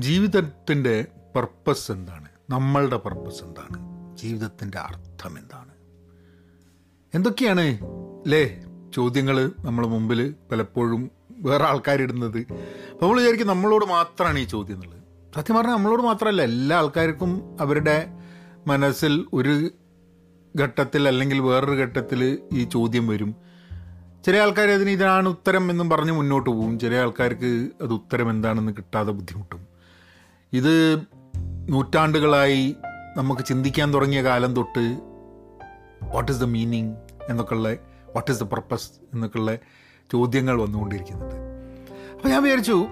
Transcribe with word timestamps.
ജീവിതത്തിന്റെ 0.00 1.06
പർപ്പസ് 1.36 1.92
എന്താണ്? 1.92 2.28
നമ്മളുടെ 2.50 2.96
പർപ്പസ് 2.96 3.44
എന്താണ്? 3.44 3.78
ജീവിതത്തിന്റെ 4.16 4.78
അർത്ഥം 4.78 5.38
എന്താണ്? 5.38 5.72
എന്തൊക്കെയാണ് 7.14 7.78
ലേ 8.26 8.62
ചോദ്യങ്ങൾ 8.94 9.52
നമ്മൾ 9.58 9.86
മുമ്പിൽ 9.86 10.34
പലപ്പോഴും 10.52 11.10
വേറെ 11.30 11.64
ആൾക്കാരിടുന്നത് 11.64 12.38
അപ്പോൾ 12.38 13.02
നമ്മൾ 13.02 13.18
വിചാരിക്കും 13.18 13.46
നമ്മളോട് 13.46 13.84
മാത്രമാണ് 13.84 14.38
ഈ 14.38 14.44
ചോദ്യം 14.44 14.74
എന്നുള്ളത്. 14.74 15.02
സത്യം 15.36 15.56
പറഞ്ഞാൽ 15.56 15.74
നമ്മളോട് 15.74 16.02
മാത്രമല്ല 16.02 16.42
എല്ലാ 16.42 16.76
ആൾക്കാർക്കും 16.76 17.56
അവരുടെ 17.60 18.06
മനസ്സിൽ 18.66 19.26
ഒരു 19.32 19.70
ഘട്ടത്തിൽ 20.60 21.08
അല്ലെങ്കിൽ 21.08 21.40
വേറൊരു 21.40 21.72
ഘട്ടത്തിൽ 21.72 22.38
ഈ 22.52 22.64
ചോദ്യം 22.64 23.06
വരും. 23.06 23.36
ചില 24.24 24.36
ആൾക്കാർ 24.36 24.70
അതിന് 24.70 24.90
ഇതാണ് 24.90 25.28
ഉത്തരം 25.28 25.70
എന്നും 25.70 25.90
പറഞ്ഞ് 25.90 26.12
മുന്നോട്ട് 26.12 26.50
പോകും 26.50 26.78
ചില 26.78 26.94
ആൾക്കാർക്ക് 26.94 27.68
അത് 27.82 27.92
ഉത്തരം 27.92 28.30
എന്താണെന്ന് 28.30 28.72
കിട്ടാതെ 28.72 29.12
ബുദ്ധിമുട്ടും. 29.12 29.69
ഇത് 30.52 31.02
നൂറ്റാണ്ടുകളായി 31.68 32.76
നമുക്ക് 33.16 33.42
ചിന്തിക്കാൻ 33.42 33.94
തുടങ്ങിയ 33.94 34.22
കാലം 34.22 34.54
തൊട്ട് 34.54 34.98
വാട്ട് 36.02 36.32
ഈസ് 36.32 36.40
ദ 36.40 36.44
മീനിങ് 36.44 36.96
എന്നൊക്കെയുള്ള 37.28 37.72
വാട്ട് 38.14 38.30
ഈസ് 38.30 38.40
ദ 38.40 38.42
പർപ്പസ് 38.42 38.90
എന്നൊക്കെയുള്ള 39.14 39.54
ചോദ്യങ്ങൾ 40.12 40.62
വന്നുകൊണ്ടിരിക്കുന്നുണ്ട്. 40.62 41.34
അപ്പോൾ 42.14 42.28
ഞാൻ 42.28 42.42
വിചാരിച്ചു 42.42 42.88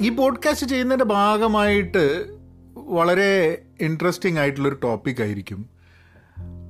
ഈ 0.00 0.08
പോഡ്കാസ്റ്റ് 0.08 0.66
ചെയ്യുന്നതിന്റെ 0.66 1.04
ഭാഗമായിട്ട് 1.04 2.36
വളരെ 2.76 3.62
ഇൻട്രസ്റ്റിംഗ് 3.80 4.40
ആയിട്ടുള്ളൊരു 4.40 4.78
ടോപ്പിക് 4.82 5.22
ആയിരിക്കും. 5.22 5.70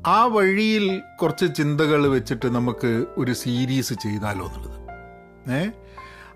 ആ 0.06 0.24
വഴിയിൽ 0.24 1.02
കുറച്ച് 1.22 1.54
ചിന്തകൾ 1.54 2.06
വെച്ചിട്ട് 2.06 2.54
നമുക്ക് 2.54 3.04
ഒരു 3.18 3.32
സീരീസ് 3.32 3.94
ചെയ്താലോ 3.94 4.46
എന്നുള്ളത്. 4.46 4.80
ഏ? 5.52 5.66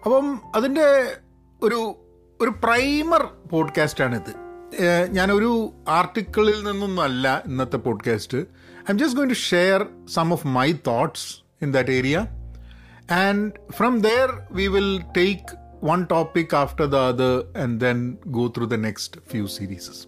അപ്പം 0.05 0.41
അതിന്റെ 0.57 1.17
ഒരു 1.63 1.97
ഒരു 2.41 2.51
പ്രൈമർ 2.65 3.23
പോഡ്കാസ്റ്റാണിത്. 3.53 4.31
ഞാനൊരു 5.11 5.73
ആർട്ടിക്കിളിൽ 5.89 6.57
നിന്നൊന്നുമല്ല 6.57 7.43
ഇന്നത്തെ 7.47 7.77
podcast. 7.77 8.39
I 8.39 8.91
am 8.91 8.99
just 8.99 9.17
going 9.17 9.31
to 9.31 9.35
share 9.35 9.87
some 10.15 10.33
of 10.33 10.47
my 10.47 10.73
thoughts 10.87 11.43
in 11.63 11.73
that 11.73 11.91
area 11.91 12.19
and 13.11 13.73
from 13.73 13.99
there 14.01 14.29
we 14.53 14.67
will 14.67 15.03
take 15.17 15.57
one 15.85 16.07
topic 16.11 16.57
after 16.57 16.85
the 16.85 16.97
അത് 16.97 17.59
and 17.59 17.81
then 17.81 18.19
go 18.27 18.49
through 18.57 18.67
the 18.67 18.75
next 18.75 19.21
few 19.31 19.47
serieses 19.47 20.03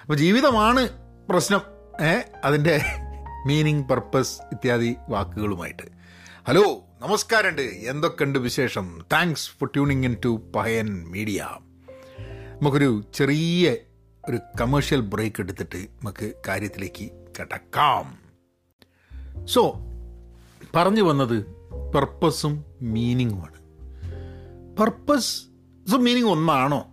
അപ്പോൾ 0.00 0.16
ജീവിതമാണ് 0.16 0.88
പ്രശ്നം. 1.28 1.60
ഏ 2.06 2.14
അതിന്റെ 2.44 2.80
meaning 3.46 3.84
purpose 3.84 4.40
ഇത്യാദി 4.52 4.96
വാക്കുകളുമായിട്ട്. 5.08 5.86
Hello 6.48 6.64
നമസ്കാരമുണ്ട്. 7.02 7.62
എന്തൊക്കെയുണ്ട് 7.62 8.38
വിശേഷം? 8.38 9.06
Thanks 9.12 9.50
for 9.50 9.68
tuning 9.74 10.04
in 10.04 10.16
to 10.24 10.52
Payan 10.56 11.10
media 11.10 11.48
നമുക്കൊരു 12.60 13.04
ചെറിയ 13.14 13.76
ഒരു 14.28 14.38
കമേഴ്ഷ്യൽ 14.60 15.00
ബ്രേക്ക് 15.00 15.40
എടുത്തിട്ട് 15.40 15.76
നമുക്ക് 15.76 16.32
കാര്യത്തിലേക്ക് 16.48 17.10
കിടക്കാം. 17.38 18.18
സോ 19.46 19.74
പറഞ്ഞു 20.76 21.02
വന്നത് 21.02 21.46
പർപ്പസും 21.94 22.64
മീനിങ്ങുമാണ് 22.82 23.58
പർപ്പസ് 24.76 25.42
മീനിങ് 25.96 26.30
ഒന്നാണോ? 26.30 26.86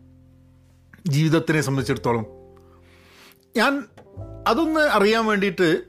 ജീവിതത്തിനെ 1.07 1.61
സംബന്ധിച്ചിടത്തോളം. 1.61 2.25
ഞാൻ 3.57 3.83
അതൊന്ന് 4.47 4.79
അറിയാൻ 4.79 5.25
വേണ്ടിയിട്ട് 5.25 5.83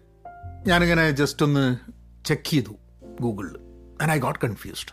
ഞാനിങ്ങനെ 0.66 1.10
ജസ്റ്റ് 1.10 1.46
ഒന്ന് 1.46 1.76
ചെക്ക് 2.24 2.50
ചെയ്തു 2.50 2.74
ഗൂഗിളിൽ 3.20 3.63
ആൻഡ് 4.02 4.12
ഐ 4.12 4.18
ഗോട്ട് 4.18 4.38
കൺഫ്യൂസ്ഡ് 4.38 4.92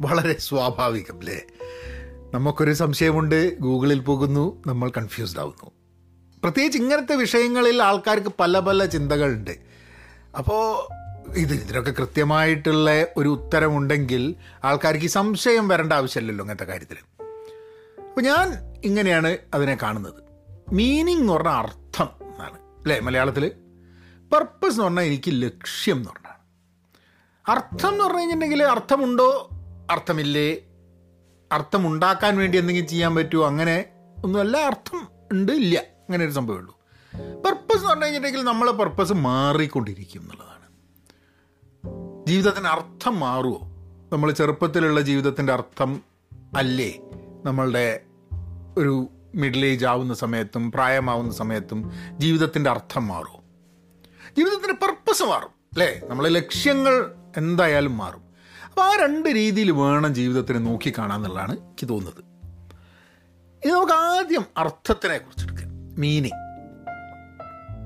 വളരെ 0.00 0.36
സ്വാഭാവികം 0.38 1.18
അല്ലേ 1.18 1.46
നമുക്കൊരു 2.34 2.72
സംശയമുണ്ട് 2.72 3.58
ഗൂഗിളിൽ 3.58 3.98
പോകുന്നു 3.98 4.62
നമ്മൾ 4.66 4.90
കൺഫ്യൂസ്ഡ് 4.96 5.40
ആവുന്നു. 5.40 5.70
പ്രത്യേകിച്ച് 6.42 6.78
ഇങ്ങനത്തെ 6.78 7.16
വിഷയങ്ങളിൽ 7.16 7.82
ആൾക്കാർക്ക് 7.82 8.32
പല 8.40 8.58
പല 8.58 8.84
ചിന്തകളുണ്ട്. 8.84 9.50
അപ്പോൾ 10.38 10.92
ഇത് 11.34 11.52
ഇതിനൊക്കെ 11.52 11.90
കൃത്യമായിട്ടുള്ള 11.90 13.06
ഒരു 13.16 13.28
ഉത്തരമുണ്ടെങ്കിൽ 13.28 14.34
ആൾക്കാർക്ക് 14.64 15.04
ഈ 15.04 15.08
സംശയം 15.08 15.68
വരേണ്ട 15.68 15.92
ആവശ്യമില്ലല്ലോ 15.92 16.42
അങ്ങനത്തെ 16.42 16.64
കാര്യത്തിൽ 16.64 16.96
അപ്പോൾ 18.02 18.20
ഞാൻ 18.20 18.52
ഇങ്ങനെയാണ് 18.84 19.36
അതിനെ 19.54 19.78
കാണുന്നത്. 19.82 20.22
മീനിങ് 20.72 21.20
എന്ന് 21.20 21.32
പറഞ്ഞാൽ 21.32 21.52
അർത്ഥം 21.52 22.08
എന്നാണ്. 22.20 22.58
അല്ലേ 22.58 23.00
മലയാളത്തിൽ 23.00 23.52
പർപ്പസ് 24.32 24.72
എന്ന് 24.72 24.84
പറഞ്ഞാൽ 24.84 25.02
എനിക്ക് 25.02 25.42
ലക്ഷ്യം 25.42 25.96
എന്ന് 25.96 26.08
പറഞ്ഞാണ് 26.08 26.27
അർത്ഥം 27.48 27.88
എന്ന് 27.88 28.04
പറഞ്ഞു 28.04 28.18
കഴിഞ്ഞിട്ടുണ്ടെങ്കിൽ 28.18 28.62
അർത്ഥമുണ്ടോ? 28.62 29.48
അർത്ഥമില്ലേ? 29.90 30.56
അർത്ഥം 31.52 31.86
ഉണ്ടാക്കാൻ 31.86 32.36
വേണ്ടി 32.36 32.58
എന്തെങ്കിലും 32.58 32.88
ചെയ്യാൻ 32.88 33.14
പറ്റുമോ? 33.14 33.46
അങ്ങനെ 33.46 33.84
ഒന്നുമല്ല 34.24 34.56
അർത്ഥം 34.56 35.08
ഉണ്ട് 35.32 35.52
ഇല്ല. 35.52 35.78
അങ്ങനെ 35.78 36.24
ഒരു 36.24 36.32
സംഭവമേ 36.32 36.60
ഉള്ളൂ. 36.60 36.78
പർപ്പസ് 37.40 37.76
എന്ന് 37.76 37.88
പറഞ്ഞു 37.88 38.04
കഴിഞ്ഞിട്ടുണ്ടെങ്കിൽ 38.04 38.44
നമ്മളെ 38.44 38.72
പർപ്പസ് 38.72 39.12
മാറിക്കൊണ്ടിരിക്കും 39.12 40.20
എന്നുള്ളതാണ്. 40.20 40.58
ജീവിതത്തിന് 42.28 42.66
അർത്ഥം 42.66 43.20
മാറുമോ? 43.20 43.60
നമ്മൾ 44.12 44.30
ചെറുപ്പത്തിലുള്ള 44.30 45.00
ജീവിതത്തിന്റെ 45.00 45.52
അർത്ഥം 45.52 46.02
അല്ലേ? 46.56 46.98
നമ്മളുടെ 47.44 48.00
ഒരു 48.78 49.06
മിഡിൽ 49.34 49.66
ഏജ് 49.66 49.86
ആവുന്ന 49.86 50.14
സമയത്തും 50.14 50.72
പ്രായമാവുന്ന 50.72 51.32
സമയത്തും 51.32 51.92
ജീവിതത്തിന്റെ 52.18 52.70
അർത്ഥം 52.70 53.08
മാറും 53.08 53.38
ജീവിതത്തിന്റെ 54.38 54.86
പർപ്പസ് 54.86 55.22
മാറും 55.22 55.50
അല്ലേ? 55.72 56.00
നമ്മളെ 56.04 56.28
ലക്ഷ്യങ്ങൾ 56.28 57.17
എന്തായാലും 57.36 57.96
മാറും. 57.96 58.22
അപ്പോൾ 58.64 58.82
ആ 58.82 58.96
രണ്ട് 59.02 59.28
രീതിയിൽ 59.28 59.70
വേണം 59.70 60.14
ജീവിതത്തിനെ 60.14 60.58
നോക്കി 60.58 60.92
കാണാന്നുള്ളതാണ് 60.98 61.52
എനിക്ക് 61.52 61.88
തോന്നുന്നത്. 61.88 62.24
ഇത് 63.64 63.74
നമുക്ക് 63.74 63.92
ആദ്യം 63.92 64.44
അർത്ഥത്തിനെ 64.56 65.18
കുറിച്ച് 65.18 65.44
എടുക്കാം. 65.44 65.68
മീനിങ്. 66.00 66.48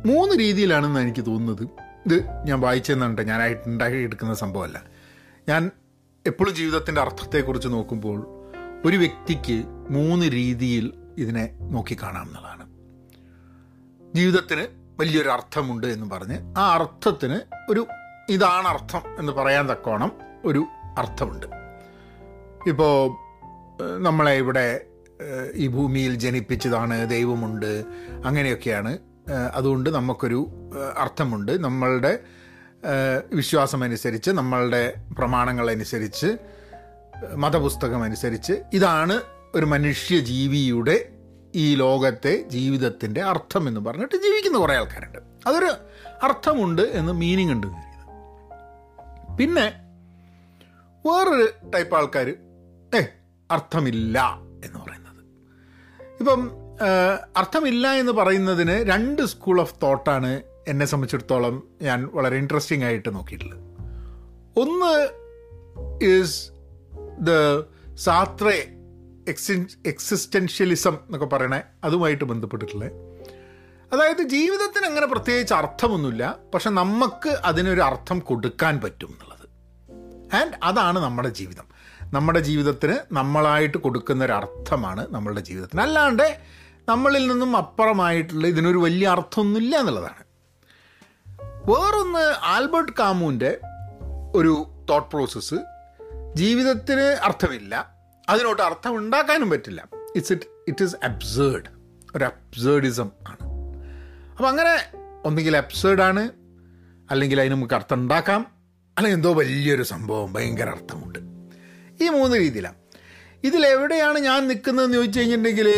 മൂന്ന് 0.06 0.36
രീതിയിലാണെന്ന് 0.36 1.00
എനിക്ക് 1.00 1.26
തോന്നുന്നത്. 1.26 1.68
ഇത് 2.06 2.26
ഞാൻ 2.44 2.60
വായിച്ചെന്നുണ്ട് 2.60 3.22
ഞാനായിട്ട് 3.22 3.68
ഉണ്ടാക്കിയെടുക്കുന്ന 3.68 4.34
സംഭവമല്ല. 4.34 4.82
ഞാൻ 5.48 5.70
എപ്പോഴും 6.26 6.54
ജീവിതത്തിന്റെ 6.54 7.00
അർത്ഥത്തെക്കുറിച്ച് 7.00 7.68
നോക്കുമ്പോൾ 7.68 8.26
ഒരു 8.84 8.96
വ്യക്തിക്ക് 8.96 9.64
മൂന്ന് 9.90 10.26
രീതിയിൽ 10.26 10.92
ഇതിനെ 11.18 11.56
നോക്കിക്കാണാം 11.60 12.26
എന്നുള്ളതാണ് 12.26 12.72
ജീവിതത്തിന് 14.14 14.66
വലിയൊരു 15.00 15.28
അർത്ഥമുണ്ട് 15.28 15.86
എന്ന് 15.86 16.10
പറഞ്ഞ് 16.10 16.54
ആ 16.58 16.74
അർത്ഥത്തിന് 16.74 17.40
ഒരു 17.70 17.86
ഇതാണ് 18.28 18.68
അർത്ഥം 18.68 19.02
എന്ന് 19.18 19.32
പറയാൻ 19.32 19.70
തക്കോണം 19.70 20.12
ഒരു 20.44 20.66
അർത്ഥമുണ്ട്. 20.98 21.46
ഇപ്പോൾ 22.66 23.16
നമ്മളെ 23.98 24.32
ഇവിടെ 24.32 24.80
ഈ 25.54 25.66
ഭൂമിയിൽ 25.66 26.14
ജനിപ്പിച്ചതാണ് 26.14 27.10
ദൈവമുണ്ട് 27.10 27.84
അങ്ങനെയൊക്കെയാണ്. 28.24 28.98
അതുകൊണ്ട് 29.54 29.90
നമുക്കൊരു 29.90 30.48
അർത്ഥമുണ്ട്. 30.98 31.64
നമ്മളുടെ 31.64 32.18
വിശ്വാസമനുസരിച്ച് 33.34 34.30
നമ്മളുടെ 34.30 34.94
പ്രമാണങ്ങളനുസരിച്ച് 35.18 36.36
മതപുസ്തകം 37.34 38.02
അനുസരിച്ച് 38.02 38.52
ഇതാണ് 38.72 39.20
ഒരു 39.54 39.66
മനുഷ്യ 39.66 40.18
ജീവിയുടെ 40.18 41.08
ഈ 41.54 41.74
ലോകത്തെ 41.74 42.44
ജീവിതത്തിന്റെ 42.48 43.22
അർത്ഥം 43.22 43.68
എന്ന് 43.68 43.80
പറഞ്ഞിട്ട് 43.80 44.16
ജീവിക്കുന്ന 44.16 44.58
കുറേ 44.58 44.76
ആൾക്കാരുണ്ട്. 44.76 45.18
അതൊരു 45.46 45.72
അർത്ഥമുണ്ട് 46.22 46.82
എന്ന് 46.82 47.12
മീനിങ് 47.12 47.52
ഉണ്ട്. 47.52 47.91
പിന്നെ 49.38 49.66
വേറൊരു 51.06 51.70
ടൈപ്പ് 51.70 51.96
ആൾക്കാർ 51.96 52.28
ഏ 52.98 53.02
അർത്ഥമില്ല 53.50 54.18
എന്ന് 54.64 54.78
പറയുന്നത്. 54.78 55.22
ഇപ്പം 56.20 56.42
അർത്ഥമില്ല 57.36 57.92
എന്ന് 57.92 58.12
പറയുന്നതിന് 58.12 58.76
രണ്ട് 58.90 59.22
സ്കൂൾ 59.22 59.60
ഓഫ് 59.60 59.74
തോട്ടാണ് 59.82 60.42
എന്നെ 60.68 60.86
സംബന്ധിച്ചിടത്തോളം 60.86 61.62
ഞാൻ 61.82 62.10
വളരെ 62.12 62.36
ഇൻട്രസ്റ്റിംഗ് 62.36 62.84
ആയിട്ട് 62.84 63.14
നോക്കിയിട്ടുള്ളത്. 63.14 63.60
ഒന്ന് 64.56 64.92
ഈസ് 66.04 66.52
ദ 67.20 67.30
സാത്രേ 67.94 68.56
എക്സി 69.28 69.66
എക്സിസ്റ്റൻഷ്യലിസം 69.86 70.94
എന്നൊക്കെ 70.94 71.26
പറയണേ 71.26 71.60
അതുമായിട്ട് 71.84 72.24
ബന്ധപ്പെട്ടിട്ടുള്ളത് 72.24 72.92
അതായത് 73.92 74.22
ജീവിതത്തിന് 74.22 74.86
അങ്ങനെ 74.86 75.06
പ്രത്യേകിച്ച് 75.06 75.54
അർത്ഥമൊന്നുമില്ല. 75.54 76.36
പക്ഷെ 76.54 76.70
നമുക്ക് 76.70 77.28
അതിനൊരു 77.28 77.80
അർത്ഥം 77.80 78.18
കൊടുക്കാൻ 78.18 78.80
പറ്റും 78.80 79.06
എന്നുള്ളത്. 79.06 79.48
ആൻഡ് 80.36 80.54
അതാണ് 80.62 80.98
നമ്മുടെ 80.98 81.28
ജീവിതം. 81.28 81.64
നമ്മുടെ 82.14 82.40
ജീവിതത്തിന് 82.40 82.96
നമ്മളായിട്ട് 83.12 83.78
കൊടുക്കുന്ന 83.78 84.24
ഒരു 84.24 84.32
അർത്ഥമാണ് 84.32 85.06
നമ്മളുടെ 85.10 85.40
ജീവിതത്തിന്. 85.40 85.80
അല്ലാണ്ട് 85.80 86.40
നമ്മളിൽ 86.88 87.26
നിന്നും 87.26 87.56
അപ്പുറമായിട്ടുള്ള 87.56 88.46
ഇതിനൊരു 88.46 88.78
വലിയ 88.78 89.08
അർത്ഥമൊന്നുമില്ല 89.08 89.76
എന്നുള്ളതാണ്. 89.76 90.24
വേറൊന്ന് 91.70 92.34
ആൽബർട്ട് 92.42 92.92
കാമുവിന്റെ 92.98 93.58
ഒരു 94.34 94.66
തോട്ട് 94.90 95.10
പ്രോസസ്സ് 95.10 95.54
ജീവിതത്തിന് 96.34 97.16
അർത്ഥമില്ല. 97.22 97.94
അതിനോട്ട് 98.28 98.62
അർത്ഥം 98.62 98.96
ഉണ്ടാക്കാനും 98.96 99.50
പറ്റില്ല. 99.50 99.88
It's 100.16 100.32
it 100.32 100.44
it 100.68 100.84
is 100.84 100.96
absurd 101.04 101.66
ഒരു 102.16 102.24
അബ്സേർഡിസം 102.24 103.10
ആണ്. 103.28 103.51
അപ്പം 104.42 104.50
അങ്ങനെ 104.50 104.98
ഒന്നുകിൽ 105.24 105.56
അബ്സേർഡാണ് 105.56 106.30
അല്ലെങ്കിൽ 107.10 107.40
അതിന് 107.40 107.52
നമുക്ക് 107.52 107.74
അർത്ഥം 107.74 107.96
ഉണ്ടാക്കാം 107.96 108.46
അല്ലെങ്കിൽ 108.98 109.18
എന്തോ 109.18 109.32
വലിയൊരു 109.32 109.82
സംഭവം 109.82 110.32
ഭയങ്കര 110.32 110.68
അർത്ഥമുണ്ട്. 110.68 111.18
ഈ 112.04 112.08
മൂന്ന് 112.08 112.36
രീതിയിലാണ് 112.36 112.74
ഇതിലെവിടെയാണ് 113.44 114.18
ഞാൻ 114.18 114.48
നിൽക്കുന്നതെന്ന് 114.48 114.94
ചോദിച്ചു 114.94 115.18
കഴിഞ്ഞിട്ടുണ്ടെങ്കിൽ 115.18 115.68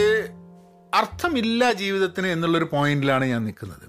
അർത്ഥമില്ല 0.95 1.73
ജീവിതത്തിന് 1.73 2.27
എന്നുള്ളൊരു 2.27 2.69
പോയിന്റിലാണ് 2.73 3.25
ഞാൻ 3.25 3.45
നിൽക്കുന്നത്. 3.45 3.87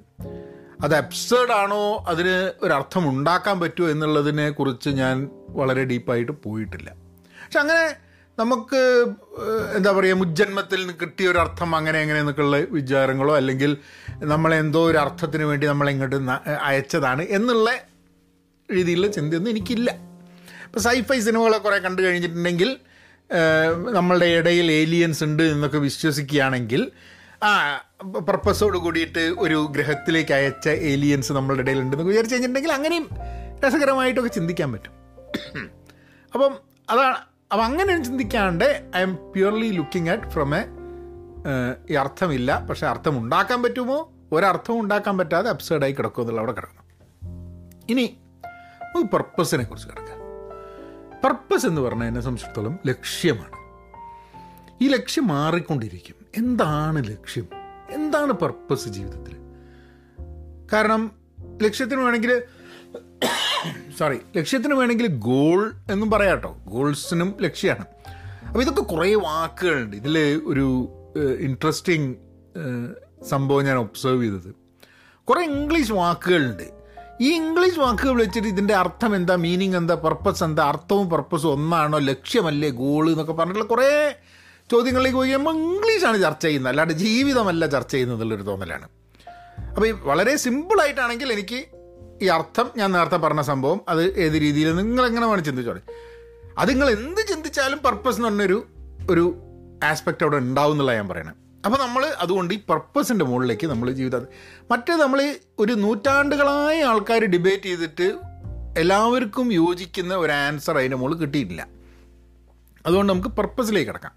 അത് 0.82 0.96
അബ്സേർഡ് 0.96 1.52
ആണോ 1.52 2.06
അതിന് 2.08 2.52
ഒരു 2.62 2.74
അർത്ഥം 2.74 3.10
ഉണ്ടാക്കാൻ 3.10 3.60
പറ്റുമോ 3.60 3.90
എന്നുള്ളതിനെ 3.90 4.50
കുറിച്ച് 4.50 4.90
ഞാൻ 4.90 5.30
വളരെ 5.50 5.84
ഡീപ്പായിട്ട് 5.84 6.32
പോയിട്ടില്ല. 6.32 6.90
പക്ഷെ 7.44 7.60
അങ്ങനെ 7.60 7.96
നമുക്ക് 8.38 8.80
എന്താ 9.76 9.92
പറയുക 9.92 10.14
മുജ്ജന്മത്തിൽ 10.14 10.80
നിന്ന് 10.82 10.94
കിട്ടിയ 11.02 11.28
ഒരു 11.30 11.38
അർത്ഥം 11.38 11.76
അങ്ങനെ 11.76 12.00
എങ്ങനെ 12.00 12.20
എന്നൊക്കെയുള്ള 12.20 12.58
വിചാരങ്ങളോ 12.58 13.36
അല്ലെങ്കിൽ 13.36 13.78
നമ്മളെന്തോ 14.24 14.86
ഒരു 14.90 14.98
അർത്ഥത്തിന് 14.98 15.44
വേണ്ടി 15.44 15.68
നമ്മളിങ്ങോട്ട് 15.68 16.16
അയച്ചതാണ് 16.62 17.28
എന്നുള്ള 17.30 17.70
രീതിയിലുള്ള 18.72 19.08
ചിന്തയൊന്നും 19.08 19.52
എനിക്കില്ല. 19.52 19.90
ഇപ്പോൾ 20.66 20.80
സൈഫൈ 20.80 21.20
സിനിമകളെ 21.20 21.58
കുറേ 21.58 21.78
കണ്ടു 21.78 22.02
കഴിഞ്ഞിട്ടുണ്ടെങ്കിൽ 22.02 22.78
നമ്മളുടെ 23.94 24.26
ഇടയിൽ 24.26 24.72
ഏലിയൻസ് 24.72 25.24
ഉണ്ട് 25.24 25.44
എന്നൊക്കെ 25.44 25.78
വിശ്വസിക്കുകയാണെങ്കിൽ 25.78 26.92
ആ 27.44 27.52
പർപ്പസോട് 28.28 28.78
കൂടിയിട്ട് 28.78 29.20
ഒരു 29.38 29.68
ഗ്രഹത്തിലേക്ക് 29.76 30.34
അയച്ച 30.34 30.68
ഏലിയൻസ് 30.70 31.32
നമ്മളുടെ 31.32 31.62
ഇടയിൽ 31.62 31.80
ഉണ്ടെന്ന് 31.80 32.06
വിചാരിച്ചു 32.06 32.36
കഴിഞ്ഞിട്ടുണ്ടെങ്കിൽ 32.36 32.74
അങ്ങനെയും 32.74 33.10
രസകരമായിട്ടൊക്കെ 33.66 34.30
ചിന്തിക്കാൻ 34.30 34.74
പറ്റും. 34.74 34.94
അപ്പം 36.34 36.54
അതാണ് 36.90 37.18
അപ്പം 37.56 37.66
അങ്ങനെ 37.66 38.04
ചിന്തിക്കാണ്ട് 38.04 38.90
I 38.96 39.02
am 39.02 39.16
purely 39.16 39.72
looking 39.72 40.10
at 40.10 40.24
from 40.24 40.56
a 40.56 40.64
ഈ 41.90 41.94
അർത്ഥമില്ല. 41.94 42.66
പക്ഷേ 42.70 42.88
അർത്ഥം 42.88 43.20
ഉണ്ടാക്കാൻ 43.20 43.64
പറ്റുമോ? 43.64 44.14
ഒരർത്ഥവും 44.32 44.80
ഉണ്ടാക്കാൻ 44.82 45.18
പറ്റാതെ 45.18 45.50
അബ്സേർഡായി 45.50 45.92
കിടക്കും 45.92 46.22
എന്നുള്ള 46.22 46.42
അവിടെ 46.42 46.52
കിടക്കണം 46.52 46.84
ഇനി 47.90 48.18
നമുക്ക് 48.84 49.08
പർപ്പസിനെ 49.08 49.64
കുറിച്ച് 49.64 49.88
കിടക്കാം. 49.88 50.20
പർപ്പസ് 51.24 51.66
എന്ന് 51.66 51.82
പറഞ്ഞാൽ 51.82 52.08
എന്നെ 52.08 52.22
സംബന്ധിച്ചിടത്തോളം 52.22 52.80
ലക്ഷ്യമാണ്. 52.88 53.58
ഈ 54.84 54.88
ലക്ഷ്യം 54.88 55.28
മാറിക്കൊണ്ടിരിക്കും. 55.28 56.16
എന്താണ് 56.38 57.04
ലക്ഷ്യം? 57.08 57.48
എന്താണ് 57.90 58.34
പർപ്പസ് 58.34 58.90
ജീവിതത്തിൽ 58.90 59.38
കാരണം 60.74 61.12
ലക്ഷ്യത്തിന് 61.64 62.00
വേണമെങ്കിൽ 62.00 62.42
സോറി 64.00 64.18
ലക്ഷ്യത്തിന് 64.38 64.74
വേണമെങ്കിൽ 64.74 65.08
ഗോൾ 65.08 65.74
എന്നും 65.92 66.12
പറയാം 66.12 66.32
കേട്ടോ 66.32 66.58
ഗോൾസിനും 66.68 67.36
ലക്ഷ്യമാണ്. 67.42 67.86
അപ്പോൾ 68.48 68.62
ഇതൊക്കെ 68.62 68.82
കുറേ 68.82 69.16
വാക്കുകളുണ്ട്. 69.16 69.96
ഇതിൽ 69.96 70.18
ഒരു 70.46 70.66
ഇൻട്രസ്റ്റിംഗ് 71.40 72.16
സംഭവം 73.30 73.66
ഞാൻ 73.66 73.78
ഒബ്സർവ് 73.78 74.24
ചെയ്തത്. 74.24 74.56
കുറേ 75.28 75.44
ഇംഗ്ലീഷ് 75.44 75.92
വാക്കുകളുണ്ട്. 75.92 76.68
ഈ 77.22 77.34
ഇംഗ്ലീഷ് 77.34 77.80
വാക്കുകൾ 77.80 78.18
വെച്ചിട്ട് 78.22 78.48
ഇതിന്റെ 78.48 78.74
അർത്ഥം 78.74 79.16
എന്താ 79.16 79.36
മീനിങ് 79.36 79.76
എന്താ 79.76 79.96
പർപ്പസ് 79.96 80.44
എന്താ 80.44 80.64
അർത്ഥവും 80.64 81.10
പർപ്പസും 81.10 81.54
ഒന്നാണോ 81.54 81.98
ലക്ഷ്യമല്ലേ 81.98 82.70
ഗോൾ 82.70 83.10
എന്നൊക്കെ 83.10 83.34
പറഞ്ഞിട്ടുള്ള 83.34 83.70
കുറേ 83.70 83.90
ചോദ്യങ്ങളിലേക്ക് 84.72 85.18
പോയി 85.18 85.30
കഴിയുമ്പോൾ 85.30 85.56
ഇംഗ്ലീഷാണ് 85.56 86.18
ചർച്ച 86.22 86.46
ചെയ്യുന്നത്. 86.46 86.72
അല്ലാണ്ട് 86.72 86.94
ജീവിതമല്ല 86.94 87.66
ചർച്ച 87.66 87.92
ചെയ്യുന്നതുള്ളൊരു 87.92 88.44
തോന്നലാണ്. 88.44 88.88
അപ്പോൾ 89.70 89.92
വളരെ 89.92 90.36
സിമ്പിളായിട്ടാണെങ്കിൽ 90.36 91.32
എനിക്ക് 91.34 91.60
ഈ 92.22 92.28
അർത്ഥം 92.28 92.72
ഞാൻ 92.78 92.92
നേരത്തെ 92.92 93.16
പറഞ്ഞ 93.16 93.42
സംഭവം 93.42 93.82
അത് 93.90 94.20
ഏത് 94.20 94.34
രീതിയിൽ 94.34 94.76
നിങ്ങൾ 94.76 95.06
എങ്ങനെ 95.06 95.28
വേണം 95.28 95.44
ചിന്തിച്ചോളെ. 95.44 95.82
അത് 96.58 96.70
നിങ്ങൾ 96.70 96.90
എന്ത് 96.90 97.28
ചിന്തിച്ചാലും 97.28 97.80
പർപ്പസ് 97.80 98.16
എന്ന് 98.16 98.28
പറഞ്ഞൊരു 98.28 98.68
ഒരു 99.10 99.36
ആസ്പെക്റ്റ് 99.84 100.24
അവിടെ 100.24 100.38
ഉണ്ടാവും 100.38 100.72
എന്നുള്ള 100.72 100.94
ഞാൻ 100.94 101.10
പറയണത് 101.10 101.36
അപ്പോൾ 101.66 101.78
നമ്മൾ 101.78 102.06
അതുകൊണ്ട് 102.06 102.54
ഈ 102.54 102.60
പർപ്പസിന്റെ 102.70 103.26
മുകളിലേക്ക് 103.26 103.68
നമ്മൾ 103.68 103.92
ജീവിതം 103.92 104.28
മറ്റേ 104.72 104.96
നമ്മൾ 104.96 105.36
ഒരു 105.60 105.74
നൂറ്റാണ്ടുകളായ 105.74 106.84
ആൾക്കാർ 106.84 107.26
ഡിബേറ്റ് 107.26 107.64
ചെയ്തിട്ട് 107.64 108.20
എല്ലാവർക്കും 108.78 109.54
യോജിക്കുന്ന 109.54 110.16
ഒരു 110.16 110.32
ആൻസർ 110.32 110.78
അതിന്റെ 110.78 110.98
മുകളിൽ 110.98 111.18
കിട്ടിയിട്ടില്ല. 111.18 111.68
അതുകൊണ്ട് 112.86 113.14
നമുക്ക് 113.14 113.30
പർപ്പസിലേക്ക് 113.30 113.90
കിടക്കാം. 113.90 114.14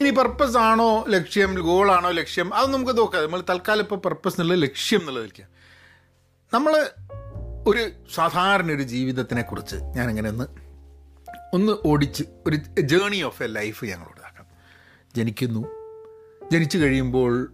ഇനി 0.00 0.10
പർപ്പസ് 0.10 0.56
ആണോ 0.56 1.04
ലക്ഷ്യം 1.08 1.60
ഗോളാണോ 1.60 2.10
ലക്ഷ്യം 2.10 2.54
അത് 2.54 2.72
നമുക്ക് 2.74 2.98
നോക്കാം 2.98 3.22
നമ്മൾ 3.22 3.42
തൽക്കാലം 3.50 3.80
ഇപ്പോൾ 3.80 3.96
പർപ്പസ് 3.96 4.40
എന്നുള്ള 4.40 4.54
ലക്ഷ്യം 4.54 5.00
എന്നുള്ളത് 5.00 5.24
വയ്ക്കാം 5.24 5.53
നമ്മൾ 6.54 6.88
ഒരു 7.66 7.90
സാധാരണ 8.14 8.72
ഒരു 8.72 8.82
ജീവിതത്തിനെ 8.82 9.42
കുറിച്ച് 9.42 9.76
ഞാനിങ്ങനെ 9.76 10.28
ഒന്ന് 10.28 10.44
ഒന്ന് 11.54 11.72
ഓടിച്ച് 11.86 12.24
ഒരു 12.46 12.56
ജേണി 12.80 13.22
ഓഫ് 13.22 13.42
എ 13.42 13.46
ലൈഫ് 13.46 13.84
ഞങ്ങളോട് 13.84 14.26
ആക്കാം 14.26 14.46
ജനിക്കുന്നു. 15.16 15.68
ജനിച്ചു 16.52 16.78
കഴിയുമ്പോൾ 16.78 17.52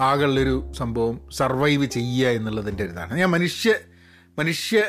ആകുള്ളൊരു 0.00 0.72
സംഭവം 0.72 1.28
സർവൈവ് 1.32 1.86
ചെയ്യുക 1.86 2.28
എന്നുള്ളതിന്റെ 2.28 2.84
ഒരു 2.84 2.90
ഇതാണ്. 2.90 3.18
ഞാൻ 3.18 3.30
മനുഷ്യ 3.30 3.74
മനുഷ്യ 4.38 4.84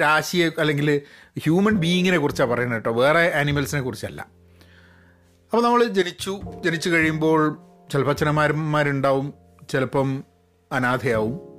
രാശിയെ 0.00 0.50
അല്ലെങ്കിൽ 0.58 1.02
ഹ്യൂമൻ 1.38 1.74
ബീയിങ്ങിനെ 1.74 2.18
കുറിച്ചാണ് 2.18 2.50
പറയുന്നത് 2.50 2.78
കേട്ടോ. 2.78 2.92
വേറെ 2.92 3.32
ആനിമൽസിനെ 3.36 3.80
കുറിച്ചല്ല. 3.80 4.20
അപ്പോൾ 4.22 5.62
നമ്മൾ 5.62 5.84
ജനിച്ചു. 5.84 6.40
ജനിച്ചു 6.64 6.90
കഴിയുമ്പോൾ 6.90 7.58
ചിലപ്പോൾ 7.92 8.10
അച്ഛനമാരന്മാരുണ്ടാവും 8.10 9.34
ചിലപ്പം 9.70 10.24
അനാഥയാവും. 10.72 11.49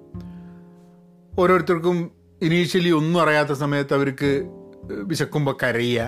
ഓരോരുത്തർക്കും 1.40 2.12
ഇനീഷ്യലി 2.42 2.90
ഒന്നും 2.90 3.22
അറിയാത്ത 3.22 3.50
സമയത്ത് 3.50 3.94
അവർക്ക് 3.94 4.44
വിശക്കുമ്പോൾ 4.84 5.58
കരയുക. 5.64 6.02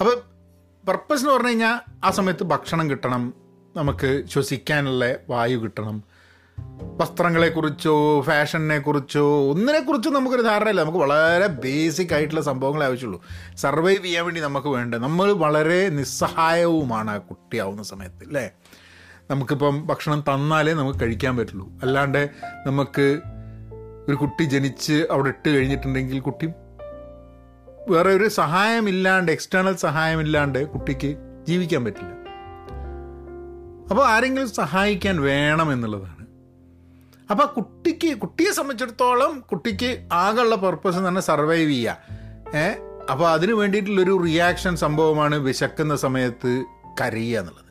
അപ്പം 0.00 0.16
പർപ്പസ് 0.88 1.22
എന്ന് 1.22 1.34
പറഞ്ഞു 1.34 1.48
കഴിഞ്ഞാൽ 1.48 1.78
ആ 2.04 2.10
സമയത്ത് 2.10 2.44
ഭക്ഷണം 2.44 2.90
കിട്ടണം 2.90 3.34
നമുക്ക് 3.76 4.24
ശ്വസിക്കാനുള്ള 4.30 5.14
വായു 5.28 5.56
കിട്ടണം. 5.56 6.02
വസ്ത്രങ്ങളെക്കുറിച്ചോ 6.96 8.20
ഫാഷനെ 8.20 8.78
കുറിച്ചോ 8.78 9.50
ഒന്നിനെക്കുറിച്ചും 9.50 10.12
നമുക്കൊരു 10.12 10.42
ധാരണയില്ല. 10.42 10.80
നമുക്ക് 10.80 10.98
വളരെ 10.98 11.46
ബേസിക് 11.46 12.14
ആയിട്ടുള്ള 12.14 12.40
സംഭവങ്ങളെ 12.40 12.86
ആവശ്യമുള്ളൂ. 12.86 13.24
സർവൈവ് 13.56 14.04
ചെയ്യാൻ 14.04 14.24
വേണ്ടി 14.24 14.40
നമുക്ക് 14.40 14.66
വേണ്ട 14.66 14.94
നമ്മൾ 14.94 15.32
വളരെ 15.32 15.88
നിസ്സഹായവുമാണ് 15.88 17.10
ആ 17.10 17.18
കുട്ടിയാവുന്ന 17.18 17.82
സമയത്ത് 17.82 18.26
അല്ലേ? 18.26 18.50
നമുക്കിപ്പം 19.30 19.86
ഭക്ഷണം 19.86 20.20
തന്നാലേ 20.20 20.72
നമുക്ക് 20.72 20.98
കഴിക്കാൻ 21.00 21.36
പറ്റുള്ളൂ. 21.36 21.68
അല്ലാണ്ട് 21.82 22.30
നമുക്ക് 22.66 23.20
ഒരു 24.08 24.16
കുട്ടി 24.16 24.44
ജനിച്ച് 24.44 25.06
അവിടെ 25.10 25.28
ഇട്ട് 25.28 25.48
കഴിഞ്ഞിട്ടുണ്ടെങ്കിൽ 25.48 26.20
കുട്ടി 26.20 26.46
വേറെ 27.90 28.10
ഒരു 28.10 28.28
സഹായമില്ലാണ്ട് 28.28 29.32
എക്സ്റ്റേണൽ 29.32 29.76
സഹായമില്ലാണ്ട് 29.76 30.68
കുട്ടിക്ക് 30.68 31.16
ജീവിക്കാൻ 31.48 31.84
പറ്റില്ല. 31.84 32.12
അപ്പോൾ 33.90 34.06
ആരെങ്കിലും 34.08 34.48
സഹായിക്കാൻ 34.48 35.20
വേണം 35.20 35.72
എന്നുള്ളതാണ്. 35.72 36.26
അപ്പോൾ 37.30 37.46
കുട്ടിക്ക് 37.46 38.18
കുട്ടിയെ 38.18 38.52
സംബന്ധിച്ചിടത്തോളം 38.52 39.40
കുട്ടിക്ക് 39.40 40.08
ആകെയുള്ള 40.12 40.56
പർപ്പസ് 40.56 40.98
തന്നെ 40.98 41.20
സർവൈവ് 41.20 41.70
ചെയ്യുക 41.70 41.98
ഏ? 42.56 42.68
അപ്പോൾ 43.10 43.28
അതിന് 43.30 43.52
വേണ്ടിയിട്ടുള്ളൊരു 43.52 44.20
റിയാക്ഷൻ 44.24 44.76
സംഭവമാണ് 44.76 45.36
വിശക്കുന്ന 45.36 45.96
സമയത്ത് 45.96 46.64
കരയുക 47.00 47.38
എന്നുള്ളത്. 47.38 47.62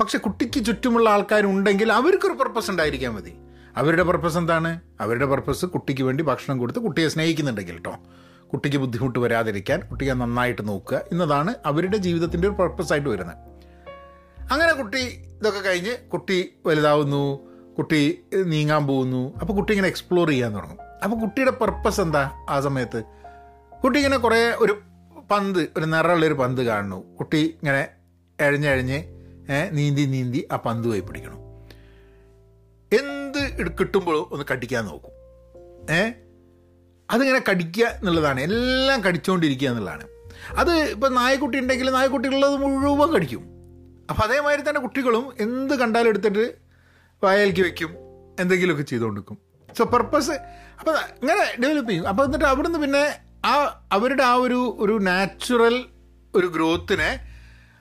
പക്ഷെ 0.00 0.18
കുട്ടിക്ക് 0.18 0.64
ചുറ്റുമുള്ള 0.64 1.10
ആൾക്കാരുണ്ടെങ്കിൽ 1.10 1.92
അവർക്കൊരു 1.92 2.32
പർപ്പസ് 2.32 2.70
ഉണ്ടായിരിക്കാൻ 2.70 3.14
മതി. 3.14 3.34
അവരുടെ 3.76 4.02
പർപ്പസ് 4.02 4.38
എന്താണ്? 4.38 4.70
അവരുടെ 5.00 5.26
പർപ്പസ് 5.26 5.66
കുട്ടിക്ക് 5.66 6.02
വേണ്ടി 6.02 6.24
ഭക്ഷണം 6.24 6.58
കൊടുത്ത് 6.58 6.80
കുട്ടിയെ 6.80 7.08
സ്നേഹിക്കുന്നുണ്ടെങ്കിൽ 7.08 7.72
കേട്ടോ 7.72 7.94
കുട്ടിക്ക് 8.52 8.76
ബുദ്ധിമുട്ട് 8.76 9.18
വരാതിരിക്കാൻ 9.18 9.80
കുട്ടിയെ 9.80 10.14
നന്നായിട്ട് 10.14 10.68
നോക്കുക 10.68 11.00
എന്നതാണ് 11.12 11.54
അവരുടെ 11.66 11.96
ജീവിതത്തിന്റെ 11.96 12.48
ഒരു 12.48 12.56
പർപ്പസായിട്ട് 12.60 13.08
വരുന്നത്. 13.08 13.36
അങ്ങനെ 14.52 14.72
കുട്ടി 14.72 15.02
ഇതൊക്കെ 15.38 15.60
കഴിഞ്ഞ് 15.60 15.94
കുട്ടി 16.08 16.38
വലുതാവുന്നു 16.66 17.22
കുട്ടി 17.78 18.00
നീങ്ങാൻ 18.52 18.86
പോകുന്നു 18.86 19.38
അപ്പോൾ 19.40 19.52
കുട്ടി 19.52 19.72
ഇങ്ങനെ 19.72 19.88
എക്സ്പ്ലോർ 19.88 20.28
ചെയ്യാൻ 20.28 20.54
തുടങ്ങും. 20.56 20.78
അപ്പോൾ 21.04 21.16
കുട്ടിയുടെ 21.20 21.50
പർപ്പസ് 21.50 22.00
എന്താ 22.00 22.30
ആ 22.48 22.60
സമയത്ത്? 22.60 23.02
കുട്ടി 23.84 23.96
ഇങ്ങനെ 23.98 24.16
കുറേ 24.16 24.40
ഒരു 24.58 24.74
പന്ത് 25.30 25.60
ഒരു 25.76 25.84
നിറമുള്ളൊരു 25.84 26.34
പന്ത് 26.34 26.62
കാണുന്നു. 26.62 27.16
കുട്ടി 27.16 27.40
ഇങ്ങനെ 27.60 27.82
എഴഞ്ഞഴഞ്ഞ് 28.40 28.98
നീന്തി 29.72 30.02
നീന്തി 30.14 30.48
ആ 30.52 30.56
പന്ത് 30.56 30.88
പോയി 30.88 31.00
പിടിക്കണം. 31.00 31.38
എന്ത് 32.92 33.27
കിട്ടുമ്പോഴും 33.66 34.26
ഒന്ന് 34.30 34.44
കടിക്കാൻ 34.50 34.84
നോക്കും. 34.84 35.10
ഏ? 35.94 36.10
അതിങ്ങനെ 37.10 37.44
കടിക്കുക 37.50 37.86
എന്നുള്ളതാണ്. 37.86 38.40
എല്ലാം 38.40 39.00
കടിച്ചുകൊണ്ടിരിക്കുക 39.00 39.68
എന്നുള്ളതാണ്. 39.68 40.08
അത് 40.56 40.70
ഇപ്പം 40.70 41.14
നായക്കുട്ടി 41.14 41.58
ഉണ്ടെങ്കിൽ 41.58 41.90
നായക്കുട്ടികളുള്ളത് 41.90 42.56
മുഴുവൻ 42.56 43.12
കടിക്കും. 43.12 43.40
അപ്പം 44.10 44.22
അതേമാതിരി 44.24 44.68
തന്നെ 44.68 44.80
കുട്ടികളും 44.80 45.32
എന്ത് 45.40 45.74
കണ്ടാലും 45.74 46.08
എടുത്തിട്ട് 46.08 46.54
വായലേക്ക് 47.24 47.60
വെക്കും. 47.60 47.90
എന്തെങ്കിലുമൊക്കെ 48.40 48.82
ചെയ്തുകൊണ്ടിരിക്കും. 48.82 49.38
സോ 49.78 49.84
പർപ്പസ് 49.84 50.30
അപ്പം 50.80 50.94
ഇങ്ങനെ 50.94 51.62
ഡെവലപ്പ് 51.62 51.90
ചെയ്യും. 51.90 52.08
അപ്പോൾ 52.08 52.24
എന്നിട്ട് 52.24 52.44
അവിടുന്ന് 52.44 52.78
പിന്നെ 52.78 53.18
ആ 53.44 53.82
അവരുടെ 53.92 54.22
ആ 54.22 54.34
ഒരു 54.34 54.76
ഒരു 54.80 54.98
നാച്ചുറൽ 55.02 55.84
ഒരു 56.34 56.46
ഗ്രോത്തിനെ 56.46 57.20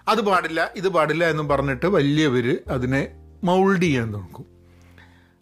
അത് 0.07 0.21
പാടില്ല 0.21 0.71
ഇത് 0.75 0.89
പാടില്ല 0.89 1.29
എന്നും 1.29 1.47
പറഞ്ഞിട്ട് 1.47 1.85
വലിയവർ 1.85 2.59
അതിനെ 2.67 3.07
മൗൾഡ് 3.43 3.81
ചെയ്യാൻ 3.81 4.11
നോക്കും 4.11 4.56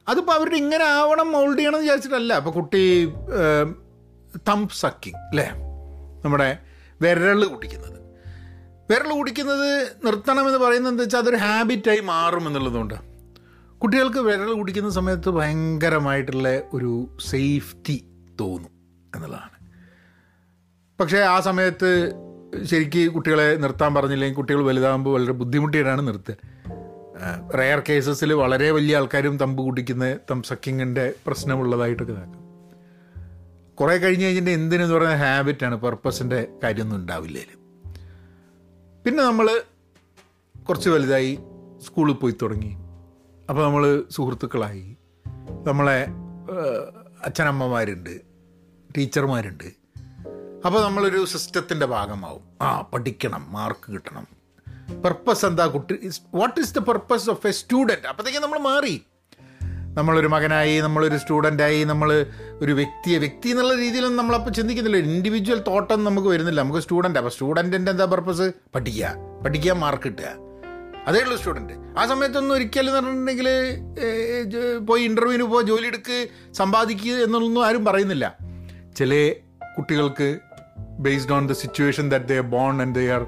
അതിപ്പോൾ 0.08 0.32
അവരുടെ 0.32 0.56
ഇങ്ങനെ 0.56 0.86
ആവണം 0.86 1.32
മോൾഡ് 1.32 1.58
ചെയ്യണം 1.58 1.78
എന്ന് 1.78 1.86
വിചാരിച്ചിട്ടല്ല. 1.86 2.34
അപ്പോൾ 2.34 2.54
കുട്ടി 2.54 2.84
തംപ് 4.50 4.74
സക്കിങ് 4.74 5.22
അല്ലേ 5.32 5.48
നമ്മുടെ 6.24 6.58
വിരൽ 7.02 7.46
കുടിക്കുന്നത്. 7.46 8.00
വിരൽ 8.92 9.12
കുടിക്കുന്നത് 9.18 9.70
നിർത്തണമെന്ന് 10.06 10.60
പറയുന്നത് 10.60 10.94
എന്താ 10.94 11.04
വെച്ചാൽ 11.04 11.20
അതൊരു 11.20 11.36
ഹാബിറ്റായി 11.36 12.00
മാറും 12.00 12.48
എന്നുള്ളതുകൊണ്ട്. 12.48 12.98
കുട്ടികൾക്ക് 13.82 14.20
വിരൽ 14.20 14.54
കുടിക്കുന്ന 14.54 14.90
സമയത്ത് 14.90 15.30
ഭയങ്കരമായിട്ടുള്ള 15.30 16.50
ഒരു 16.74 16.92
സേഫ്റ്റി 17.30 17.98
തോന്നും 18.42 18.72
എന്നുള്ളതാണ്. 19.16 19.56
പക്ഷേ 21.00 21.18
ആ 21.18 21.40
സമയത്ത് 21.40 21.90
ശരിക്ക് 22.64 23.02
കുട്ടികളെ 23.14 23.56
നിർത്താൻ 23.56 23.94
പറഞ്ഞില്ലെങ്കിൽ 23.94 24.38
കുട്ടികൾ 24.38 24.62
വലുതാകുമ്പോൾ 24.64 25.14
വളരെ 25.16 25.32
ബുദ്ധിമുട്ടിയിട്ടാണ് 25.32 26.08
നിർത്തുക. 26.08 26.55
റയർ 27.58 27.84
കേസസിൽ 27.90 28.34
വളരെ 28.34 28.72
വലിയ 28.72 28.98
ആൾക്കാരും 28.98 29.38
തമ്പ് 29.38 29.64
കുടിക്കുന്ന 29.64 30.18
തം 30.32 30.44
സക്കിങ്ങിന്റെ 30.44 31.14
പ്രശ്നമുള്ളതായിട്ടൊക്കെ 31.28 32.14
നോക്കാം 32.14 32.46
കുറേ 33.76 33.98
കഴിഞ്ഞ് 33.98 34.26
കഴിഞ്ഞിട്ട് 34.26 34.50
എന്തിനെന്ന് 34.50 34.94
പറയുന്ന 34.94 35.16
ഹാബിറ്റാണ് 35.16 35.76
പർപ്പസിന്റെ 35.76 36.48
കാര്യമൊന്നും 36.64 36.98
ഉണ്ടാവില്ല 36.98 37.40
പിന്നെ 39.06 39.24
നമ്മൾ 39.24 39.62
കുറച്ച് 40.68 40.90
വലുതായി 40.90 41.40
സ്കൂളിൽ 41.86 42.14
പോയി 42.14 42.36
തുടങ്ങി. 42.42 42.78
അപ്പോൾ 43.50 43.64
നമ്മൾ 43.64 44.04
സുഹൃത്തുക്കളായി. 44.12 44.98
നമ്മളെ 45.68 46.08
അച്ഛനമ്മമാരുണ്ട് 47.26 48.22
ടീച്ചർമാരുണ്ട്. 48.98 49.72
അപ്പോൾ 50.66 50.84
നമ്മളൊരു 50.84 51.26
സിസ്റ്റത്തിന്റെ 51.26 51.86
ഭാഗമാവും. 51.86 52.42
ആ 52.62 52.82
പഠിക്കണം 52.82 53.52
മാർക്ക് 53.52 53.92
കിട്ടണം. 53.92 54.35
പർപ്പസ് 55.06 55.46
എന്താ 55.46 55.65
കുട്ടി? 55.68 55.96
What 56.36 56.60
is 56.60 56.75
the 56.75 56.80
purpose 56.80 57.30
of 57.30 57.48
a 57.48 57.51
student 57.51 58.08
അപ്പോഴത്തേക്കും 58.08 58.42
നമ്മൾ 58.42 58.60
മാറി. 58.60 58.96
നമ്മളൊരു 59.98 60.27
മകനായി 60.27 60.82
നമ്മളൊരു 60.82 61.18
സ്റ്റുഡന്റായി 61.18 61.84
നമ്മൾ 61.84 62.25
ഒരു 62.62 62.72
വ്യക്തിയെ 62.72 63.18
വ്യക്തി 63.18 63.50
എന്നുള്ള 63.50 63.74
രീതിയിലൊന്നും 63.75 64.18
നമ്മളപ്പോൾ 64.18 64.51
ചിന്തിക്കുന്നില്ല. 64.51 64.98
ഇൻഡിവിജ്വൽ 64.98 65.63
തോട്ടൊന്നും 65.68 66.08
നമുക്ക് 66.12 66.27
വരുന്നില്ല. 66.27 66.62
നമുക്ക് 66.62 66.80
സ്റ്റുഡന്റ് 66.80 67.20
അപ്പോൾ 67.20 67.30
സ്റ്റുഡന്റിന്റെ 67.30 67.92
എന്താ 67.92 68.06
പർപ്പസ് 68.06 68.51
പഠിക്കുക. 68.75 69.13
പഠിക്കുക 69.46 69.72
മാർക്ക് 69.72 70.04
കിട്ടുക. 70.04 70.32
അതേ 71.08 71.20
ഉള്ളൂ 71.20 71.38
സ്റ്റുഡന്റ് 71.38 71.74
ആ 72.00 72.06
സമയത്തൊന്നും 72.06 72.56
ഒരിക്കലും 72.56 72.89
എന്ന് 72.89 73.00
പറഞ്ഞിട്ടുണ്ടെങ്കിൽ 73.00 73.48
പോയി 74.77 75.04
ഇന്റർവ്യൂവിന് 75.04 75.44
പോയി 75.44 75.65
ജോലി 75.65 75.88
എടുക്ക് 75.88 76.27
സമ്പാദിക്കുക 76.54 77.13
എന്നൊന്നും 77.13 77.65
ആരും 77.65 77.86
പറയുന്നില്ല. 77.86 78.38
ചില 78.98 79.34
കുട്ടികൾക്ക് 79.77 80.39
based 81.00 81.34
on 81.34 81.48
the 81.48 81.51
situation 81.51 82.10
that 82.10 82.25
they 82.25 82.39
born 82.39 82.82
and 82.82 82.96
they 82.96 83.06
are 83.10 83.24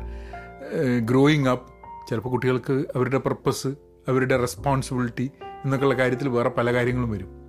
growing 1.00 1.48
up 1.48 1.74
ചിലപ്പോൾ 2.10 2.30
കുട്ടികൾക്ക് 2.30 2.74
അവരുടെ 2.74 3.18
പർപ്പസ് 3.18 3.68
അവരുടെ 4.08 4.38
റെസ്പോൺസിബിലിറ്റി 4.38 5.32
എന്നൊക്കെയുള്ള 5.66 5.96
കാര്യത്തിൽ 5.96 6.28
വേറെ 6.28 6.50
പല 6.50 6.74
കാര്യങ്ങളും 6.74 7.12
വരും. 7.12 7.48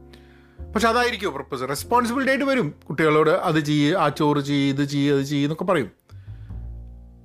പക്ഷെ 0.73 0.89
അതായിരിക്കും 0.89 1.33
പർപ്പസ് 1.33 1.69
റെസ്പോൺസിബിലിറ്റി 1.69 2.31
ആയിട്ട് 2.31 2.45
വരും. 2.45 2.75
കുട്ടികളോട് 2.89 3.31
അത് 3.31 3.61
ചെയ്യ് 3.61 3.95
ആ 3.95 4.09
ചോറ് 4.09 4.39
ചെയ്യ് 4.39 4.75
ഇത് 4.75 4.85
ചെയ്യ് 4.85 5.13
അത് 5.13 5.23
ചെയ്യ് 5.23 5.45
എന്നൊക്കെ 5.45 5.65
പറയും. 5.65 5.91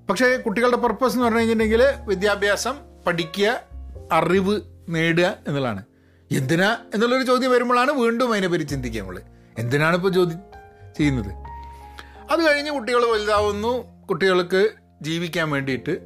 പക്ഷേ 0.09 0.37
കുട്ടികളുടെ 0.37 0.77
പർപ്പസ് 0.77 1.13
എന്ന് 1.13 1.25
പറഞ്ഞു 1.25 1.39
കഴിഞ്ഞിട്ടുണ്ടെങ്കിൽ 1.39 1.83
വിദ്യാഭ്യാസം 2.05 2.75
പഠിക്കുക 3.07 3.61
അറിവ് 4.11 4.61
നേടുക 4.89 5.37
എന്നുള്ളതാണ്. 5.47 5.83
എന്തിനാ 6.31 6.77
എന്നുള്ളൊരു 6.93 7.23
ചോദ്യം 7.23 7.51
വരുമ്പോഴാണ് 7.51 7.91
വീണ്ടും 7.91 8.31
അതിനെപ്പറ്റി 8.31 8.63
ചിന്തിക്കുക 8.63 9.01
നമ്മൾ 9.01 9.21
എന്തിനാണ് 9.57 9.95
ഇപ്പോൾ 9.95 10.11
ചോദ്യം 10.11 10.39
ചെയ്യുന്നത്? 10.97 11.31
അത് 12.31 12.39
കഴിഞ്ഞ് 12.39 12.71
കുട്ടികൾ 12.71 13.05
വലുതാവുന്നു. 13.05 14.03
കുട്ടികൾക്ക് 14.07 14.69
ജീവിക്കാൻ 15.03 15.51
വേണ്ടിയിട്ട് 15.51 15.97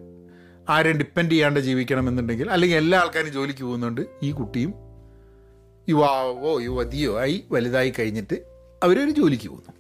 ആരെയും 0.70 0.98
ഡിപ്പെൻഡ് 0.98 1.32
ചെയ്യാണ്ട് 1.32 1.60
ജീവിക്കണമെന്നുണ്ടെങ്കിൽ 1.60 2.52
അല്ലെങ്കിൽ 2.52 2.78
എല്ലാ 2.78 3.00
ആൾക്കാരും 3.00 3.28
ജോലിക്ക് 3.28 3.64
പോകുന്നുണ്ട്. 3.64 4.02
ഈ 4.24 4.32
കുട്ടിയും 4.32 4.74
യുവാവോ 5.90 6.60
യുവതിയോ 6.60 7.20
ആയി 7.20 7.44
വലുതായി 7.52 7.94
കഴിഞ്ഞിട്ട് 8.00 8.34
അവരൊരു 8.84 9.10
ജോലിക്ക് 9.10 9.50
പോകുന്നു. 9.50 9.74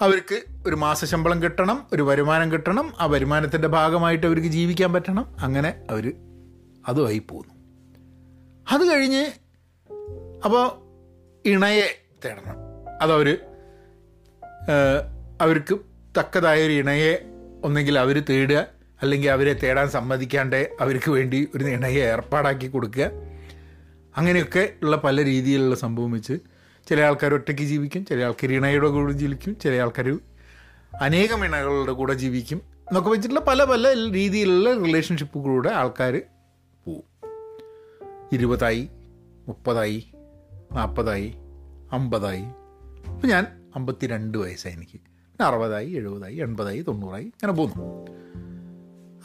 അവർക്ക് 0.00 0.42
ഒരു 0.66 0.76
മാസശമ്പളം 0.76 1.42
കിട്ടണം 1.42 1.86
ഒരു 1.92 2.02
വരുമാനം 2.02 2.52
കിട്ടണം 2.52 2.92
ആ 3.00 3.06
വരുമാനത്തിന്റെ 3.06 3.68
ഭാഗമായിട്ട് 3.68 4.26
അവർക്ക് 4.26 4.48
ജീവിക്കാൻ 4.48 4.92
പറ്റണം. 4.92 5.36
അങ്ങനെ 5.38 5.86
അവർ 5.90 6.12
അതുമായി 6.88 7.18
പോകുന്നു. 7.18 7.54
അത് 8.72 8.90
കഴിഞ്ഞ് 8.90 9.30
അപ്പോൾ 10.44 10.86
ഇണയെ 11.48 12.02
തേടണം. 12.24 12.56
അതവർ 13.02 13.38
അവർക്ക് 15.40 15.78
തക്കതായൊരു 16.18 16.72
ഇണയെ 16.72 17.35
ഒന്നെങ്കിൽ 17.66 17.98
അവർ 17.98 18.20
തേടുക 18.20 18.66
അല്ലെങ്കിൽ 19.02 19.30
അവരെ 19.30 19.52
തേടാൻ 19.52 19.90
സമ്മതിക്കാണ്ട് 19.90 20.76
അവർക്ക് 20.80 21.10
വേണ്ടി 21.10 21.48
ഒരു 21.54 21.64
ഇണയെ 21.64 22.00
ഏർപ്പാടാക്കി 22.00 22.66
കൊടുക്കുക. 22.66 23.10
അങ്ങനെയൊക്കെ 24.16 24.72
ഉള്ള 24.82 24.96
പല 24.96 25.24
രീതിയിലുള്ള 25.24 25.74
സംഭവം 25.74 26.12
വെച്ച് 26.12 26.38
ചില 26.88 27.00
ആൾക്കാർ 27.00 27.34
ഒറ്റയ്ക്ക് 27.34 27.62
ജീവിക്കും 27.62 28.04
ചില 28.04 28.22
ആൾക്കാർ 28.22 28.52
ഇണയുടെ 28.52 28.88
കൂടെ 28.88 29.12
ജീവിക്കും 29.12 29.58
ചില 29.58 29.74
ആൾക്കാർ 29.74 30.18
അനേകം 31.00 31.44
ഇണകളുടെ 31.44 31.92
കൂടെ 31.92 32.12
ജീവിക്കും 32.12 32.56
എന്നൊക്കെ 32.56 33.10
വെച്ചിട്ടുള്ള 33.10 33.40
പല 33.40 33.64
പല 33.64 34.12
രീതിയിലുള്ള 34.12 34.78
റിലേഷൻഷിപ്പുകളിലൂടെ 34.78 35.68
ആൾക്കാർ 35.68 36.22
പോവും. 36.86 37.04
ഇരുപതായി 38.32 38.88
മുപ്പതായി 39.48 40.06
നാൽപ്പതായി 40.72 41.34
അമ്പതായി. 41.92 42.44
അപ്പം 43.10 43.28
ഞാൻ 43.28 43.46
അമ്പത്തി 43.76 44.06
രണ്ട് 44.06 44.38
വയസ്സായി 44.38 44.74
എനിക്ക്. 44.74 45.15
പിന്നെ 45.38 45.48
അറുപതായി 45.48 45.90
എഴുപതായി 45.90 46.36
എൺപതായി 46.36 46.82
തൊണ്ണൂറായി 46.82 47.24
അങ്ങനെ 47.24 47.52
പോകുന്നു. 47.52 47.82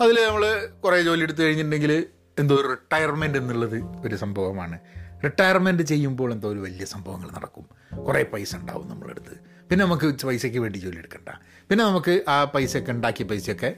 അതിൽ 0.02 0.28
നമ്മൾ 0.28 0.70
കുറേ 0.84 1.02
ജോലി 1.02 1.22
എടുത്തു 1.22 1.42
കഴിഞ്ഞിട്ടുണ്ടെങ്കിൽ 1.42 2.06
എന്തോ 2.40 2.56
ഒരു 2.56 2.68
റിട്ടയർമെന്റ് 2.68 3.38
എന്നുള്ളത് 3.38 3.84
ഒരു 4.06 4.16
സംഭവമാണ്. 4.16 4.80
റിട്ടയർമെന്റ് 5.24 5.84
ചെയ്യുമ്പോൾ 5.84 6.34
എന്തോ 6.34 6.50
ഒരു 6.50 6.60
വലിയ 6.60 6.86
സംഭവങ്ങൾ 6.86 7.30
നടക്കും. 7.38 7.66
കുറേ 8.08 8.24
പൈസ 8.24 8.56
ഉണ്ടാവും 8.56 8.90
നമ്മളെടുത്ത്. 8.90 9.32
പിന്നെ 9.70 9.86
നമുക്ക് 9.86 10.26
പൈസയ്ക്ക് 10.26 10.58
വേണ്ടി 10.58 10.80
ജോലി 10.80 10.98
എടുക്കണ്ട. 10.98 11.30
പിന്നെ 11.70 11.86
നമുക്ക് 11.86 12.24
ആ 12.28 12.44
പൈസയൊക്കെ 12.44 12.92
ഉണ്ടാക്കിയ 12.92 13.26
പൈസയൊക്കെ 13.26 13.76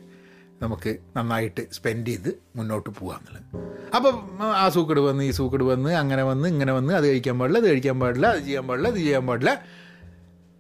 നമുക്ക് 0.62 0.98
നന്നായിട്ട് 1.18 1.72
സ്പെൻഡ് 1.72 2.08
ചെയ്ത് 2.08 2.40
മുന്നോട്ട് 2.56 2.90
പോകാമെന്നുള്ളത് 2.90 3.46
അപ്പം 3.96 4.16
ആ 4.42 4.70
സൂക്കട് 4.70 5.00
വന്ന് 5.00 5.24
ഈ 5.24 5.32
സൂക്കട് 5.32 5.63
വന്ന് 5.63 5.90
അങ്ങനെ 5.90 6.24
വന്ന് 6.24 6.50
ഇങ്ങനെ 6.50 6.74
വന്ന് 6.74 6.94
അത് 6.94 7.08
കഴിക്കാൻ 7.08 7.40
പാടില്ല 7.40 7.60
അത് 7.60 7.70
കഴിക്കാൻ 7.70 8.00
പാടില്ല 8.00 8.28
അത് 8.28 8.40
ചെയ്യാൻ 8.40 8.68
പാടില്ല 8.68 8.88
ഇത് 8.88 8.98
ചെയ്യാൻ 8.98 9.28
പാടില്ല. 9.28 9.83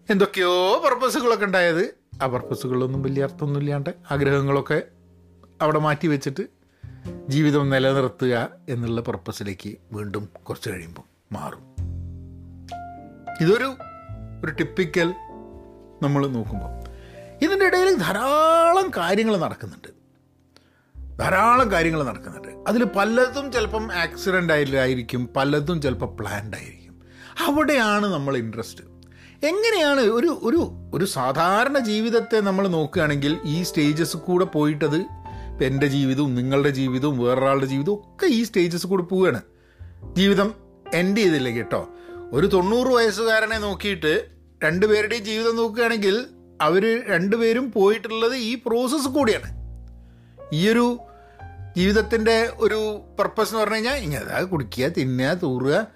എന്തൊക്കെയോ 0.09 0.81
പർപ്പസുകളൊക്കെ 0.85 1.45
ഉണ്ടായത്. 1.45 1.95
ആ 2.21 2.27
പർപ്പസുകളൊന്നും 2.27 3.01
വലിയ 3.01 3.23
അർത്ഥമൊന്നും 3.23 3.59
ഇല്ലാണ്ട് 3.59 3.89
ആഗ്രഹങ്ങളൊക്കെ 4.11 4.81
അവിടെ 5.61 5.79
മാറ്റി 5.79 6.07
വെച്ചിട്ട് 6.07 6.47
ജീവിതം 7.29 7.69
നിലനിർത്തുക 7.69 8.49
എന്നുള്ള 8.69 9.01
പർപ്പസിലേക്ക് 9.01 9.75
വീണ്ടും 9.91 10.29
കുറച്ച് 10.43 10.69
കഴിയുമ്പോൾ 10.69 11.01
മാറും. 11.31 11.59
ഇതൊരു 13.41 13.75
ഒരു 14.45 14.51
ടിപ്പിക്കൽ 14.51 15.13
നമ്മൾ 16.01 16.27
നോക്കുമ്പോൾ. 16.27 16.89
ഇതിന്റെ 17.45 17.65
ഇടയിൽ 17.65 17.97
ധാരാളം 17.97 18.91
കാര്യങ്ങൾ 18.97 19.37
നടക്കുന്നുണ്ട്. 19.37 19.87
ധാരാളം 21.19 21.71
കാര്യങ്ങൾ 21.71 22.03
നടക്കുന്നുണ്ട്. 22.03 22.69
അതിൽ 22.69 22.83
പലതും 22.83 23.51
ചിലപ്പം 23.51 23.93
ആക്സിഡന്റ് 23.93 24.53
ആയിരിക്കും 24.53 25.29
പലതും 25.35 25.81
ചിലപ്പോൾ 25.81 26.15
പ്ലാൻഡ് 26.15 26.55
ആയിരിക്കും. 26.55 27.01
അവിടെയാണ് 27.47 28.05
നമ്മൾ 28.05 28.37
ഇൻട്രസ്റ്റ് 28.37 28.92
എങ്ങനെയാണ് 29.43 30.01
ഒരു 30.01 30.39
ഒരു 30.43 30.71
ഒരു 30.93 31.05
സാധാരണ 31.05 31.79
ജീവിതത്തെ 31.79 32.39
നമ്മൾ 32.39 32.67
നോക്കുകയാണെങ്കിൽ 32.67 33.37
ഈ 33.43 33.63
സ്റ്റേജസ് 33.63 34.17
കൂടെ 34.17 34.45
പോയിട്ടത് 34.45 35.05
എന്റെ 35.63 35.87
ജീവിതവും 35.87 36.35
നിങ്ങളുടെ 36.35 36.69
ജീവിതവും 36.69 37.19
വേറൊരാളുടെ 37.19 37.65
ജീവിതവും 37.65 37.95
ഒക്കെ 37.95 38.25
ഈ 38.25 38.43
സ്റ്റേജസ് 38.43 38.87
കൂടെ 38.87 39.03
പോവുകയാണ്. 39.03 39.41
ജീവിതം 40.15 40.53
എൻഡ് 40.93 41.17
ചെയ്തില്ല 41.17 41.49
കേട്ടോ? 41.49 41.89
ഒരു 42.31 42.47
തൊണ്ണൂറ് 42.47 42.87
വയസ്സുകാരനെ 42.87 43.57
നോക്കിയിട്ട് 43.57 44.25
രണ്ടുപേരുടെയും 44.63 45.23
ജീവിതം 45.23 45.55
നോക്കുകയാണെങ്കിൽ 45.55 46.25
അവർ 46.61 47.07
രണ്ടുപേരും 47.09 47.71
പോയിട്ടുള്ളത് 47.71 48.35
ഈ 48.35 48.57
പ്രോസസ്സ് 48.65 49.07
കൂടിയാണ്. 49.07 49.49
ഈയൊരു 50.53 50.97
ജീവിതത്തിന്റെ 51.77 52.49
ഒരു 52.57 53.01
പർപ്പസ് 53.19 53.49
എന്ന് 53.49 53.59
പറഞ്ഞു 53.59 53.75
കഴിഞ്ഞാൽ 53.75 53.95
ഇങ്ങനെ 53.95 54.43
കുടിക്കുക 54.43 54.87
തിന്നുക 54.87 55.33
തൂറുക 55.33 55.87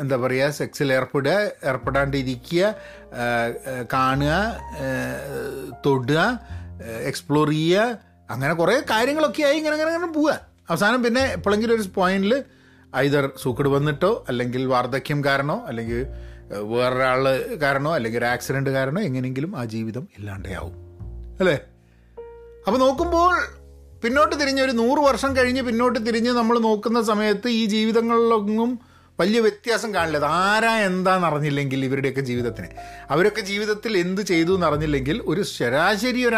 എന്താ 0.00 0.16
പറയുക 0.16 0.50
സെക്സിൽ 0.50 0.92
ഏർപ്പെടുക 0.92 1.32
ഏർപ്പെടാണ്ടിരിക്കുക 1.64 2.74
കാണുക 3.94 4.34
തൊടുക 5.86 6.40
എക്സ്പ്ലോർ 7.04 7.50
ചെയ്യുക 7.50 7.98
അങ്ങനെ 8.30 8.54
കുറേ 8.54 8.82
കാര്യങ്ങളൊക്കെ 8.90 9.42
ആയി 9.42 9.56
ഇങ്ങനെ 9.56 9.74
അങ്ങനെ 9.74 9.90
അങ്ങനെ 9.90 10.12
പോവുക. 10.12 10.40
അവസാനം 10.70 11.02
പിന്നെ 11.02 11.20
എപ്പോഴെങ്കിലും 11.20 11.74
ഒരു 11.74 11.82
പോയിന്റിൽ 11.94 12.44
ഐതർ 12.96 13.30
സൂക്കട് 13.42 13.68
വന്നിട്ടോ 13.68 14.24
അല്ലെങ്കിൽ 14.28 14.66
വാർദ്ധക്യം 14.66 15.24
കാരണോ 15.24 15.64
അല്ലെങ്കിൽ 15.66 16.06
വേറൊരാൾ 16.50 17.24
കാരണോ 17.62 17.94
അല്ലെങ്കിൽ 17.94 18.18
ഒരു 18.18 18.24
ആക്സിഡന്റ് 18.24 18.70
കാരണോ 18.70 19.00
എങ്ങനെയെങ്കിലും 19.00 19.56
ആ 19.56 19.64
ജീവിതം 19.64 20.08
ഇല്ലാണ്ടാവും. 20.18 20.74
അല്ലേ? 21.40 21.54
അപ്പോൾ 22.66 22.78
നോക്കുമ്പോൾ 22.78 23.34
പിന്നോട്ട് 24.04 24.40
തിരിഞ്ഞ് 24.40 24.62
ഒരു 24.62 24.72
നൂറ് 24.72 24.98
വർഷം 24.98 25.36
കഴിഞ്ഞ് 25.36 25.62
പിന്നോട്ട് 25.62 26.06
തിരിഞ്ഞ് 26.06 26.30
നമ്മൾ 26.30 26.58
നോക്കുന്ന 26.58 27.02
സമയത്ത് 27.02 27.48
ഈ 27.48 27.66
ജീവിതങ്ങളിലൊന്നും 27.66 28.87
വലിയ 29.20 29.40
വ്യത്യാസം 29.40 29.94
കാണില്ല. 29.94 30.18
ആരാ 30.26 30.76
എന്താന്ന് 30.78 31.26
അറിഞ്ഞില്ലെങ്കിൽ 31.26 31.84
ഇവരുടെയൊക്കെ 31.84 32.20
ജീവിതത്തിന്. 32.20 32.66
അവരൊക്കെ 33.10 33.40
ജീവിതത്തിൽ 33.40 33.98
എന്ത് 33.98 34.22
ചെയ്തു 34.22 34.54
എന്ന് 34.54 34.66
അറിഞ്ഞില്ലെങ്കിൽ 34.66 35.22
ഒരു 35.26 35.42
ശരാശരി 35.42 36.24
ഒരു 36.24 36.36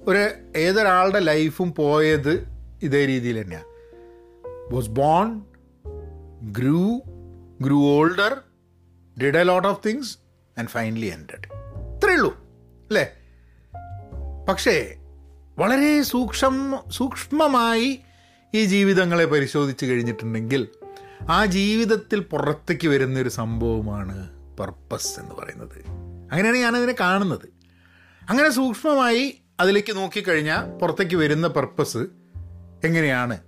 ഒരു 0.00 0.30
ഏതൊരാളുടെ 0.56 1.18
ലൈഫും 1.18 1.74
പോയത് 1.74 2.48
ഇതേ 2.82 3.06
രീതിയിൽ 3.06 3.42
തന്നെയാണ് 3.42 3.64
was 4.74 4.88
born 4.88 5.42
grew 6.42 7.00
grew 7.60 7.88
older 7.88 8.36
did 9.24 9.38
a 9.38 9.42
lot 9.42 9.68
of 9.68 9.88
things 9.88 10.18
and 10.58 10.68
finally 10.68 11.06
ended 11.06 11.58
ഇത്രയേ 11.96 12.16
ഉള്ളൂ 12.16 12.40
അല്ലേ? 12.88 13.12
പക്ഷേ 14.48 14.94
വളരെ 15.58 16.02
സൂക്ഷ്മ 16.02 16.82
സൂക്ഷ്മമായി 16.88 18.00
ഈ 18.54 18.64
ജീവിതങ്ങളെ 18.64 19.24
പരിശോധിച്ച് 19.24 19.86
കഴിഞ്ഞിട്ടുണ്ടെങ്കിൽ 19.86 20.68
ആ 21.22 21.44
ജീവിതത്തിൽ 21.44 22.20
പുറത്തേക്ക് 22.20 22.88
വരുന്നൊരു 22.88 23.28
സംഭവമാണ് 23.28 24.30
പർപ്പസ് 24.56 25.20
എന്ന് 25.20 25.34
പറയുന്നത്. 25.34 25.84
അങ്ങനെയാണ് 26.32 26.56
ഞാനതിനെ 26.56 26.94
കാണുന്നത്. 27.00 27.48
അങ്ങനെ 28.28 28.50
സൂക്ഷ്മമായി 28.50 29.40
അതിലേക്ക് 29.60 29.96
നോക്കിക്കഴിഞ്ഞാൽ 29.96 30.78
പുറത്തേക്ക് 30.78 31.16
വരുന്ന 31.16 31.48
പർപ്പസ് 31.48 31.98
എങ്ങനെയാണ്? 32.84 33.38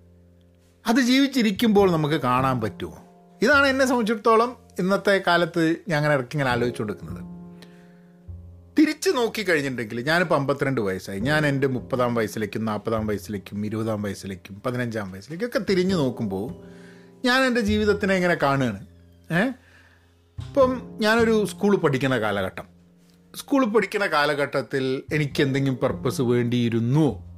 അത് 0.86 1.00
ജീവിച്ചിരിക്കുമ്പോൾ 1.00 1.92
നമുക്ക് 1.92 2.14
കാണാൻ 2.14 2.60
പറ്റുമോ? 2.60 2.98
ഇതാണ് 3.42 3.66
എന്നെ 3.66 3.86
സംബന്ധിച്ചിടത്തോളം 3.86 4.56
ഇന്നത്തെ 4.78 5.22
കാലത്ത് 5.26 5.76
ഞാൻ 5.88 5.96
അങ്ങനെ 5.96 6.14
ഇറക്കി 6.14 6.34
ഇങ്ങനെ 6.34 6.50
ആലോചിച്ചുകൊണ്ടിരിക്കുന്നത്. 6.50 7.30
തിരിച്ച് 8.78 9.10
നോക്കിക്കഴിഞ്ഞിട്ടുണ്ടെങ്കിൽ 9.10 10.00
ഞാനിപ്പോൾ 10.00 10.34
അമ്പത്തിരണ്ട് 10.34 10.80
വയസ്സായി. 10.80 11.20
ഞാൻ 11.20 11.46
എന്റെ 11.46 11.66
മുപ്പതാം 11.66 12.14
വയസ്സിലേക്കും 12.14 12.64
നാൽപ്പതാം 12.64 13.06
വയസ്സിലേക്കും 13.06 13.66
ഇരുപതാം 13.66 14.02
വയസ്സിലേക്കും 14.02 14.62
പതിനഞ്ചാം 14.66 15.12
വയസ്സിലേക്കും 15.12 15.46
ഒക്കെ 15.46 15.58
തിരിഞ്ഞു 15.58 15.94
നോക്കുമ്പോൾ 15.94 16.79
ഞാൻ 17.24 17.42
എന്റെ 17.42 17.60
ജീവിതത്തിനെ 17.60 18.14
എങ്ങനെ 18.14 18.34
കാണുകയാണ്. 18.34 18.86
ഏ? 19.32 19.48
ഇപ്പം 20.38 20.82
ഞാനൊരു 21.00 21.46
സ്കൂളിൽ 21.46 21.76
പഠിക്കുന്ന 21.76 22.18
കാലഘട്ടം. 22.18 22.64
സ്കൂളിൽ 23.36 23.66
പഠിക്കുന്ന 23.66 24.06
കാലഘട്ടത്തിൽ 24.06 25.02
എനിക്ക് 25.14 25.42
എന്തെങ്കിലും 25.42 25.76
പർപ്പസ് 25.76 26.22
വേണ്ടിയിരുന്നു 26.22 27.30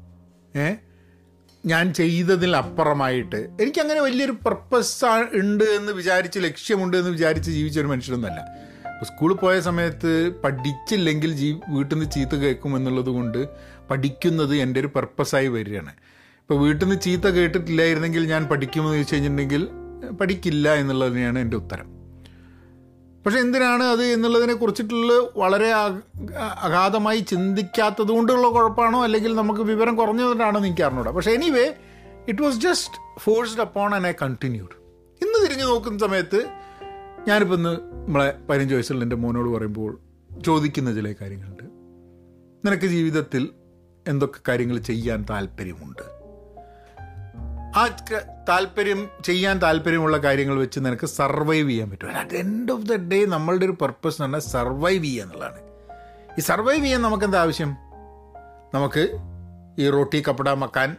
ഏ? 0.57 0.75
ഞാൻ 1.67 1.95
ചെയ്തതിൽ 1.95 2.57
അപ്പുറമായിട്ട് 2.57 3.37
എനിക്കങ്ങനെ 3.37 4.01
വലിയൊരു 4.01 4.33
പർപ്പസ് 4.33 5.05
ഉണ്ട് 5.35 5.65
എന്ന് 5.65 5.93
വിചാരിച്ച് 5.93 6.39
ലക്ഷ്യമുണ്ട് 6.39 6.97
എന്ന് 6.97 7.11
വിചാരിച്ച് 7.11 7.51
ജീവിച്ച 7.51 7.81
ഒരു 7.81 7.87
മനുഷ്യനൊന്നുമല്ല 7.87 8.63
സ്കൂളിൽ 9.05 9.35
പോയ 9.35 9.61
സമയത്ത് 9.61 10.29
പഠിച്ചില്ലെങ്കിൽ 10.45 11.33
ജീ 11.33 11.53
വീട്ടിൽ 11.69 11.95
നിന്ന് 11.95 12.11
ചീത്ത 12.11 12.35
കേൾക്കും 12.35 12.77
എന്നുള്ളത് 12.77 13.11
കൊണ്ട് 13.11 13.49
പഠിക്കുന്നത് 13.91 14.57
എന്റെ 14.57 14.81
ഒരു 14.81 14.87
പർപ്പസായി 14.87 15.47
വരികയാണ്. 15.47 15.93
ഇപ്പോൾ 16.53 16.65
വീട്ടിൽ 16.65 16.85
നിന്ന് 16.85 17.01
ചീത്ത 17.01 17.23
കേട്ടിട്ടില്ലായിരുന്നെങ്കിൽ 17.23 18.27
ഞാൻ 18.27 18.45
പഠിക്കുമെന്ന് 18.45 18.95
ചോദിച്ചു 18.95 19.15
കഴിഞ്ഞിട്ടുണ്ടെങ്കിൽ 19.15 19.69
പഠിക്കില്ല 20.21 20.75
എന്നുള്ളത് 20.75 21.09
തന്നെയാണ് 21.09 21.39
എന്റെ 21.39 21.57
ഉത്തരം. 21.57 21.87
പക്ഷെ 23.27 23.39
എന്തിനാണ് 23.39 23.83
അത് 23.83 24.03
എന്നുള്ളതിനെ 24.05 24.55
കുറിച്ചിട്ടുള്ള 24.55 25.13
വളരെ 25.37 25.73
അഗാധമായി 26.63 27.21
ചിന്തിക്കാത്തത് 27.21 28.09
കൊണ്ടുള്ള 28.09 28.49
കുഴപ്പമാണോ? 28.49 29.03
അല്ലെങ്കിൽ 29.03 29.35
നമുക്ക് 29.35 29.61
വിവരം 29.61 29.97
കുറഞ്ഞതുകൊണ്ടാണോ 29.97 30.61
എനിക്ക് 30.61 30.83
അറിഞ്ഞൂടാ. 30.83 31.11
പക്ഷേ 31.11 31.31
anyway 31.31 31.75
it 32.29 32.43
was 32.43 32.61
just 32.61 33.21
forced 33.21 33.61
upon 33.61 33.95
and 33.95 34.07
I 34.07 34.13
continued 34.23 34.77
ഇന്ന് 35.25 35.47
തിരിഞ്ഞു 35.47 35.65
നോക്കുന്ന 35.65 35.99
സമയത്ത് 35.99 36.47
ഞാനിപ്പോൾ 37.29 37.55
ഇന്ന് 37.55 37.77
നമ്മളെ 38.07 38.39
പതിനഞ്ച് 38.51 38.75
വയസ്സുള്ള 38.75 39.03
എന്റെ 39.03 39.17
മോനോട് 39.17 39.49
പറയുമ്പോൾ 39.49 39.99
ചോദിക്കുന്ന 40.47 40.95
ചില 40.95 41.15
കാര്യങ്ങളുണ്ട്. 41.21 41.65
നിനക്ക് 42.67 42.87
ജീവിതത്തിൽ 42.87 43.49
എന്തൊക്കെ 44.09 44.41
കാര്യങ്ങൾ 44.49 44.79
ചെയ്യാൻ 44.79 45.27
താല്പര്യമുണ്ട്? 45.31 46.22
ആ 47.77 47.97
താല്പര്യം 48.49 49.11
ചെയ്യാൻ 49.25 49.63
താല്പര്യമുള്ള 49.63 50.17
കാര്യങ്ങൾ 50.17 50.59
വെച്ച് 50.59 50.81
നിനക്ക് 50.81 51.07
സർവൈവ് 51.07 51.71
ചെയ്യാൻ 51.71 51.91
പറ്റും. 51.91 52.17
At 52.17 52.37
end 52.37 52.73
of 52.73 52.83
the 52.83 52.95
day 52.95 53.25
നമ്മളുടെ 53.27 53.65
ഒരു 53.65 53.73
പർപ്പസ് 53.73 54.23
എന്ന് 54.23 54.37
പറഞ്ഞാൽ 54.37 54.53
സർവൈവ് 54.53 55.05
ചെയ്യുക 55.05 55.23
എന്നുള്ളതാണ്. 55.23 55.61
ഈ 56.39 56.41
സർവൈവ് 56.41 56.85
ചെയ്യാൻ 56.85 57.03
നമുക്ക് 57.03 57.25
എന്താ 57.25 57.41
ആവശ്യം? 57.41 57.77
നമുക്ക് 58.75 59.05
ഈ 59.79 59.91
റോട്ടി 59.91 60.23
കപ്പട 60.29 60.49
മക്കാൻ 60.49 60.97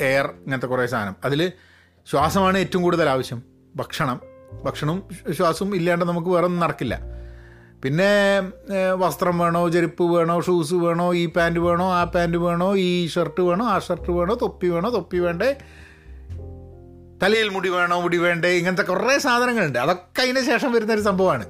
എയർ 0.00 0.26
ഇങ്ങനത്തെ 0.26 0.66
കുറേ 0.66 0.86
സാധനം. 0.86 1.16
അതിൽ 1.24 1.52
ശ്വാസമാണ് 2.10 2.58
ഏറ്റവും 2.58 2.82
കൂടുതൽ 2.82 3.08
ആവശ്യം. 3.08 3.42
ഭക്ഷണം. 3.76 4.20
ഭക്ഷണവും 4.64 5.02
ശ്വാസവും 5.32 5.76
ഇല്ലാണ്ട് 5.76 6.04
നമുക്ക് 6.04 6.28
വേറെ 6.28 6.44
ഒന്നും 6.44 6.60
നടക്കില്ല. 6.60 7.00
പിന്നെ 7.82 8.12
വസ്ത്രം 8.94 9.38
വേണോ 9.38 9.68
ചെരുപ്പ് 9.68 10.02
വേണോ 10.02 10.40
ഷൂസ് 10.40 10.74
വേണോ 10.74 11.14
ഈ 11.14 11.26
പാന്റ് 11.26 11.60
വേണോ 11.60 11.92
ആ 11.92 12.04
പാന്റ് 12.04 12.38
വേണോ 12.38 12.76
ഈ 12.76 13.06
ഷർട്ട് 13.06 13.40
വേണോ 13.40 13.64
ആ 13.66 13.78
ഷർട്ട് 13.78 14.10
വേണോ 14.10 14.34
തൊപ്പി 14.34 14.66
വേണോ 14.66 14.90
തൊപ്പി 14.90 15.16
വേണ്ടേ? 15.16 15.58
തലയിൽ 17.22 17.48
മുടി 17.48 17.68
വേണോ 17.68 18.00
മുടി 18.00 18.16
വേണ്ടേ 18.16 18.48
ഇങ്ങനത്തെ 18.48 18.82
കുറേ 18.82 19.18
സാധനങ്ങളുണ്ട്. 19.18 19.78
അതൊക്കെ 19.78 20.22
അതിന് 20.22 20.40
ശേഷം 20.40 20.72
വരുന്നൊരു 20.72 21.00
സംഭവമാണ്. 21.00 21.46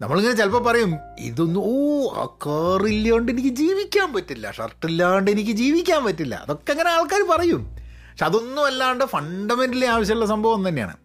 നമ്മളിങ്ങനെ 0.00 0.36
ചിലപ്പോൾ 0.36 0.64
പറയും 0.64 0.94
ഇതൊന്നും 1.18 1.60
ഓ 1.64 2.06
ആ 2.12 2.26
കാറില്ലാണ്ട് 2.46 3.32
എനിക്ക് 3.32 3.48
ജീവിക്കാൻ 3.48 4.12
പറ്റില്ല. 4.12 4.50
ഷർട്ടില്ലാണ്ട് 4.50 5.30
എനിക്ക് 5.30 5.50
ജീവിക്കാൻ 5.50 6.04
പറ്റില്ല. 6.04 6.34
അതൊക്കെ 6.34 6.70
അങ്ങനെ 6.70 6.90
ആൾക്കാർ 6.90 7.36
പറയും. 7.36 7.74
പക്ഷെ 7.74 8.24
അതൊന്നും 8.24 8.66
അല്ലാണ്ട് 8.66 9.04
ഫണ്ടമെന്റലി 9.04 9.84
ആവശ്യമുള്ള 9.84 10.26
സംഭവം 10.26 10.68
തന്നെയാണ്. 10.68 10.96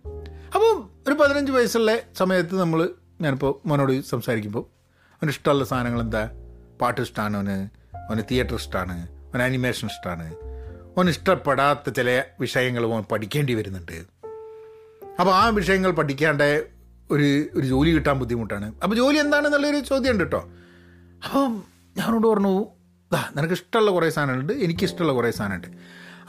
അപ്പോൾ 0.55 0.89
ഒരു 1.07 1.13
പതിനഞ്ച് 1.13 1.51
വയസ്സുള്ള 1.51 1.97
സമയത്ത് 2.17 2.59
നമ്മൾ 2.59 2.89
ഞാനിപ്പോൾ 3.21 3.67
മോനോട് 3.67 4.01
സംസാരിക്കുമ്പോൾ 4.01 4.65
അവന് 5.13 5.29
ഇഷ്ടമുള്ള 5.29 5.65
സാധനങ്ങൾ 5.65 6.01
എന്താ 6.01 6.29
പാട്ട് 6.81 7.01
ഇഷ്ടമാണ് 7.01 7.37
അവന്. 7.37 7.69
അവന് 7.97 8.21
തിയേറ്റർ 8.31 8.55
ഇഷ്ടമാണ് 8.55 9.09
അവന് 9.11 9.43
ആനിമേഷൻ 9.43 9.87
ഇഷ്ടമാണ് 9.87 10.48
അവന് 10.99 11.09
ഇഷ്ടപ്പെടാത്ത 11.09 11.89
ചില 11.89 12.23
വിഷയങ്ങൾ 12.39 12.83
അവൻ 12.85 13.01
പഠിക്കേണ്ടി 13.01 13.53
വരുന്നുണ്ട്. 13.53 13.97
അപ്പോൾ 15.19 15.35
ആ 15.35 15.47
വിഷയങ്ങൾ 15.47 15.91
പഠിക്കാണ്ട് 15.91 16.67
ഒരു 17.11 17.45
ഒരു 17.55 17.65
ജോലി 17.67 17.91
കിട്ടാൻ 17.91 18.19
ബുദ്ധിമുട്ടാണ്. 18.19 18.73
അപ്പോൾ 18.83 18.95
ജോലി 18.95 19.17
എന്താണെന്നുള്ളൊരു 19.17 19.79
ചോദ്യം 19.79 20.11
ഉണ്ട് 20.11 20.23
കേട്ടോ 20.23 20.41
അപ്പം 21.25 21.63
ഞാനോട് 21.97 22.27
പറഞ്ഞു 22.27 22.65
ദാ 23.13 23.21
നിനക്ക് 23.37 23.53
ഇഷ്ടമുള്ള 23.53 23.91
കുറേ 23.91 24.09
സാധനങ്ങളുണ്ട് 24.09 24.53
എനിക്കിഷ്ടമുള്ള 24.53 25.13
കുറേ 25.13 25.31
സാധനമുണ്ട്. 25.31 25.67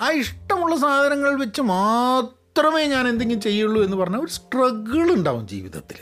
ആ 0.01 0.11
ഇഷ്ടമുള്ള 0.11 0.77
സാധനങ്ങൾ 0.77 1.41
വെച്ച് 1.41 1.61
മാത്രമേ 1.61 2.87
ഞാൻ 2.87 3.09
എന്തെങ്കിലും 3.09 3.41
ചെയ്യുള്ളൂ 3.41 3.85
എന്ന് 3.85 3.97
പറഞ്ഞാൽ 3.97 4.21
ഒരു 4.21 4.31
സ്ട്രഗിൾ 4.31 5.13
ഉണ്ടാവും 5.13 5.49
ജീവിതത്തിൽ 5.49 5.99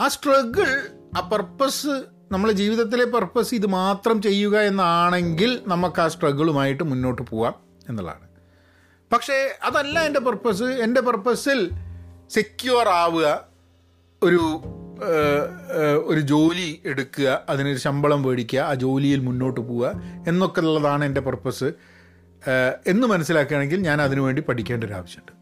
ആ 0.00 0.08
സ്ട്രഗിൾ 0.08 0.88
ആ 1.16 1.20
പർപ്പസ് 1.20 2.02
നമ്മളെ 2.34 2.52
ജീവിതത്തിലെ 2.52 3.04
പർപ്പസ് 3.04 3.54
ഇത് 3.54 3.66
മാത്രം 3.66 4.22
ചെയ്യുക 4.22 4.56
എന്നാണെങ്കിൽ 4.70 5.50
നമുക്ക് 5.66 6.00
ആ 6.00 6.08
സ്ട്രഗിളുമായിട്ട് 6.08 6.84
മുന്നോട്ട് 6.84 7.22
പോവാം 7.22 7.54
എന്നുള്ളതാണ്. 7.88 8.28
പക്ഷേ 9.12 9.36
അതല്ല 9.62 9.96
എന്റെ 10.06 10.20
പർപ്പസ് 10.20 10.62
എന്റെ 10.62 11.00
പർപ്പസിൽ 11.00 11.60
സെക്യൂർ 12.30 12.88
ആവുക 12.88 13.26
ഒരു 14.22 14.44
ഒരു 16.06 16.20
ജോലി 16.20 16.68
എടുക്കുക 16.84 17.28
അതിനൊരു 17.48 17.78
ശമ്പളം 17.78 18.22
മേടിക്കുക 18.22 18.60
ആ 18.60 18.74
ജോലിയിൽ 18.74 19.20
മുന്നോട്ട് 19.20 19.60
പോവുക 19.60 19.88
എന്നൊക്കെ 20.28 20.60
ഉള്ളതാണ് 20.60 21.04
എന്റെ 21.04 21.20
പർപ്പസ് 21.20 21.68
എന്ന് 22.86 23.06
മനസ്സിലാക്കുകയാണെങ്കിൽ 23.06 23.80
ഞാൻ 23.80 24.02
അതിനുവേണ്ടി 24.02 24.42
പഠിക്കേണ്ട 24.42 24.84
ഒരു 24.84 24.92
ആവശ്യമുണ്ട്. 24.92 25.32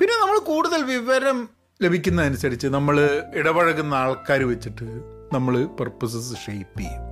പിന്നെ 0.00 0.14
നമ്മൾ 0.22 0.38
കൂടുതൽ 0.50 0.82
വിവരം 0.94 1.38
ലഭിക്കുന്നതനുസരിച്ച് 1.82 2.66
നമ്മൾ 2.66 2.96
ഇടപഴകുന്ന 3.34 3.94
ആൾക്കാർ 3.94 4.42
വെച്ചിട്ട് 4.42 5.15
നമ്മൾ 5.34 5.64
പർപ്പസസ് 5.64 6.34
ഷെയ്പ്പ് 6.46 6.80
ചെയ്യും. 6.80 7.02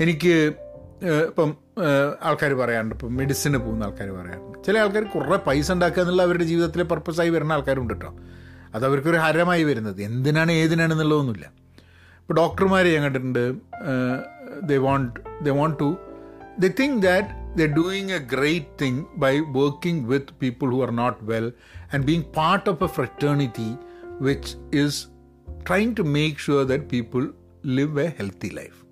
എനിക്ക് 0.00 0.54
ഇപ്പം 1.28 1.56
ആൾക്കാർ 2.28 2.52
പറയാറുണ്ട്. 2.54 2.94
ഇപ്പം 2.94 3.16
മെഡിസിന് 3.16 3.58
പോകുന്ന 3.58 3.84
ആൾക്കാർ 3.84 4.08
പറയാറുണ്ട്. 4.10 4.58
ചില 4.66 4.78
ആൾക്കാർ 4.78 5.04
കുറേ 5.04 5.36
പൈസ 5.36 5.72
ഉണ്ടാക്കുക 5.72 6.02
എന്നുള്ള 6.02 6.22
അവരുടെ 6.22 6.44
ജീവിതത്തിലെ 6.44 6.84
പർപ്പസായി 6.84 7.30
വരുന്ന 7.30 7.52
ആൾക്കാരുണ്ട് 7.52 7.94
കേട്ടോ 7.94 8.14
അത് 8.74 8.86
അവർക്കൊരു 8.86 9.16
ഹരമായി 9.16 9.64
വരുന്നത്. 9.64 10.02
എന്തിനാണ് 10.02 10.52
ഏതിനാണ് 10.52 10.92
എന്നുള്ളതൊന്നുമില്ല 10.92 11.52
ഇപ്പോൾ 12.20 12.34
ഡോക്ടർമാരെ 12.34 12.92
ഞാൻ 12.94 13.02
കണ്ടിട്ടുണ്ട്. 13.02 13.54
They 14.62 14.76
want 14.76 15.20
they 15.44 15.50
want 15.50 15.78
to 15.80 15.96
the 16.60 16.70
think 16.80 17.02
that 17.02 17.28
the 17.60 17.66
doing 17.76 18.10
a 18.10 18.18
great 18.18 18.66
thing 18.82 19.04
by 19.16 19.38
working 19.38 20.06
with 20.06 20.34
people 20.42 20.70
who 20.70 20.82
are 20.82 20.90
not 20.90 21.18
well 21.22 21.52
and 21.94 22.04
being 22.04 22.22
part 22.22 22.70
of 22.70 22.84
a 22.84 22.86
fraternity 22.86 23.76
which 24.20 24.56
is 24.84 25.09
trying 25.60 25.96
to 25.98 26.02
make 26.02 26.36
sure 26.36 26.66
that 26.66 26.88
people 26.88 27.34
live 27.66 28.00
a 28.00 28.06
healthy 28.06 28.48
life 28.48 28.84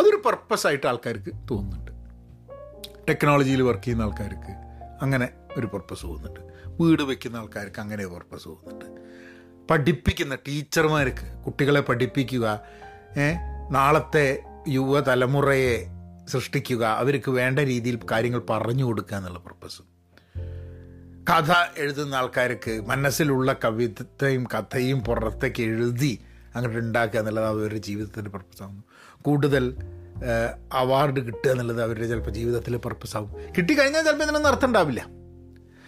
അതൊരു 0.00 0.22
പർപ്പസായിട്ട് 0.26 0.86
ആൾക്കാർക്ക് 0.86 1.32
തോന്നുന്നുണ്ട്. 1.50 1.92
ടെക്നോളജിയിൽ 3.08 3.62
work 3.62 3.82
ചെയ്യുന്ന 3.82 4.02
ആൾക്കാർക്ക് 4.02 4.52
അങ്ങനെ 5.02 5.28
ഒരു 5.56 5.66
purpose 5.66 6.02
തോന്നുന്നുണ്ട്. 6.02 6.40
വീട് 6.82 7.02
വയ്ക്കുന്ന 7.02 7.36
ആൾക്കാർക്ക് 7.36 7.80
അങ്ങനെ 7.80 8.04
ഒരു 8.06 8.14
പർപ്പസ് 8.14 8.44
തോന്നുന്നുണ്ട്. 8.44 9.00
പഠിപ്പിക്കുന്ന 9.70 10.34
ടീച്ചർമാർക്ക് 10.34 11.44
കുട്ടികളെ 11.44 11.80
പഠിപ്പിക്കുക 11.80 12.60
നാളത്തെ 13.70 14.42
യുവതലമുറയെ 14.68 15.86
സൃഷ്ടിക്കുക 16.24 16.86
അവർക്ക് 16.86 17.30
വേണ്ട 17.30 17.58
രീതിയിൽ 17.58 17.98
കാര്യങ്ങൾ 18.10 18.42
പറഞ്ഞു 18.50 18.84
കൊടുക്കുക 18.84 19.16
എന്നുള്ള 19.16 19.38
പർപ്പസ് 19.38 19.82
കഥ 21.30 21.52
എഴുതുന്ന 21.76 22.14
ആൾക്കാർക്ക് 22.14 22.82
മനസ്സിലുള്ള 22.86 23.52
കവിതയും 23.52 24.44
കഥയും 24.44 25.00
പുറത്തേക്ക് 25.00 25.62
എഴുതി 25.62 26.20
അങ്ങോട്ട് 26.54 26.78
ഉണ്ടാക്കുക 26.78 27.20
എന്നുള്ളത് 27.20 27.46
അവരുടെ 27.46 27.78
ജീവിതത്തിന്റെ 27.78 28.30
പർപ്പസാകുന്നു 28.30 28.82
കൂടുതൽ 29.22 29.76
അവാർഡ് 30.72 31.20
കിട്ടുക 31.20 31.50
എന്നുള്ളത് 31.50 31.82
അവരുടെ 31.82 32.06
ചിലപ്പോൾ 32.06 32.30
ജീവിതത്തിലെ 32.30 32.78
പർപ്പസാകും 32.78 33.30
കിട്ടിക്കഴിഞ്ഞാൽ 33.58 34.04
ചിലപ്പോൾ 34.04 34.24
ഇതിനൊന്നും 34.24 34.50
അർത്ഥം 34.50 34.68
ഉണ്ടാവില്ല. 34.68 35.00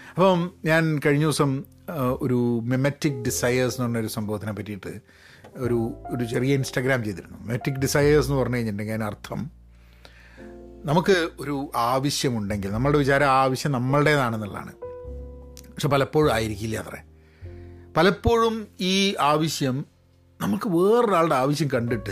അപ്പം 0.08 0.50
ഞാൻ 0.64 1.00
കഴിഞ്ഞ 1.06 1.22
ദിവസം 1.22 1.64
ഒരു 2.20 2.60
മെമറ്റിക് 2.62 3.22
ഡിസയേഴ്സ് 3.24 3.74
എന്ന് 3.74 3.84
പറഞ്ഞൊരു 3.84 4.06
സംഭവത്തിനെ 4.06 4.52
പറ്റിയിട്ട് 4.52 4.92
ഒരു 5.56 5.92
ഒരു 6.10 6.24
ചെറിയ 6.24 6.54
ഇൻസ്റ്റാഗ്രാം 6.54 7.04
ചെയ്തിരുന്നു. 7.04 7.38
മെമറ്റിക് 7.38 7.74
ഡിസയേഴ്സ് 7.74 8.28
എന്ന് 8.28 8.40
പറഞ്ഞു 8.40 8.56
കഴിഞ്ഞിട്ടുണ്ടെങ്കിൽ 8.56 8.94
അതിനർത്ഥം 8.94 9.50
നമുക്ക് 10.84 11.28
ഒരു 11.40 11.70
ആവശ്യമുണ്ടെങ്കിൽ 11.76 12.72
നമ്മളുടെ 12.72 12.98
വിചാരം 12.98 13.26
ആവശ്യം 13.26 13.72
നമ്മളുടേതാണെന്നുള്ളതാണ്. 13.72 14.72
പക്ഷെ 15.78 15.88
പലപ്പോഴും 15.88 16.32
ആയിരിക്കില്ല 16.32 16.76
അത്രേ. 16.76 17.02
പലപ്പോഴും 17.96 18.68
ഈ 18.80 19.14
ആവശ്യം 19.20 19.86
നമുക്ക് 20.40 20.68
വേറൊരാളുടെ 20.68 21.34
ആവശ്യം 21.34 21.68
കണ്ടിട്ട് 21.74 22.10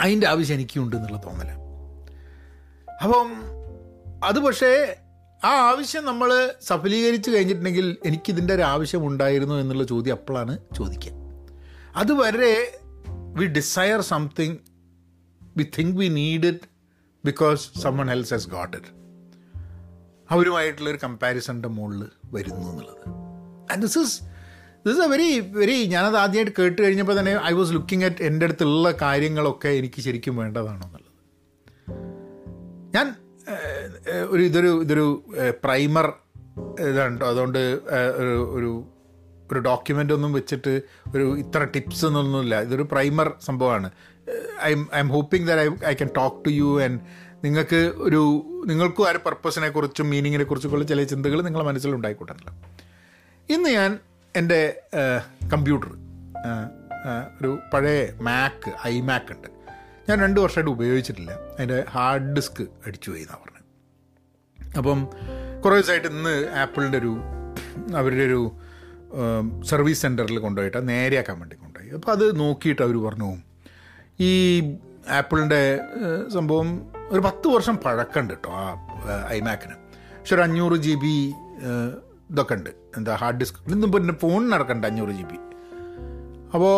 അതിന്റെ 0.00 0.28
ആവശ്യം 0.28 0.54
എനിക്കുണ്ട് 0.54 0.96
എന്നുള്ള 0.96 1.22
തോന്നല. 1.26 1.50
അപ്പം 3.02 3.32
അത് 4.24 4.38
പക്ഷേ 4.38 4.96
ആ 5.44 5.48
ആവശ്യം 5.48 6.04
നമ്മൾ 6.04 6.52
സഫലീകരിച്ച് 6.62 7.30
കഴിഞ്ഞിട്ടുണ്ടെങ്കിൽ 7.30 7.96
എനിക്കിതിന്റെ 8.04 8.54
ഒരു 8.54 8.62
ആവശ്യം 8.62 9.06
ഉണ്ടായിരുന്നു 9.06 9.54
എന്നുള്ള 9.54 9.84
ചോദ്യം 9.84 10.12
അപ്പോഴാണ് 10.12 10.58
ചോദിക്കുക. 10.78 11.12
അതുവരെ 11.96 12.78
we 13.34 13.46
desire 13.46 14.00
something 14.00 14.56
we 15.56 15.66
think 15.78 15.96
we 15.96 16.08
need 16.08 16.46
it 16.46 16.68
because 17.24 17.80
someone 17.80 18.08
else 18.08 18.34
has 18.34 18.48
got 18.48 18.76
it 18.76 18.99
അവരുമായിട്ടുള്ളൊരു 20.30 20.98
കമ്പാരിസണിന്റെ 21.04 21.68
മുകളിൽ 21.68 22.02
വരുന്നു 22.34 22.66
എന്നുള്ളത്. 22.70 23.04
And 23.72 23.82
this 23.82 23.98
is 23.98 24.16
this 24.86 24.94
is 24.94 25.04
a 25.04 25.08
very 25.08 25.28
very 25.40 25.76
ഞാനത് 25.86 26.16
ആദ്യമായിട്ട് 26.16 26.52
കേട്ട് 26.58 26.82
കഴിഞ്ഞപ്പോൾ 26.82 27.16
തന്നെ 27.18 27.32
ഐ 27.44 27.52
വാസ് 27.52 27.72
ലുക്കിംഗ് 27.72 28.04
അറ്റ് 28.04 28.22
എന്റെ 28.22 28.46
അടുത്തുള്ള 28.46 28.92
കാര്യങ്ങളൊക്കെ 29.02 29.68
എനിക്ക് 29.68 30.00
ശരിക്കും 30.00 30.36
വേണ്ടതാണോ 30.36 30.86
എന്നുള്ളത്. 30.86 31.10
ഞാൻ 32.94 33.06
ഒരു 34.30 34.42
ഇതൊരു 34.42 34.80
ഇതൊരു 34.82 35.06
പ്രൈമർ 35.64 36.12
ഇതുണ്ട്. 36.80 37.24
അതുകൊണ്ട് 37.24 37.58
ഒരു 38.20 38.34
ഒരു 38.56 38.70
ഒരു 39.52 39.60
ഡോക്യുമെന്റ് 39.60 40.12
ഒന്നും 40.12 40.32
വെച്ചിട്ട് 40.32 40.72
ഒരു 41.14 41.38
ഇത്ര 41.38 41.64
ടിപ്സ് 41.64 42.06
എന്നൊന്നുമില്ല. 42.06 42.60
ഇതൊരു 42.60 42.84
പ്രൈമർ 42.92 43.28
സംഭവമാണ്. 43.40 43.90
I 44.62 44.70
I 44.94 44.98
am 44.98 45.08
hoping 45.08 45.46
that 45.48 45.62
I 45.62 45.90
I 45.90 45.94
can 45.94 46.10
talk 46.16 46.44
to 46.44 46.50
you 46.50 46.68
and 46.82 47.00
നിങ്ങൾക്ക് 47.44 47.76
ഒരു 47.76 48.20
നിങ്ങൾക്കും 48.66 49.06
ആ 49.06 49.10
ഒരു 49.10 49.20
പർപ്പസിനെ 49.26 49.68
കുറിച്ചും 49.68 50.10
മീനിങ്ങിനെ 50.10 50.44
കുറിച്ചൊക്കെയുള്ള 50.44 50.86
ചില 50.86 51.04
ചിന്തകൾ 51.04 51.42
നിങ്ങളുടെ 51.42 51.68
മനസ്സിൽ 51.68 51.94
ഉണ്ടായിക്കോട്ടല്ലോ 51.94 52.52
ഇന്ന് 53.54 53.70
ഞാൻ 53.70 53.98
എന്റെ 54.36 54.82
കമ്പ്യൂട്ടർ 55.52 55.88
ഒരു 57.40 57.58
പഴയ 57.74 58.08
മാക്ക് 58.20 58.72
ഐ 58.86 59.00
മാക്ക് 59.00 59.32
ഉണ്ട്. 59.32 59.48
ഞാൻ 60.08 60.20
രണ്ട് 60.20 60.40
വർഷമായിട്ട് 60.40 60.70
ഉപയോഗിച്ചിട്ടില്ല. 60.70 61.32
അതിന്റെ 61.32 61.84
ഹാർഡ് 61.90 62.34
ഡിസ്ക് 62.34 62.62
അടിച്ചു 62.86 63.10
പോയി 63.10 63.22
എന്നാണ് 63.22 63.40
പറഞ്ഞത്. 63.44 64.76
അപ്പം 64.76 65.08
കുറേ 65.64 65.74
ദിവസമായിട്ട് 65.76 66.08
ഇന്ന് 66.08 66.48
ആപ്പിളിന്റെ 66.48 66.98
ഒരു 66.98 67.16
അവരുടെ 67.96 68.24
ഒരു 68.24 68.52
സർവീസ് 69.64 70.02
സെന്ററിൽ 70.02 70.38
കൊണ്ടുപോയിട്ട് 70.38 70.88
നേരെയാക്കാൻ 70.88 71.38
വേണ്ടി 71.38 71.56
കൊണ്ടുപോയി. 71.56 71.90
അപ്പോൾ 71.90 72.12
അത് 72.12 72.40
നോക്കിയിട്ട് 72.40 72.82
അവർ 72.82 72.96
പറഞ്ഞു 73.04 73.30
ഈ 74.20 74.32
ആപ്പിളിന്റെ 75.08 75.80
സംഭവം 76.34 76.68
ഒരു 77.12 77.20
പത്ത് 77.20 77.48
വർഷം 77.48 77.76
പഴക്കമുണ്ട് 77.76 78.34
കേട്ടോ 78.34 78.50
ആ 78.50 78.64
ഐമാക്കിന്. 79.28 79.76
പക്ഷെ 80.18 80.34
ഒരു 80.34 80.42
അഞ്ഞൂറ് 80.42 80.76
ജി 80.86 80.94
ബി 80.94 81.14
ഇതൊക്കെ 82.30 82.54
ഉണ്ട്. 82.54 82.70
എന്താ 82.96 83.14
ഹാർഡ് 83.20 83.38
ഡിസ്ക്. 83.40 83.58
ഇന്നും 83.72 83.92
പിന്നെ 83.92 84.14
ഫോണിന് 84.14 84.52
നടക്കണ്ട 84.52 84.84
അഞ്ഞൂറ് 84.84 85.10
ജി 85.10 85.22
ബി. 85.22 85.38
അപ്പോൾ 86.54 86.74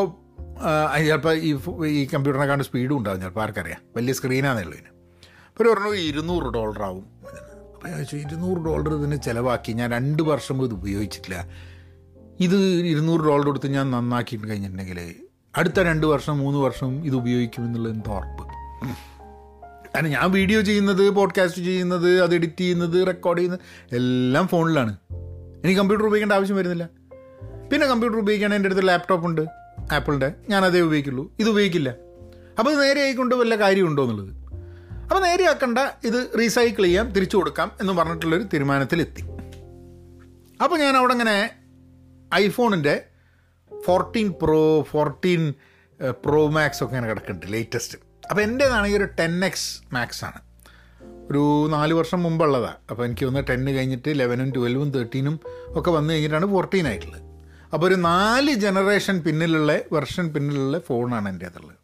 ചിലപ്പോൾ 1.07 1.35
ഈ 1.37 1.51
ഈ 1.87 2.05
കമ്പ്യൂട്ടറിനെക്കാണ്ട് 2.15 2.65
സ്പീഡും 2.65 2.97
ഉണ്ടാകും 2.99 3.21
ചിലപ്പോൾ 3.21 3.43
ആർക്കറിയാം. 3.43 3.81
വലിയ 3.97 4.13
സ്ക്രീനാണെന്നുള്ളതിന് 4.13 4.91
അപ്പോൾ 5.49 5.69
പറഞ്ഞു 5.73 5.95
ഇരുന്നൂറ് 5.95 6.49
ഡോളർ 6.55 6.83
ആവും 6.83 7.07
അപ്പോൾ 7.75 7.89
ചോദിച്ചു 7.89 8.17
ഇരുന്നൂറ് 8.17 8.61
ഡോളർ 8.67 8.93
ഇതിന് 8.95 9.19
ചിലവാക്കി. 9.27 9.73
ഞാൻ 9.73 9.91
രണ്ട് 9.91 10.23
വർഷം 10.23 10.65
ഇത് 10.65 10.75
ഉപയോഗിച്ചിട്ടില്ല. 10.75 11.39
ഇത് 12.41 12.59
ഇരുന്നൂറ് 12.93 13.21
ഡോളർ 13.21 13.47
കൊടുത്ത് 13.47 13.69
ഞാൻ 13.77 13.91
നന്നാക്കിയിട്ട് 13.91 14.47
കഴിഞ്ഞിട്ടുണ്ടെങ്കിൽ 14.51 15.01
അടുത്ത 15.57 15.81
രണ്ട് 15.81 16.07
വർഷം 16.07 16.39
മൂന്ന് 16.39 16.59
വർഷം 16.59 16.93
ഇത് 17.07 17.17
ഉപയോഗിക്കും 17.17 17.65
എന്നുള്ളത് 17.65 17.95
എന്താ 17.95 18.13
ഉറപ്പ് 18.19 18.45
കാരണം 19.95 20.09
ഞാൻ 20.09 20.31
വീഡിയോ 20.31 20.61
ചെയ്യുന്നത് 20.61 21.11
പോഡ്കാസ്റ്റ് 21.11 21.63
ചെയ്യുന്നത് 21.63 22.23
അത് 22.23 22.35
എഡിറ്റ് 22.35 22.61
ചെയ്യുന്നത് 22.61 23.07
റെക്കോർഡ് 23.07 23.39
ചെയ്യുന്നത് 23.39 23.61
എല്ലാം 23.95 24.49
ഫോണിലാണ്. 24.49 24.97
എനിക്ക് 25.65 25.81
കമ്പ്യൂട്ടർ 25.81 26.07
ഉപയോഗിക്കേണ്ട 26.07 26.33
ആവശ്യം 26.33 26.57
വരുന്നില്ല. 26.57 26.89
പിന്നെ 27.73 27.87
കമ്പ്യൂട്ടർ 27.87 28.19
ഉപയോഗിക്കാൻ 28.19 28.55
എന്റെ 28.55 28.67
അടുത്ത് 28.67 28.89
ലാപ്ടോപ്പ് 28.89 29.27
ഉണ്ട് 29.27 29.41
ആപ്പിളിന്റെ 29.93 30.33
ഞാനതേ 30.49 30.81
ഉപയോഗിക്കുള്ളൂ. 30.81 31.33
ഇത് 31.39 31.49
ഉപയോഗിക്കില്ല. 31.49 31.95
അപ്പോൾ 32.59 32.75
നേരെ 32.75 33.01
ആയിക്കൊണ്ട് 33.01 33.35
വല്ല 33.35 33.55
കാര്യമുണ്ടോ 33.55 34.03
എന്നുള്ളത്. 34.03 34.43
അപ്പോൾ 35.03 35.21
നേരെ 35.21 35.49
ആക്കണ്ട 35.49 35.79
ഇത് 36.05 36.31
റീസൈക്കിൾ 36.39 36.83
ചെയ്യാം 36.83 37.13
തിരിച്ചു 37.13 37.37
കൊടുക്കാം 37.37 37.73
എന്ന് 37.81 37.93
പറഞ്ഞിട്ടുള്ളൊരു 37.93 38.43
തീരുമാനത്തിലെത്തി. 38.43 39.23
അപ്പോൾ 40.63 40.79
ഞാൻ 40.79 40.97
അവിടെ 40.97 41.13
അങ്ങനെ 41.13 41.51
ഐഫോണിന്റെ 42.35 43.05
fourteen 43.87 44.35
pro 44.43 44.83
fourteen 44.83 45.55
pro 46.11 46.49
max 46.49 46.85
ഒക്കെ 46.85 46.95
ഇങ്ങനെ 46.97 47.09
കിടക്കുന്നുണ്ട് 47.09 47.53
ലേറ്റസ്റ്റ് 47.53 47.99
അപ്പോൾ 48.31 48.43
എന്റേതാണെങ്കിൽ 48.43 48.97
ഒരു 48.97 49.05
ടെൻ 49.05 49.45
എക്സ് 49.45 49.95
മാക്സ് 49.95 50.25
ആണ്. 50.25 50.41
ഒരു 51.31 51.69
നാല് 51.71 51.95
വർഷം 51.95 52.23
മുമ്പുള്ളതാണ് 52.23 52.77
അപ്പോൾ 52.91 53.05
എനിക്ക് 53.05 53.27
ഒന്ന് 53.27 53.43
ടെന്ന് 53.51 53.71
കഴിഞ്ഞിട്ട് 53.71 54.19
ലെവനും 54.19 54.51
ട്വൽവും 54.51 54.91
തേർട്ടീനും 54.91 55.41
ഒക്കെ 55.69 55.91
വന്നു 55.91 56.13
കഴിഞ്ഞിട്ടാണ് 56.13 56.47
ഫോർട്ടീൻ 56.47 56.87
ആയിട്ടുള്ളത്. 56.87 57.23
അപ്പോൾ 57.75 57.87
ഒരു 57.87 57.95
നാല് 57.95 58.55
ജനറേഷൻ 58.55 59.21
പിന്നിലുള്ള 59.21 59.79
വെർഷൻ 59.93 60.29
പിന്നിലുള്ള 60.29 60.79
ഫോണാണ് 60.79 61.29
എന്റെ 61.29 61.47
അതുള്ളത് 61.47 61.77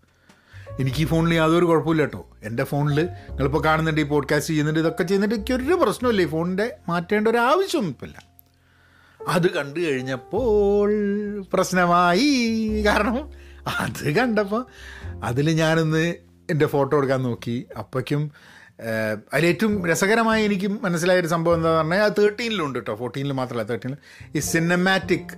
എനിക്ക് 0.80 0.98
ഈ 0.98 1.04
ഫോണിൽ 1.04 1.34
യാതൊരു 1.34 1.64
കുഴപ്പമില്ല 1.64 2.02
കേട്ടോ. 2.02 2.26
എന്റെ 2.42 2.64
ഫോണിൽ 2.64 3.02
നിങ്ങളിപ്പോൾ 3.04 3.64
കാണുന്നുണ്ട് 3.64 4.00
ഈ 4.00 4.04
പോഡ്കാസ്റ്റ് 4.04 4.50
ചെയ്യുന്നുണ്ട് 4.50 4.80
ഇതൊക്കെ 4.80 5.02
ചെയ്യുന്നുണ്ട്. 5.02 5.34
എനിക്കൊരു 5.34 5.74
പ്രശ്നമില്ല 5.74 6.22
ഈ 6.22 6.26
ഫോണിന്റെ 6.26 6.76
മാറ്റേണ്ട 6.88 7.28
ഒരു 7.28 7.38
ആവശ്യമൊന്നും 7.38 7.96
ഇല്ല 8.02 8.22
അത് 9.28 9.50
കണ്ടു 9.50 9.80
കഴിഞ്ഞപ്പോൾ 9.80 10.90
പ്രശ്നമായി. 11.52 12.28
കാരണം 12.86 13.30
അത് 13.80 14.14
കണ്ടപ്പോൾ 14.14 14.66
അതിൽ 15.24 15.50
ഞാനൊന്ന് 15.50 16.14
എന്റെ 16.50 16.66
ഫോട്ടോ 16.66 16.94
എടുക്കാൻ 16.98 17.22
നോക്കി. 17.22 17.66
അപ്പോഴേക്കും 17.76 18.22
അതിൽ 19.32 19.44
ഏറ്റവും 19.46 19.72
രസകരമായി 19.86 20.42
എനിക്ക് 20.44 20.68
മനസ്സിലായൊരു 20.82 21.26
സംഭവം 21.26 21.56
എന്താ 21.58 21.70
പറഞ്ഞാൽ 21.78 22.02
അത് 22.02 22.12
തേർട്ടീനിലുണ്ട് 22.18 22.78
കേട്ടോ 22.78 22.94
ഫോർട്ടീനിൽ 22.94 23.32
മാത്രമല്ല 23.32 23.64
തേർട്ടീനിൽ 23.68 23.98
ഈ 24.36 24.38
സിനിമാറ്റിക് 24.38 25.32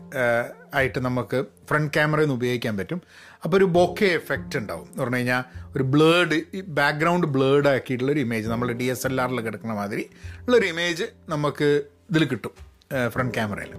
ആയിട്ട് 0.75 0.99
നമുക്ക് 1.07 1.39
ഫ്രണ്ട് 1.69 1.93
ക്യാമറയിൽ 1.95 2.27
നിന്ന് 2.27 2.37
ഉപയോഗിക്കാൻ 2.39 2.75
പറ്റും. 2.79 3.01
അപ്പോൾ 3.45 3.57
ഒരു 3.57 3.65
ബോക്കെ 3.65 4.05
എഫക്റ്റ് 4.05 4.59
ഉണ്ടാവും. 4.59 4.87
എന്ന് 4.91 5.03
പറഞ്ഞു 5.03 5.17
കഴിഞ്ഞാൽ 5.17 5.43
ഒരു 5.77 5.83
ബ്ലേഡ് 5.83 6.39
ഈ 6.55 6.61
ബാക്ക്ഗ്രൗണ്ട് 6.81 7.27
ബ്ലേഡ് 7.27 7.69
ആക്കിയിട്ടുള്ളൊരു 7.69 8.21
ഇമേജ് 8.21 8.49
നമ്മൾ 8.49 8.71
ഡി 8.73 8.85
എസ് 8.85 9.07
എൽ 9.07 9.21
ആറിൽ 9.21 9.41
കിടക്കുന്ന 9.41 9.75
മാതിരി 9.75 10.05
ഉള്ളൊരു 10.47 10.67
ഇമേജ് 10.67 11.07
നമുക്ക് 11.29 11.71
ഇതിൽ 12.11 12.25
കിട്ടും. 12.25 12.70
ഫ്രണ്ട് 13.15 13.35
ക്യാമറയിൽ 13.35 13.73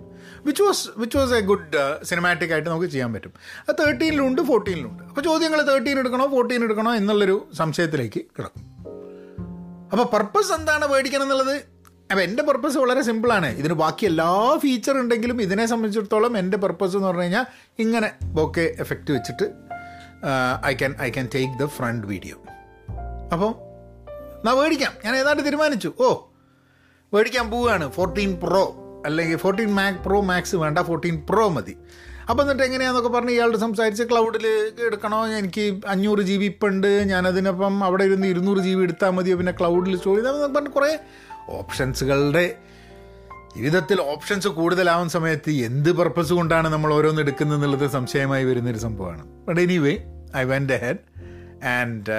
which 0.45 0.63
was 0.63 1.00
which 1.00 1.17
was 1.17 1.34
a 1.34 1.39
good 1.39 1.80
cinematic 2.10 2.52
ആയിട്ട് 2.54 2.69
നമുക്ക് 2.69 2.89
ചെയ്യാൻ 2.93 3.13
പറ്റും. 3.13 3.34
അത് 3.67 3.76
തേർട്ടീനിലുണ്ട് 3.80 4.41
ഫോർട്ടീനിലുണ്ട് 4.41 5.04
അപ്പോൾ 5.04 5.21
ചോദ്യങ്ങൾ 5.21 5.62
തേർട്ടീൻ 5.62 6.00
എടുക്കണോ 6.00 6.28
ഫോർട്ടീൻ 6.28 6.63
എടുക്കണോ 6.63 6.95
എന്നുള്ളൊരു 6.95 7.50
സംശയത്തിലേക്ക് 7.60 8.21
കിടക്കും. 8.38 8.63
അപ്പോൾ 9.91 10.04
പർപ്പസ് 10.04 10.54
എന്താണ് 10.58 10.86
മേടിക്കണം 10.93 11.24
എന്നുള്ളത്? 11.24 11.56
അപ്പോൾ 12.12 12.21
എന്റെ 12.21 12.43
പർപ്പസ് 12.43 12.78
വളരെ 12.78 13.02
സിമ്പിളാണ് 13.02 13.50
ഇതിന് 13.58 13.74
ബാക്കി 13.74 14.06
എല്ലാ 14.06 14.58
ഫീച്ചർ 14.63 14.95
ഉണ്ടെങ്കിലും 15.02 15.41
ഇതിനെ 15.41 15.65
സംബന്ധിച്ചിടത്തോളം 15.65 16.38
എന്റെ 16.38 16.58
പർപ്പസ് 16.58 16.95
എന്ന് 16.95 17.08
പറഞ്ഞു 17.08 17.21
കഴിഞ്ഞാൽ 17.21 17.45
ഇങ്ങനെ 17.80 18.12
ബോക്കെ 18.38 18.76
എഫക്റ്റ് 18.80 19.12
വെച്ചിട്ട് 19.12 19.45
I 20.65 20.74
can 20.74 20.95
I 21.02 21.10
can 21.10 21.30
take 21.36 21.54
the 21.63 21.65
front 21.65 22.08
video 22.08 22.38
അപ്പോൾ 23.34 23.52
നാ 24.45 24.54
മേടിക്കാം 24.54 24.93
ഞാൻ 25.06 25.15
ഏതാണ്ട് 25.15 25.45
തീരുമാനിച്ചു. 25.45 25.93
ഓ 26.00 26.10
മേടിക്കാൻ 27.13 27.45
പോവുകയാണ്. 27.52 27.91
ഫോർട്ടീൻ 27.91 28.34
പ്രോ 28.43 28.81
അല്ലെങ്കിൽ 29.06 29.38
ഫോർട്ടീൻ 29.38 29.70
മാക് 29.80 30.00
പ്രോ 30.06 30.22
മാക്സ് 30.22 30.56
വേണ്ട 30.56 30.80
ഫോർട്ടീൻ 30.80 31.16
പ്രോ 31.30 31.50
മതി. 31.50 31.76
അപ്പോൾ 32.30 32.42
എന്നിട്ട് 32.44 32.64
എങ്ങനെയാണെന്നൊക്കെ 32.64 33.12
പറഞ്ഞ് 33.18 33.32
ഇയാളുടെ 33.32 33.58
സംസാരിച്ച് 33.58 34.04
ക്ലൗഡിൽ 34.04 34.46
എടുക്കണോ? 34.88 35.28
എനിക്ക് 35.28 35.64
അഞ്ഞൂറ് 35.88 36.22
ജി 36.22 36.38
ബി 36.38 36.46
ഇപ്പം 36.46 36.68
ഉണ്ട് 36.68 36.92
ഞാനതിനപ്പം 37.12 37.84
അവിടെ 37.84 38.04
ഇരുന്ന് 38.04 38.28
ഇരുന്നൂറ് 38.28 38.58
ജി 38.58 38.74
ബി 38.76 38.84
എടുത്താൽ 38.84 39.10
മതിയോ? 39.10 39.38
പിന്നെ 39.38 39.54
ക്ലൗഡിൽ 39.60 39.98
സ്റ്റോർ 39.98 40.16
ചെയ്താൽ 40.18 40.54
പറഞ്ഞ് 40.58 40.74
കുറേ 40.78 40.92
ഓപ്ഷൻസുകളുടെ 41.50 42.46
ജീവിതത്തിൽ 43.56 44.02
ഓപ്ഷൻസ് 44.02 44.48
കൂടുതലാവുന്ന 44.48 45.12
സമയത്ത് 45.12 45.52
എന്ത് 45.52 45.90
പർപ്പസ് 45.92 46.34
കൊണ്ടാണ് 46.34 46.68
നമ്മൾ 46.74 46.94
ഓരോന്ന് 46.94 47.22
എടുക്കുന്നത് 47.22 47.58
എന്നുള്ളത് 47.58 47.88
സംശയമായി 47.88 48.44
വരുന്നൊരു 48.44 48.78
സംഭവമാണ്. 48.78 49.24
But 49.48 49.62
anyway 49.62 49.94
I 50.38 50.44
went 50.44 50.74
ahead 50.78 51.04
and 51.66 52.12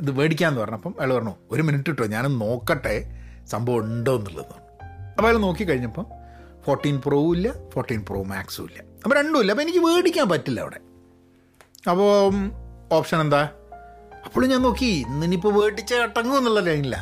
ഇത് 0.00 0.10
മേടിക്കാമെന്ന് 0.18 0.60
പറഞ്ഞപ്പം 0.60 0.94
അയാൾ 0.98 1.12
പറഞ്ഞു 1.14 1.34
ഒരു 1.50 1.62
മിനിറ്റ് 1.62 1.90
കിട്ടോ 1.90 2.06
ഞാനും 2.06 2.38
നോക്കട്ടെ 2.38 2.96
സംഭവം 3.46 3.78
ഉണ്ടോ 3.78 4.14
എന്നുള്ളത്. 4.16 4.67
അപ്പോൾ 5.18 5.36
നോക്കി 5.38 5.64
കഴിഞ്ഞപ്പം 5.64 6.06
ഫോർട്ടീൻ 6.66 7.00
പ്രോവും 7.06 7.36
ഇല്ല 7.36 7.48
ഫോർട്ടീൻ 7.74 8.00
പ്രോ 8.08 8.22
മാക്സും 8.22 8.64
ഇല്ല. 8.64 8.82
അപ്പോൾ 9.04 9.16
രണ്ടും 9.16 9.40
ഇല്ല. 9.40 9.52
അപ്പോൾ 9.52 9.62
എനിക്ക് 9.62 9.78
മേടിക്കാൻ 9.78 10.28
പറ്റില്ല 10.28 10.60
അവിടെ. 10.60 10.78
അപ്പോൾ 11.90 12.10
ഓപ്ഷൻ 12.92 13.20
എന്താ? 13.20 13.40
അപ്പോൾ 14.24 14.46
ഞാൻ 14.46 14.62
നോക്കി 14.62 14.84
ഇന്നിനിപ്പോൾ 14.84 15.52
മേടിച്ച 15.58 15.94
അട്ടങ്ങും 15.94 16.38
എന്നുള്ള 16.38 16.60
ലൈനില്ല 16.60 16.96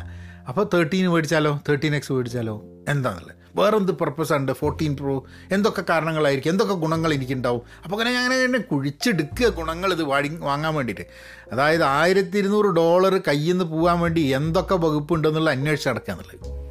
അപ്പോൾ 0.47 0.69
തേർട്ടീൻ 0.73 1.11
മേടിച്ചാലോ 1.11 1.59
തേർട്ടീൻ 1.69 1.95
എക്സ് 1.95 2.13
മേടിച്ചാലോ 2.13 2.63
എന്താണെന്നുള്ളത് 2.87 3.33
വേറെന്ത് 3.59 3.91
പർപ്പസ് 3.91 4.33
ഉണ്ട്? 4.33 4.51
ഫോർട്ടീൻ 4.51 4.97
പ്രോ 4.97 5.25
എന്തൊക്കെ 5.51 5.83
കാരണങ്ങളായിരിക്കും? 5.89 6.51
എന്തൊക്കെ 6.51 6.73
ഗുണങ്ങൾ 6.73 7.13
എനിക്കുണ്ടാവും? 7.13 7.61
അപ്പോൾ 7.83 7.95
അങ്ങനെ 7.95 8.11
ഞാൻ 8.17 8.33
അങ്ങനെ 8.33 8.57
കുഴിച്ചെടുക്കുക 8.57 9.47
ഗുണങ്ങൾ 9.47 9.93
ഇത് 9.93 10.03
വാടി 10.03 10.29
വാങ്ങാൻ 10.29 10.75
വേണ്ടിയിട്ട്. 10.75 11.05
അതായത് 11.53 11.83
ആയിരത്തി 11.83 12.37
ഇരുന്നൂറ് 12.37 12.65
ഡോളർ 12.65 13.21
കയ്യിൽ 13.27 13.51
നിന്ന് 13.51 13.65
പോകാൻ 13.65 13.99
വേണ്ടി 13.99 14.21
എന്തൊക്കെ 14.21 14.75
വകുപ്പുണ്ടെന്നുള്ള 14.75 15.49
അന്വേഷിച്ച് 15.49 15.89
നടക്കുക 15.89 16.13
എന്നുള്ളത് 16.13 16.66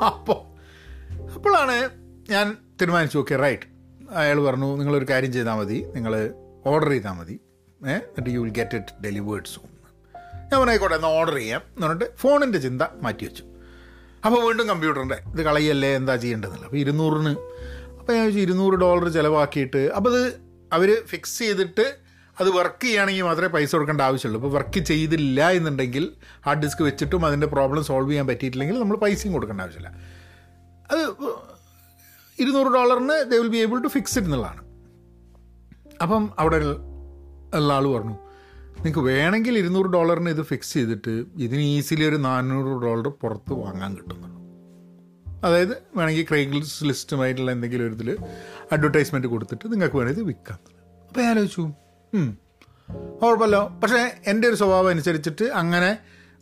അപ്പോൾ 0.00 0.40
അപ്പോഴാണ് 1.34 1.90
ഞാൻ 2.30 2.56
തീരുമാനിച്ചു 2.80 3.18
ഓക്കെ 3.18 3.36
റൈറ്റ് 3.36 3.66
അയാൾ 4.10 4.40
പറഞ്ഞു 4.40 4.76
നിങ്ങളൊരു 4.76 5.06
കാര്യം 5.10 5.32
ചെയ്താൽ 5.32 5.54
മതി. 5.54 5.86
നിങ്ങൾ 5.94 6.32
ഓർഡർ 6.66 6.90
ചെയ്താൽ 6.90 7.12
മതി. 7.12 7.40
ഏ 7.80 7.94
എന്നിട്ട് 7.94 8.30
you 8.30 8.40
will 8.40 8.50
get 8.50 8.74
it 8.74 9.02
delivered 9.04 9.46
soon 9.46 9.70
ഞാൻ 10.50 10.60
പറഞ്ഞായിക്കോട്ടെ 10.60 10.94
എന്നാൽ 10.94 11.08
ഓർഡർ 11.08 11.34
ചെയ്യാം. 11.34 11.62
എന്ന് 11.74 11.86
പറഞ്ഞിട്ട് 11.86 12.16
ഫോണിന്റെ 12.16 12.58
ചിന്ത 12.58 12.82
മാറ്റി 13.02 13.24
വെച്ചു. 13.24 13.44
അപ്പോൾ 14.26 14.46
വീണ്ടും 14.46 14.68
കമ്പ്യൂട്ടറിന്റെ 14.68 15.14
ഇത് 15.14 15.42
കളയല്ലേ 15.42 15.96
എന്താ 15.96 16.16
ചെയ്യേണ്ടതെന്നില്ല 16.16 16.64
അപ്പോൾ 16.64 16.76
ഇരുന്നൂറിന് 16.76 17.30
അപ്പോൾ 17.98 18.12
ഞാൻ 18.12 18.22
ചോദിച്ചു 18.24 18.40
ഇരുന്നൂറ് 18.40 18.74
ഡോളർ 18.74 19.08
ചിലവാക്കിയിട്ട് 19.08 19.90
അപ്പോൾ 19.96 20.16
അത് 20.16 20.40
അവർ 20.72 21.02
ഫിക്സ് 21.06 21.38
ചെയ്തിട്ട് 21.38 22.03
അത് 22.40 22.48
വർക്ക് 22.58 22.82
ചെയ്യുകയാണെങ്കിൽ 22.84 23.24
മാത്രമേ 23.28 23.50
പൈസ 23.56 23.70
കൊടുക്കേണ്ട 23.76 24.02
ആവശ്യമുള്ളൂ. 24.08 24.38
ഇപ്പോൾ 24.40 24.52
വർക്ക് 24.56 24.80
ചെയ്തില്ല 24.90 25.48
എന്നുണ്ടെങ്കിൽ 25.58 26.04
ഹാർഡ് 26.46 26.62
ഡിസ്ക് 26.64 26.82
വെച്ചിട്ടും 26.88 27.22
അതിന്റെ 27.28 27.48
പ്രോബ്ലം 27.54 27.82
സോൾവ് 27.90 28.10
ചെയ്യാൻ 28.10 28.26
പറ്റിയിട്ടില്ലെങ്കിൽ 28.30 28.78
നമ്മൾ 28.82 28.96
പൈസയും 29.04 29.32
കൊടുക്കേണ്ട 29.36 29.60
ആവശ്യമില്ല. 29.66 29.90
അത് 30.92 31.02
ഇരുന്നൂറ് 32.38 32.70
ഡോളറിന് 32.76 33.16
they 33.30 33.36
will 33.42 33.52
be 33.56 33.60
able 33.66 33.80
to 33.86 33.90
fix 33.96 34.14
it 34.18 34.28
എന്നുള്ളതാണ്. 34.28 34.62
അപ്പം 36.04 36.22
അവിടെ 36.42 36.56
ഉള്ള 37.58 37.72
ആൾ 37.78 37.84
പറഞ്ഞു 37.96 38.16
നിങ്ങൾക്ക് 38.76 39.02
വേണമെങ്കിൽ 39.10 39.54
ഇരുന്നൂറ് 39.58 39.88
ഡോളറിന് 39.96 40.30
ഇത് 40.36 40.42
ഫിക്സ് 40.50 40.72
ചെയ്തിട്ട് 40.78 41.12
ഇതിന് 41.44 41.64
ഈസിലി 41.76 42.04
ഒരു 42.08 42.18
നാനൂറ് 42.28 42.72
ഡോളർ 42.84 43.08
പുറത്ത് 43.22 43.52
വാങ്ങാൻ 43.60 43.92
കിട്ടുന്നുള്ളൂ 43.98 44.40
അതായത് 45.46 45.74
വേണമെങ്കിൽ 45.96 46.26
ക്രൈഗ്ലിസ് 46.30 46.84
ലിസ്റ്റുമായിട്ടുള്ള 46.90 47.50
എന്തെങ്കിലും 47.56 47.86
ഒരു 47.86 47.94
ഇതിൽ 47.98 48.10
അഡ്വർടൈസ്മെന്റ് 48.74 49.28
കൊടുത്തിട്ട് 49.34 49.64
നിങ്ങൾക്ക് 49.72 49.96
വേണമെങ്കിൽ 50.00 50.26
വിൽക്കാം. 50.30 50.60
അപ്പോൾ 51.08 51.22
ഞാൻ 51.24 51.30
ആലോചിച്ചു 51.34 51.64
കുഴപ്പമില്ല. 53.22 53.66
പക്ഷേ 53.66 54.14
എന്റെ 54.26 54.48
ഒരു 54.48 54.54
സ്വഭാവം 54.54 54.88
അനുസരിച്ചിട്ട് 54.88 55.44
അങ്ങനെ 55.44 55.98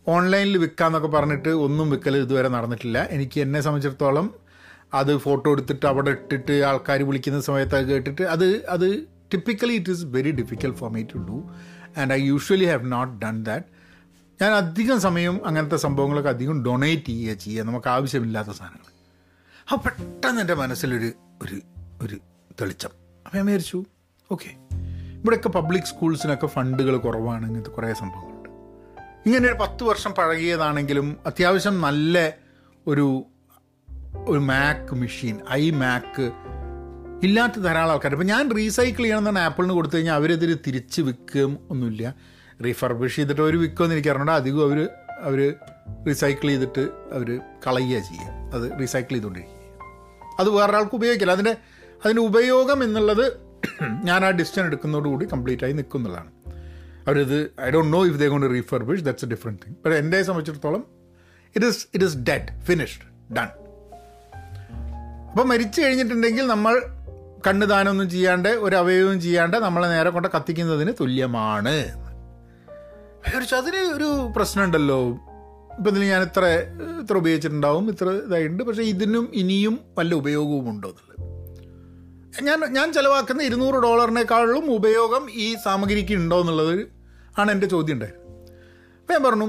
ഓൺലൈനിൽ 0.08 0.58
വിൽക്കാമെന്നൊക്കെ 0.58 1.08
പറഞ്ഞിട്ട് 1.08 1.48
ഒന്നും 1.48 1.90
വിൽക്കൽ 1.90 2.16
ഇതുവരെ 2.16 2.48
നടന്നിട്ടില്ല. 2.48 3.04
എനിക്ക് 3.04 3.40
എന്നെ 3.40 3.60
സംബന്ധിച്ചിടത്തോളം 3.60 4.34
അത് 4.94 5.16
ഫോട്ടോ 5.16 5.52
എടുത്തിട്ട് 5.52 5.86
അവിടെ 5.86 6.10
ഇട്ടിട്ട് 6.10 6.52
ആൾക്കാർ 6.52 7.02
വിളിക്കുന്ന 7.02 7.40
സമയത്ത് 7.40 7.76
അത് 7.76 7.84
കേട്ടിട്ട് 7.84 8.22
അത് 8.22 8.66
അത് 8.66 9.02
typically 9.02 9.72
it 9.72 9.90
is 9.90 10.04
very 10.04 10.30
difficult 10.30 10.72
for 10.72 10.90
me 10.90 11.02
to 11.02 11.18
do 11.18 11.50
and 12.00 12.12
I 12.12 12.22
usually 12.22 12.64
have 12.64 12.92
not 12.92 13.24
done 13.24 13.44
that 13.44 13.64
ഞാൻ 14.42 14.52
അധികം 14.52 15.00
സമയം 15.00 15.46
അങ്ങനത്തെ 15.46 15.76
സംഭവങ്ങളൊക്കെ 15.76 16.30
അധികം 16.30 16.64
ഡൊണേറ്റ് 16.64 17.06
ചെയ്യുക 17.06 17.34
ചെയ്യുക. 17.34 17.64
നമുക്ക് 17.64 17.88
ആവശ്യമില്ലാത്ത 17.88 18.48
സാധനങ്ങൾ. 18.48 18.92
അപ്പോൾ 19.72 19.88
പെട്ടെന്ന് 19.88 20.40
എന്റെ 20.40 20.54
മനസ്സിലൊരു 20.54 21.12
ഒരു 21.42 21.60
ഒരു 22.02 22.16
തെളിച്ചം. 22.60 22.88
അപ്പം 23.26 23.36
ഞാൻ 23.36 23.46
വിചാരിച്ചു. 23.46 23.84
ഓക്കെ 24.32 24.61
ഇവിടെയൊക്കെ 25.24 25.48
പബ്ലിക് 25.48 25.82
സ്കൂൾസിനൊക്കെ 25.82 26.46
ഫണ്ടുകൾ 26.46 26.96
കുറവാണ് 26.96 27.46
ഇങ്ങനത്തെ 27.46 27.70
കുറേ 27.70 27.92
സംഭവങ്ങളുണ്ട്. 27.92 28.48
ഇങ്ങനെ 29.26 29.46
ഒരു 29.46 29.58
പത്ത് 29.60 29.84
വർഷം 29.84 30.10
പഴകിയതാണെങ്കിലും 30.10 31.16
അത്യാവശ്യം 31.26 31.80
നല്ല 31.80 32.34
ഒരു 32.86 33.24
ഒരു 34.28 34.38
മാക്ക് 34.38 34.94
മെഷീൻ 34.94 35.38
ഐ 35.50 35.70
മാക്ക് 35.70 36.30
ഇല്ലാത്ത 37.22 37.52
ധാരാളം 37.52 37.90
ആൾക്കാർ 37.90 38.12
ഇപ്പം 38.12 38.26
ഞാൻ 38.26 38.56
റീസൈക്കിൾ 38.56 39.02
ചെയ്യണമെന്നാണ് 39.02 39.38
ആപ്പിളിന് 39.38 39.72
കൊടുത്തു 39.72 39.96
കഴിഞ്ഞാൽ 39.96 40.14
അവരതിൽ 40.14 40.58
തിരിച്ച് 40.66 41.02
വിൽക്കുകയും 41.02 41.58
ഒന്നുമില്ല. 41.70 42.14
റീഫർബിഷ് 42.64 43.16
ചെയ്തിട്ട് 43.16 43.40
അവർ 43.40 43.60
വിൽക്കുമെന്ന് 43.60 43.94
എനിക്ക് 43.94 44.08
അറിഞ്ഞാൽ 44.08 44.34
അധികം 44.34 44.62
അവർ 44.62 44.88
അവർ 45.20 45.54
റീസൈക്കിൾ 46.08 46.48
ചെയ്തിട്ട് 46.48 46.80
അവർ 47.12 47.40
കളയുക 47.66 47.98
ചെയ്യുക. 47.98 48.30
അത് 48.54 48.80
റീസൈക്കിൾ 48.80 49.10
ചെയ്തുകൊണ്ടിരിക്കുക. 49.10 49.62
അത് 50.40 50.50
വേറൊരാൾക്ക് 50.50 50.94
ഉപയോഗിക്കില്ല. 50.94 51.32
അതിന്റെ 51.32 51.56
അതിന്റെ 52.04 52.22
ഉപയോഗം 52.22 52.84
എന്നുള്ളത് 52.84 53.51
ഞാൻ 54.08 54.24
ആ 54.24 54.30
ഡിസിഷൻ 54.30 54.64
എടുക്കുന്നതോടുകൂടി 54.64 55.24
കംപ്ലീറ്റ് 55.24 55.64
ആയി 55.64 55.72
നിൽക്കുന്നതാണ് 55.72 56.30
അവരിത് 57.06 57.38
I 57.60 57.70
don't 57.70 57.92
know 57.92 58.06
if 58.06 58.18
they 58.18 58.28
can't 58.28 58.46
refurbish 58.46 59.04
that's 59.04 59.24
a 59.24 59.28
different 59.28 59.62
thing 59.62 59.74
പക്ഷേ 59.74 59.98
എന്നെ 59.98 60.22
സംബന്ധിച്ചിടത്തോളം 60.22 60.84
it 61.56 61.66
is 61.66 61.86
it 61.94 62.04
is 62.04 62.16
dead 62.16 62.48
finished 62.64 63.34
done 63.38 63.48
അപ്പോൾ 65.30 65.44
മരിച്ചു 65.44 65.80
കഴിഞ്ഞിട്ടുണ്ടെങ്കിൽ 65.80 66.46
നമ്മൾ 66.46 66.82
കണ്ണ് 67.46 67.66
ദാനമൊന്നും 67.66 68.10
ചെയ്യാണ്ട് 68.10 68.48
ഒരു 68.48 68.76
അവയവം 68.76 69.20
ചെയ്യാണ്ട് 69.20 69.56
നമ്മളെ 69.56 69.88
നേരെ 69.88 70.10
കൊണ്ട് 70.10 70.28
കത്തിക്കുന്നതിന് 70.34 70.92
തുല്യമാണ്. 71.00 71.76
വിചാരിച്ചു 73.24 73.54
അതിന് 73.54 73.76
ഒരു 73.76 74.32
പ്രശ്നമുണ്ടല്ലോ. 74.36 75.00
ഇപ്പം 75.78 75.88
ഇതിൽ 75.90 76.04
ഞാൻ 76.04 76.22
ഇത്ര 76.22 76.44
ഇത്ര 77.02 77.16
ഉപയോഗിച്ചിട്ടുണ്ടാവും 77.16 77.90
ഇത്ര 77.90 78.10
ഇതായിട്ടുണ്ട്. 78.10 78.62
പക്ഷേ 78.62 78.82
ഇതിനും 78.82 79.30
ഇനിയും 79.34 79.80
വല്ല 79.98 80.14
ഉപയോഗവും 80.14 80.70
ഉണ്ടോ 80.70 80.88
എന്നുള്ളത്. 80.88 81.31
ഞാൻ 82.40 82.60
ഞാൻ 82.72 82.92
ചിലവാക്കുന്ന 82.92 83.42
ഇരുന്നൂറ് 83.42 83.74
ഡോളറിനേക്കാളും 83.74 84.74
ഉപയോഗം 84.74 85.30
ഈ 85.30 85.56
സാമഗ്രിക്ക് 85.64 86.14
ഉണ്ടോ 86.14 86.40
എന്നുള്ളത് 86.40 86.86
ആണ് 87.38 87.50
എന്റെ 87.50 87.66
ചോദ്യം 87.66 87.94
ഉണ്ടായിരുന്നത് 87.94 88.28
അപ്പം 89.00 89.12
ഞാൻ 89.14 89.22
പറഞ്ഞു 89.22 89.48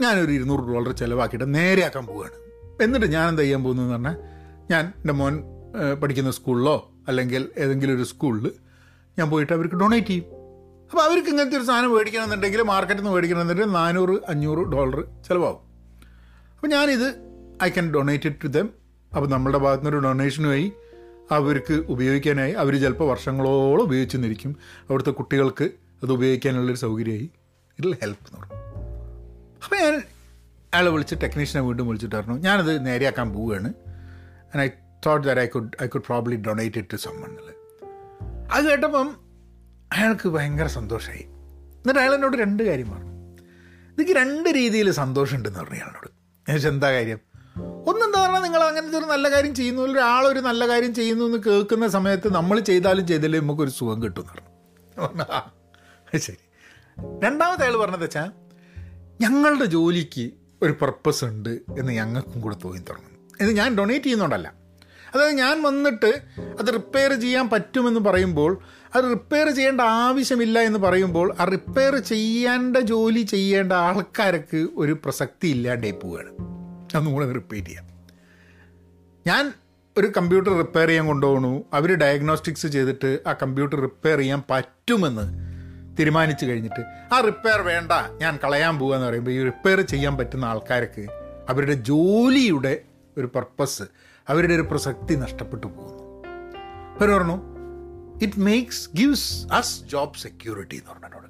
ഞാനൊരു 0.00 0.32
ഇരുന്നൂറ് 0.32 0.60
ഡോളർ 0.60 0.92
ചിലവാക്കിയിട്ട് 0.92 1.54
നേരെയാക്കാൻ 1.54 2.06
പോവുകയാണ്. 2.06 2.36
എന്നിട്ട് 2.82 3.06
ഞാൻ 3.06 3.28
എന്താ 3.28 3.42
ചെയ്യാൻ 3.42 3.62
പോകുന്നതെന്ന് 3.64 3.94
പറഞ്ഞാൽ 3.94 4.16
ഞാൻ 4.70 4.84
എന്റെ 4.84 5.12
മോൻ 5.12 5.42
പഠിക്കുന്ന 6.02 6.30
സ്കൂളിലോ 6.30 6.92
അല്ലെങ്കിൽ 7.08 7.50
ഏതെങ്കിലും 7.56 7.96
ഒരു 7.96 8.02
സ്കൂളിൽ 8.02 8.52
ഞാൻ 9.18 9.30
പോയിട്ട് 9.30 9.52
അവർക്ക് 9.52 9.74
ഡൊണേറ്റ് 9.74 10.06
ചെയ്യും. 10.06 10.24
അപ്പോൾ 10.90 11.02
അവർക്ക് 11.02 11.28
ഇങ്ങനത്തെ 11.28 11.56
ഒരു 11.56 11.64
സാധനം 11.64 11.94
മേടിക്കണമെന്നുണ്ടെങ്കിൽ 11.94 12.62
മാർക്കറ്റിൽ 12.62 13.02
നിന്ന് 13.02 13.14
മേടിക്കണമെന്നുണ്ടെങ്കിൽ 13.14 13.74
നാനൂറ് 13.74 14.16
അഞ്ഞൂറ് 14.28 14.58
ഡോളർ 14.58 15.04
ചിലവാകും. 15.28 15.62
അപ്പോൾ 16.54 16.66
ഞാനിത് 16.66 17.08
I 17.62 17.68
can 17.68 17.94
donate 17.94 18.26
it 18.26 18.44
to 18.44 18.46
them 18.46 18.70
അപ്പോൾ 19.14 19.28
നമ്മളുടെ 19.28 19.58
ഭാഗത്തുനിന്നൊരു 19.58 20.06
ഡൊണേഷനുമായി 20.06 20.72
അവർക്ക് 21.30 21.72
ഉപയോഗിക്കാനായി 21.72 22.52
അവർ 22.52 22.80
ചിലപ്പോൾ 22.80 23.10
വർഷങ്ങളോളം 23.10 23.82
ഉപയോഗിച്ച് 23.82 24.16
നിന്നിരിക്കും 24.16 24.56
അവിടുത്തെ 24.90 25.10
കുട്ടികൾക്ക് 25.10 25.70
അത് 26.02 26.12
ഉപയോഗിക്കാനുള്ളൊരു 26.12 26.78
സൗകര്യമായി 26.78 27.30
ഇതിൽ 27.78 27.96
ഹെൽപ്പ് 28.02 28.26
എന്ന് 28.26 28.40
പറഞ്ഞു. 28.40 28.56
അപ്പോൾ 29.64 29.76
ഞാൻ 29.76 29.94
അയാളെ 30.74 30.90
വിളിച്ച് 30.90 31.14
ടെക്നീഷ്യനെ 31.22 31.66
വീണ്ടും 31.66 31.88
വിളിച്ചിട്ട് 31.88 32.16
പറഞ്ഞു 32.16 32.38
ഞാനത് 32.38 32.86
നേരെയാക്കാൻ 32.86 33.32
പോവുകയാണ്. 33.32 33.68
And 34.54 34.60
I 34.60 34.68
thought 35.06 35.26
that 35.26 35.40
I 35.40 35.46
could 35.46 35.82
I 35.82 35.86
could 35.86 36.02
probably 36.02 36.36
donate 36.36 36.78
it 36.78 36.88
to 36.92 36.96
എന്നുള്ളത് 37.08 37.54
അത് 38.52 38.64
കേട്ടപ്പം 38.64 39.16
അയാൾക്ക് 39.92 40.28
ഭയങ്കര 40.28 40.66
സന്തോഷമായി. 40.66 41.22
എന്നിട്ട് 41.22 42.00
അയാൾ 42.00 42.14
എന്നോട് 42.14 42.36
രണ്ട് 42.36 42.62
കാര്യം 42.62 42.90
പറഞ്ഞു. 42.90 43.14
എനിക്ക് 43.92 44.12
രണ്ട് 44.12 44.48
രീതിയിൽ 44.48 44.90
സന്തോഷമുണ്ടെന്ന് 44.90 45.58
പറഞ്ഞു 45.58 45.74
അയാളോട്. 45.74 46.10
ഞാൻ 46.50 46.74
എന്താ 46.74 46.92
കാര്യം? 46.92 47.18
ഒന്നെന്താ 47.86 48.22
പറഞ്ഞാൽ 48.22 48.40
നിങ്ങൾ 48.40 48.62
അങ്ങനത്തെ 48.62 48.98
ഒരു 48.98 49.04
നല്ല 49.04 49.30
കാര്യം 49.30 49.54
ചെയ്യുന്നു 49.54 49.82
ഒരാളൊരു 49.82 50.40
നല്ല 50.40 50.68
കാര്യം 50.68 50.94
ചെയ്യുന്നു 50.94 51.24
എന്ന് 51.24 51.38
കേൾക്കുന്ന 51.38 51.88
സമയത്ത് 51.88 52.34
നമ്മൾ 52.34 52.60
ചെയ്താലും 52.60 53.06
ചെയ്തില്ലേ 53.06 53.40
നമുക്കൊരു 53.40 53.70
സുഖം 53.70 54.02
കിട്ടും 54.02 54.20
എന്ന് 54.20 55.06
പറഞ്ഞു. 55.06 56.18
ശരി. 56.18 56.36
രണ്ടാമത്തെ 57.24 57.62
അയാൾ 57.62 57.76
പറഞ്ഞത് 57.76 58.04
വെച്ചാൽ 58.04 58.30
ഞങ്ങളുടെ 59.20 59.64
ജോലിക്ക് 59.64 60.30
ഒരു 60.62 60.72
പർപ്പസ് 60.72 61.24
ഉണ്ട് 61.24 61.48
എന്ന് 61.48 61.92
ഞങ്ങൾക്കും 61.92 62.40
കൂടെ 62.40 62.56
തോന്നി 62.64 62.78
തുടങ്ങും 62.78 63.28
ഇത് 63.40 63.56
ഞാൻ 63.56 63.74
ഡൊണേറ്റ് 63.74 64.04
ചെയ്യുന്നുണ്ടല്ല. 64.04 64.54
അതായത് 65.14 65.34
ഞാൻ 65.34 65.62
വന്നിട്ട് 65.62 66.22
അത് 66.36 66.72
റിപ്പയർ 66.72 67.20
ചെയ്യാൻ 67.20 67.48
പറ്റുമെന്ന് 67.48 68.00
പറയുമ്പോൾ 68.00 68.58
അത് 68.94 69.04
റിപ്പയർ 69.04 69.50
ചെയ്യേണ്ട 69.50 69.80
ആവശ്യമില്ല 69.80 70.58
എന്ന് 70.58 70.78
പറയുമ്പോൾ 70.78 71.36
ആ 71.40 71.44
റിപ്പയർ 71.44 71.96
ചെയ്യേണ്ട 71.96 72.76
ജോലി 72.76 73.22
ചെയ്യേണ്ട 73.22 73.72
ആൾക്കാർക്ക് 73.72 74.68
ഒരു 74.76 74.92
പ്രസക്തി 74.92 75.48
ഇല്ലാണ്ടായി 75.48 75.92
പോവുകയാണ്. 75.92 76.63
അതൊന്നും 76.94 77.12
കൂടെ 77.12 77.32
റിപ്പീറ്റ് 77.32 77.68
ചെയ്യാം. 77.68 77.86
ഞാൻ 79.26 79.52
ഒരു 79.98 80.12
കമ്പ്യൂട്ടർ 80.16 80.56
റിപ്പയർ 80.56 80.86
ചെയ്യാൻ 80.86 81.06
കൊണ്ടുപോകണു 81.06 81.64
അവർ 81.72 81.94
ഡയഗ്നോസ്റ്റിക്സ് 81.94 82.66
ചെയ്തിട്ട് 82.66 83.18
ആ 83.26 83.32
കമ്പ്യൂട്ടർ 83.32 83.80
റിപ്പയർ 83.80 84.18
ചെയ്യാൻ 84.18 84.42
പറ്റുമെന്ന് 84.50 85.54
തീരുമാനിച്ചു 85.98 86.46
കഴിഞ്ഞിട്ട് 86.46 87.14
ആ 87.14 87.20
റിപ്പയർ 87.20 87.60
വേണ്ട 87.60 87.92
ഞാൻ 88.20 88.38
കളയാൻ 88.44 88.78
പോകുക 88.78 88.94
എന്ന് 88.94 89.06
പറയുമ്പോൾ 89.06 89.30
ഈ 89.30 89.42
റിപ്പയർ 89.42 89.80
ചെയ്യാൻ 89.80 90.16
പറ്റുന്ന 90.16 90.44
ആൾക്കാർക്ക് 90.44 91.06
അവരുടെ 91.48 91.72
ജോലിയുടെ 91.72 92.82
ഒരു 93.18 93.26
പർപ്പസ് 93.26 93.82
അവരുടെ 94.28 94.54
ഒരു 94.54 94.62
പ്രസക്തി 94.62 95.14
നഷ്ടപ്പെട്ടു 95.14 95.66
പോകുന്നു. 95.66 96.04
അവർ 96.98 97.10
പറഞ്ഞു 97.10 97.36
it 98.22 98.40
makes 98.40 98.90
gives 98.96 99.46
us 99.52 99.84
job 99.84 100.14
security 100.14 100.76
എന്ന് 100.76 100.90
പറഞ്ഞു 100.90 101.06
എന്നോട് 101.06 101.28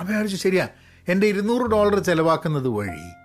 അപ്പോൾ 0.00 0.12
വിചാരിച്ചു 0.12 0.36
ശരിയാ 0.36 0.68
എന്റെ 1.08 1.26
ഇരുന്നൂറ് 1.26 1.70
ഡോളർ 1.70 1.98
ചിലവാക്കുന്നത് 1.98 2.68
വഴി 2.68 3.19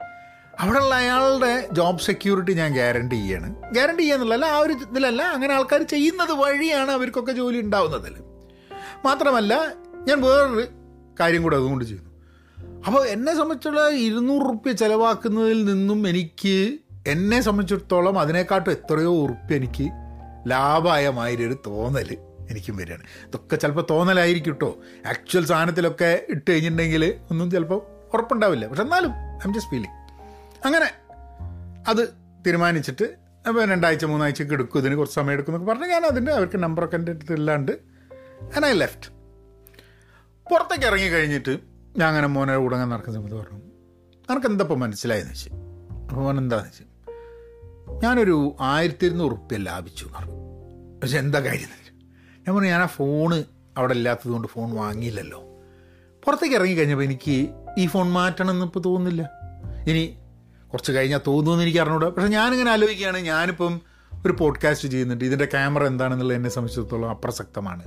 അവിടെയുള്ള 0.59 0.95
അയാളുടെ 0.95 1.69
ജോബ് 1.71 1.99
സെക്യൂരിറ്റി 1.99 2.53
ഞാൻ 2.53 2.73
ഗ്യാരണ്ടി 2.73 3.15
ചെയ്യാണ്. 3.15 3.71
ഗ്യാരണ്ടി 3.71 4.03
ചെയ്യാന്നുള്ളതല്ല 4.03 4.45
ആ 4.45 4.57
ഒരു 4.57 4.73
ഇതിലല്ല 4.73 5.21
അങ്ങനെ 5.23 5.53
ആൾക്കാർ 5.53 5.83
ചെയ്യുന്നത് 5.83 6.31
വഴിയാണ് 6.31 6.91
അവർക്കൊക്കെ 6.91 7.31
ജോലി 7.31 7.59
ഉണ്ടാവുന്നതിൽ 7.59 8.13
മാത്രമല്ല 9.05 9.53
ഞാൻ 10.07 10.21
വേറൊരു 10.21 10.67
കാര്യം 11.19 11.43
കൂടെ 11.43 11.55
അതുകൊണ്ട് 11.55 11.85
ചെയ്യുന്നു. 11.85 12.11
അപ്പോൾ 12.87 13.07
എന്നെ 13.07 13.35
സംബന്ധിച്ചുള്ള 13.35 13.89
ഇരുന്നൂറ് 13.89 14.49
റുപ്യ 14.49 14.71
ചിലവാക്കുന്നതിൽ 14.71 15.65
നിന്നും 15.65 16.07
എനിക്ക് 16.07 16.77
എന്നെ 17.07 17.41
സംബന്ധിച്ചിടത്തോളം 17.41 18.19
അതിനെക്കാട്ടും 18.19 18.71
എത്രയോ 18.71 19.13
ഉറുപ്പ്യ 19.23 19.55
എനിക്ക് 19.55 19.83
ലാഭമായ 20.47 21.09
മാതിരി 21.09 21.45
ഒരു 21.45 21.57
തോന്നൽ 21.67 22.17
എനിക്കും 22.49 22.77
വരികയാണ്. 22.77 23.03
ഇതൊക്കെ 23.27 23.55
ചിലപ്പോൾ 23.55 23.85
തോന്നലായിരിക്കും 23.89 24.53
കേട്ടോ. 24.53 24.77
ആക്ച്വൽ 25.07 25.45
സാധനത്തിലൊക്കെ 25.45 26.25
ഇട്ട് 26.29 26.51
കഴിഞ്ഞിട്ടുണ്ടെങ്കിൽ 26.51 27.13
ഒന്നും 27.31 27.51
ചിലപ്പോൾ 27.51 27.81
ഉറപ്പുണ്ടാവില്ല. 28.13 28.67
പക്ഷെ 28.67 28.83
എന്നാലും 28.83 29.11
ഐ 29.11 29.45
എം 29.45 29.53
ജസ്റ്റ് 29.53 29.69
ഫീലിംഗ് 29.71 30.04
അങ്ങനെ 30.65 30.87
അത് 31.87 32.09
തീരുമാനിച്ചിട്ട് 32.47 33.15
അപ്പോൾ 33.47 33.65
രണ്ടാഴ്ച 33.65 34.05
മൂന്നാഴ്ചക്ക് 34.05 34.51
എടുക്കും. 34.51 34.79
ഇതിന് 34.79 34.95
കുറച്ച് 34.95 35.15
സമയം 35.15 35.33
എടുക്കും 35.33 35.55
എന്നൊക്കെ 35.55 35.73
പറഞ്ഞ് 35.73 35.93
ഞാൻ 35.93 36.05
അതിന്റെ 36.05 36.31
അവർക്ക് 36.31 36.57
നമ്പറൊക്കെ 36.57 36.95
എന്റെ 36.95 37.11
അടുത്ത് 37.11 37.33
ഇല്ലാണ്ട് 37.33 37.71
ഞാൻ 38.41 38.65
ഐ 38.65 38.71
ലെഫ്റ്റ് 38.71 39.09
പുറത്തേക്ക് 40.51 40.85
ഇറങ്ങി 40.85 41.09
കഴിഞ്ഞിട്ട് 41.09 41.59
ഞാൻ 41.97 42.07
അങ്ങനെ 42.07 42.27
മോനെ 42.27 42.55
ഉടങ്ങാൻ 42.55 42.89
നടക്കുന്ന 42.89 43.17
സമയത്ത് 43.17 43.35
പറഞ്ഞു 43.35 43.57
നിനക്ക് 44.29 44.47
എന്തപ്പോൾ 44.47 44.75
മനസ്സിലായെന്ന് 44.75 45.31
വെച്ച്? 45.31 45.49
അപ്പോൾ 45.49 46.15
മോൻ 46.15 46.37
എന്താന്ന് 46.37 46.65
വെച്ച്? 46.65 46.83
ഞാനൊരു 48.03 48.55
ആയിരത്തി 48.61 49.05
ഇരുന്നൂറ് 49.05 49.31
റുപ്യ 49.31 49.57
ലാഭിച്ചു 49.57 50.05
എന്ന് 50.05 50.17
പറഞ്ഞു. 50.17 50.35
പക്ഷെ 50.99 51.17
എന്താ 51.17 51.39
കാര്യം 51.39 51.65
എന്ന് 51.67 51.75
വെച്ചു. 51.75 51.93
ഞാൻ 52.47 52.55
പറഞ്ഞു 52.55 52.69
ഞാൻ 52.69 52.81
ആ 52.81 52.85
ഫോണ് 52.85 53.43
അവിടെ 53.77 53.93
ഇല്ലാത്തത് 53.93 54.31
കൊണ്ട് 54.31 54.47
ഫോൺ 54.47 54.75
വാങ്ങിയില്ലല്ലോ. 54.75 55.39
പുറത്തേക്ക് 56.23 56.55
ഇറങ്ങി 56.55 56.73
കഴിഞ്ഞപ്പോൾ 56.73 57.03
എനിക്ക് 57.03 57.49
ഈ 57.77 57.87
ഫോൺ 57.87 58.11
മാറ്റണം 58.11 58.51
എന്നിപ്പോൾ 58.51 58.79
തോന്നുന്നില്ല. 58.79 59.31
ഇനി 59.87 60.17
കുറച്ച് 60.71 60.91
കഴിഞ്ഞാൽ 60.91 61.19
തോന്നുമെന്ന് 61.27 61.63
എനിക്ക് 61.63 61.79
അറിഞ്ഞൂടാ. 61.79 62.09
പക്ഷെ 62.09 62.27
ഞാനിങ്ങനെ 62.27 62.71
ആലോചിക്കുകയാണ് 62.71 63.17
ഞാനിപ്പം 63.17 63.81
ഒരു 64.25 64.35
പോഡ്കാസ്റ്റ് 64.39 64.87
ചെയ്യുന്നുണ്ട്. 64.87 65.25
ഇതിന്റെ 65.25 65.45
ക്യാമറ 65.45 65.85
എന്താണെന്നുള്ളത് 65.87 66.35
എന്നെ 66.35 66.49
സംബന്ധിച്ചിടത്തോളം 66.49 67.09
അപ്രസക്തമാണ്. 67.09 67.83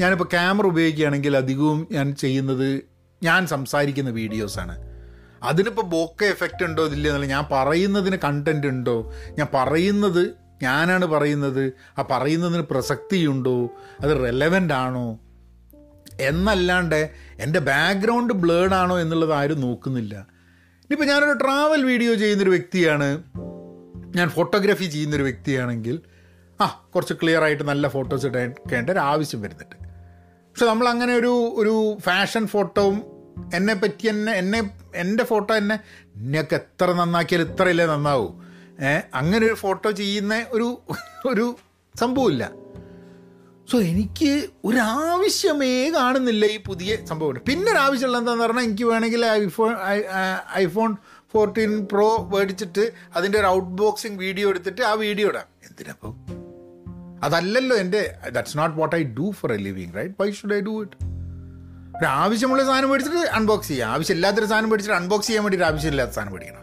ഞാനിപ്പോൾ 0.00 0.24
ക്യാമറ 0.24 0.66
ഉപയോഗിക്കുകയാണെങ്കിൽ 0.66 1.36
അധികവും 1.36 1.88
ഞാൻ 1.92 2.14
ചെയ്യുന്നത് 2.14 2.82
ഞാൻ 3.22 3.46
സംസാരിക്കുന്ന 3.46 4.10
വീഡിയോസാണ് 4.10 4.94
അതിനിപ്പോൾ 5.42 5.82
ബോക്ക 5.82 6.24
എഫക്റ്റ് 6.24 6.64
ഉണ്ടോ 6.64 6.86
ഇതില്ല 6.86 7.08
എന്നല്ല 7.08 7.26
ഞാൻ 7.26 7.44
പറയുന്നതിന് 7.52 8.16
കണ്ടന്റ് 8.24 8.66
ഉണ്ടോ? 8.66 9.12
ഞാൻ 9.38 9.46
പറയുന്നത് 9.54 10.30
ഞാനാണ് 10.62 11.06
പറയുന്നത് 11.06 11.72
ആ 11.98 12.02
പറയുന്നതിന് 12.10 12.62
പ്രസക്തിയുണ്ടോ? 12.62 13.70
അത് 14.00 14.24
റെലവന്റ് 14.24 14.74
ആണോ? 14.74 15.18
എന്നല്ലാണ്ട് 16.20 17.10
എന്റെ 17.40 17.58
ബാക്ക്ഗ്രൗണ്ട് 17.58 18.34
ബ്ലേഡ് 18.34 18.74
ആണോ 18.74 18.98
എന്നുള്ളത് 18.98 19.32
ആരും 19.32 19.60
നോക്കുന്നില്ല. 19.60 20.26
ഇനിയിപ്പോൾ 20.84 21.12
ഞാനൊരു 21.12 21.38
ട്രാവൽ 21.38 21.84
വീഡിയോ 21.84 22.14
ചെയ്യുന്നൊരു 22.14 22.50
വ്യക്തിയാണ്. 22.50 23.22
ഞാൻ 24.16 24.28
ഫോട്ടോഗ്രാഫി 24.28 24.84
ചെയ്യുന്നൊരു 24.84 25.22
വ്യക്തിയാണെങ്കിൽ 25.22 26.00
ആ 26.60 26.66
കുറച്ച് 26.94 27.14
ക്ലിയർ 27.14 27.42
ആയിട്ട് 27.42 27.64
നല്ല 27.64 27.88
ഫോട്ടോസ് 27.88 28.26
എടുക്കേണ്ട 28.26 28.90
ഒരു 28.90 28.98
ആവശ്യം 28.98 29.42
വരുന്നുണ്ട്. 29.42 29.76
പക്ഷെ 30.48 30.66
നമ്മൾ 30.66 30.88
അങ്ങനെ 30.88 31.14
ഒരു 31.14 31.32
ഒരു 31.56 31.98
ഫാഷൻ 32.00 32.46
ഫോട്ടോവും 32.46 32.98
എന്നെ 33.54 33.74
പറ്റി 33.74 34.06
എന്നെ 34.08 34.32
എന്നെ 34.32 34.70
എന്റെ 34.94 35.24
ഫോട്ടോ 35.24 35.54
എന്നെ 35.54 35.78
എന്നെയൊക്കെ 36.16 36.54
എത്ര 36.54 36.92
നന്നാക്കിയാൽ 36.92 37.42
ഇത്രയല്ലേ 37.42 37.86
നന്നാവൂ. 37.86 38.28
അങ്ങനെ 39.14 39.46
ഒരു 39.46 39.54
ഫോട്ടോ 39.54 39.90
ചെയ്യുന്ന 39.90 40.46
ഒരു 40.50 40.78
ഒരു 41.26 41.56
സംഭവമില്ല. 41.98 42.50
സോ 43.70 43.76
എനിക്ക് 43.90 44.30
ഒരാവശ്യമേ 44.64 45.90
കാണുന്നില്ല 45.90 46.44
ഈ 46.54 46.58
പുതിയ 46.68 46.96
സംഭവം 47.10 47.40
പിന്നെ 47.48 47.68
ഒരു 47.72 47.78
ആവശ്യമുള്ള 47.78 48.18
എന്താണെന്ന് 48.18 48.44
പറഞ്ഞാൽ 48.44 48.62
എനിക്ക് 48.62 48.84
വേണമെങ്കിൽ 48.84 49.22
ഐഫോൺ 49.26 49.72
ഐഫോൺ 50.62 50.90
ഫോർട്ടീൻ 51.34 51.72
പ്രോ 51.92 52.08
മേടിച്ചിട്ട് 52.32 52.84
അതിന്റെ 53.16 53.38
ഒരു 53.40 53.48
ഔട്ട് 53.56 53.70
ബോക്സിങ് 53.82 54.18
വീഡിയോ 54.24 54.48
എടുത്തിട്ട് 54.50 54.82
ആ 54.82 54.92
വീഡിയോ 55.04 55.28
ഇടാം. 55.28 55.46
എന്തിനപ്പോൾ 55.68 56.12
അതല്ലല്ലോ 57.26 57.76
എന്റെ 57.76 58.02
that's 58.36 58.58
not 58.58 58.76
what 58.80 58.94
I 58.96 59.02
do 59.18 59.26
for 59.40 59.52
a 59.52 59.56
living 59.56 59.92
right 59.98 60.14
why 60.20 60.28
should 60.30 60.54
I 60.54 60.60
do 60.60 60.74
it 60.82 60.96
ഒരു 61.98 62.06
ആവശ്യമുള്ള 62.22 62.62
സാധനം 62.64 62.88
മേടിച്ചിട്ട് 62.90 63.22
അൺബോക്സ് 63.38 63.68
ചെയ്യാം. 63.68 63.90
ആവശ്യമില്ലാത്തൊരു 63.90 64.46
സാധനം 64.46 64.70
മേടിച്ചിട്ട് 64.70 64.98
അൺബോക്സ് 65.00 65.28
ചെയ്യാൻ 65.28 65.44
വേണ്ടി 65.44 65.58
വേണ്ടിയിട്ട് 65.58 65.74
ആവശ്യമില്ലാത്ത 65.74 66.12
സാധനം 66.18 66.32
മേടിക്കണം. 66.34 66.62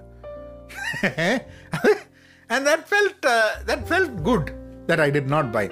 And 2.49 2.65
that 2.69 2.83
felt 2.93 3.33
that 3.69 3.85
felt 3.91 4.13
good 4.29 4.49
that 4.89 5.03
I 5.07 5.09
did 5.17 5.31
not 5.31 5.51
buy 5.57 5.65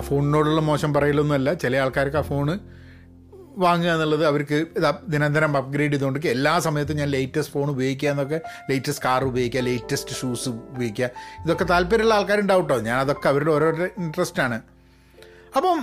ആ 0.00 0.04
ഫോണിനോടുള്ള 0.08 0.60
മോശം 0.70 0.90
പറയലൊന്നുമല്ല. 0.94 1.54
ചില 1.64 1.76
ആൾക്കാർക്ക് 1.76 2.20
ആ 2.22 2.24
ഫോണ് 2.32 2.54
വാങ്ങുക 3.62 3.90
എന്നുള്ളത് 3.92 4.24
അവർക്ക് 4.26 4.56
ദിനന്തരം 5.08 5.56
അപ്ഗ്രേഡ് 5.56 5.92
ചെയ്തുകൊണ്ട് 5.92 6.26
എല്ലാ 6.34 6.52
സമയത്തും 6.66 6.96
ഞാൻ 6.96 7.08
ലേറ്റസ്റ്റ് 7.14 7.52
ഫോൺ 7.54 7.66
ഉപയോഗിക്കുക 7.70 8.08
എന്നൊക്കെ 8.08 8.38
ലേറ്റസ്റ്റ് 8.70 9.04
കാർ 9.04 9.24
ഉപയോഗിക്കുക 9.30 9.60
ലേറ്റസ്റ്റ് 9.60 10.14
ഷൂസ് 10.20 10.48
ഉപയോഗിക്കുക. 10.48 11.08
ഇതൊക്കെ 11.44 11.64
താല്പര്യമുള്ള 11.64 12.14
ആൾക്കാരുണ്ടാവും 12.14 12.62
കേട്ടോ. 12.62 12.78
ഞാൻ 12.88 12.96
അതൊക്കെ 13.00 13.28
അവരുടെ 13.28 13.52
ഓരോരുടെ 13.52 13.88
ഇൻട്രസ്റ്റ് 13.98 14.42
ആണ്. 14.42 14.58
അപ്പം 15.56 15.80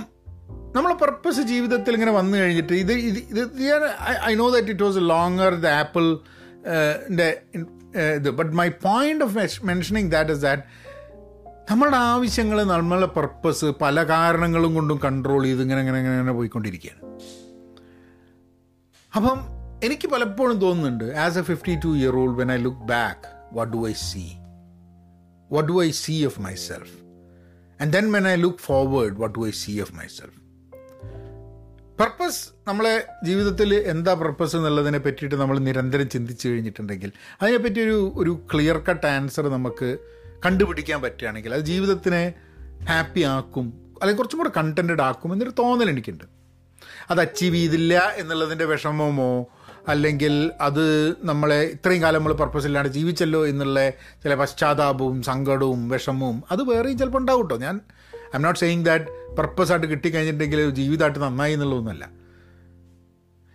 നമ്മളെ 0.76 0.94
പർപ്പസ് 0.94 1.42
ജീവിതത്തിൽ 1.50 1.94
ഇങ്ങനെ 1.94 2.12
വന്നു 2.12 2.36
കഴിഞ്ഞിട്ട് 2.38 2.74
ഇത് 2.82 2.92
ഇത് 2.92 3.18
ഇത് 3.38 3.70
I 4.26 4.34
know 4.34 4.48
that 4.50 4.72
it 4.74 4.82
was 4.82 5.00
longer 5.12 5.54
the 5.64 5.66
Apple 5.66 6.06
ഇത്. 7.12 8.30
But 8.30 8.52
my 8.56 8.68
point 8.68 9.24
of 9.24 9.66
mentioning 9.66 10.10
that 10.12 10.30
is 10.30 10.42
that 10.42 10.62
നമ്മളുടെ 11.70 11.96
ആവശ്യങ്ങൾ 11.96 12.62
നമ്മളുടെ 12.64 13.06
പർപ്പസ് 13.06 13.64
പല 13.80 14.04
കാരണങ്ങളും 14.04 14.74
കൊണ്ടും 14.74 15.00
കൺട്രോൾ 15.04 15.44
ചെയ്ത് 15.44 15.62
ഇങ്ങനെ 15.62 15.80
ഇങ്ങനെ 15.80 15.98
ഇങ്ങനെ 15.98 16.14
ഇങ്ങനെ 16.14 16.32
പോയിക്കൊണ്ടിരിക്കുകയാണ്. 16.32 17.02
അപ്പം 19.12 19.38
എനിക്ക് 19.84 20.08
പലപ്പോഴും 20.08 20.58
തോന്നുന്നുണ്ട് 20.58 21.04
as 21.16 21.38
a 21.38 21.42
fifty 21.42 21.74
two 21.84 21.88
year 21.96 22.16
old 22.16 22.38
when 22.38 22.52
I 22.52 22.56
look 22.56 22.86
back 22.88 23.26
what 23.52 23.72
do 23.72 23.88
I 23.88 23.92
see 23.92 24.24
what 25.50 25.68
do 25.68 25.84
I 25.84 25.90
see 25.90 26.24
of 26.24 26.40
myself 26.54 26.94
and 27.80 27.92
then 27.92 28.12
when 28.12 28.28
I 28.28 28.34
look 28.34 28.58
forward 28.58 29.12
what 29.18 29.34
do 29.38 29.48
I 29.48 29.50
see 29.50 29.80
of 29.80 29.94
myself 30.06 30.36
purpose 32.00 32.42
നമ്മളെ 32.68 32.94
ജീവിതത്തിൽ 33.24 33.74
എന്താ 33.74 34.14
purpose 34.14 34.56
എന്നുള്ളതിനെ 34.56 34.98
പറ്റിയിട്ട് 34.98 35.34
നമ്മൾ 35.34 35.58
നിരന്തരം 35.58 36.08
ചിന്തിച്ചു 36.08 36.48
കഴിഞ്ഞിട്ടുണ്ടെങ്കിൽ 36.48 37.12
അതിനെപ്പറ്റി 37.42 37.80
ഒരു 37.80 38.12
ഒരു 38.16 38.40
ക്ലിയർ 38.54 38.78
കട്ട് 38.90 39.06
ആൻസർ 39.06 39.48
നമുക്ക് 39.48 39.88
കണ്ടുപിടിക്കാൻ 40.44 41.02
പറ്റുകയാണെങ്കിൽ 41.02 41.54
അത് 41.54 41.60
ജീവിതത്തിനെ 41.60 42.32
ഹാപ്പി 42.88 43.20
ആക്കും 43.20 43.66
അല്ലെങ്കിൽ 44.00 44.16
കുറച്ചും 44.16 44.38
കൂടെ 44.38 44.50
കണ്ടന്റഡ് 44.56 45.02
ആക്കും 45.02 45.32
എന്നൊരു 45.32 45.50
തോന്നൽ 45.58 45.90
എനിക്കുണ്ട്. 45.90 46.24
അത് 47.10 47.20
അച്ചീവ് 47.20 47.54
ചെയ്തില്ല 47.54 48.12
എന്നുള്ളതിന്റെ 48.16 48.64
വിഷമമോ 48.64 49.46
അല്ലെങ്കിൽ 49.88 50.50
അത് 50.60 51.14
നമ്മളെ 51.22 51.62
ഇത്രയും 51.62 52.02
കാലം 52.02 52.18
നമ്മൾ 52.18 52.32
പർപ്പസ് 52.32 52.66
ഇല്ലാണ്ട് 52.66 52.92
ജീവിച്ചല്ലോ 52.92 53.46
എന്നുള്ള 53.46 53.90
ചില 53.90 54.34
പശ്ചാത്താപവും 54.34 55.22
സങ്കടവും 55.22 55.88
വിഷമവും 55.88 56.42
അത് 56.50 56.62
വേറെയും 56.62 56.98
ചിലപ്പോൾ 56.98 57.18
ഉണ്ടാവും 57.18 57.42
കേട്ടോ. 57.42 57.56
ഞാൻ 57.56 57.80
I 58.14 58.34
am 58.34 58.42
not 58.42 58.60
saying 58.60 58.84
that 58.84 59.36
പർപ്പസായിട്ട് 59.36 59.86
കിട്ടിക്കഴിഞ്ഞിട്ടുണ്ടെങ്കിൽ 59.86 60.70
ജീവിതമായിട്ട് 60.70 61.18
നന്നായി 61.18 61.52
എന്നുള്ളതൊന്നുമല്ല. 61.52 62.10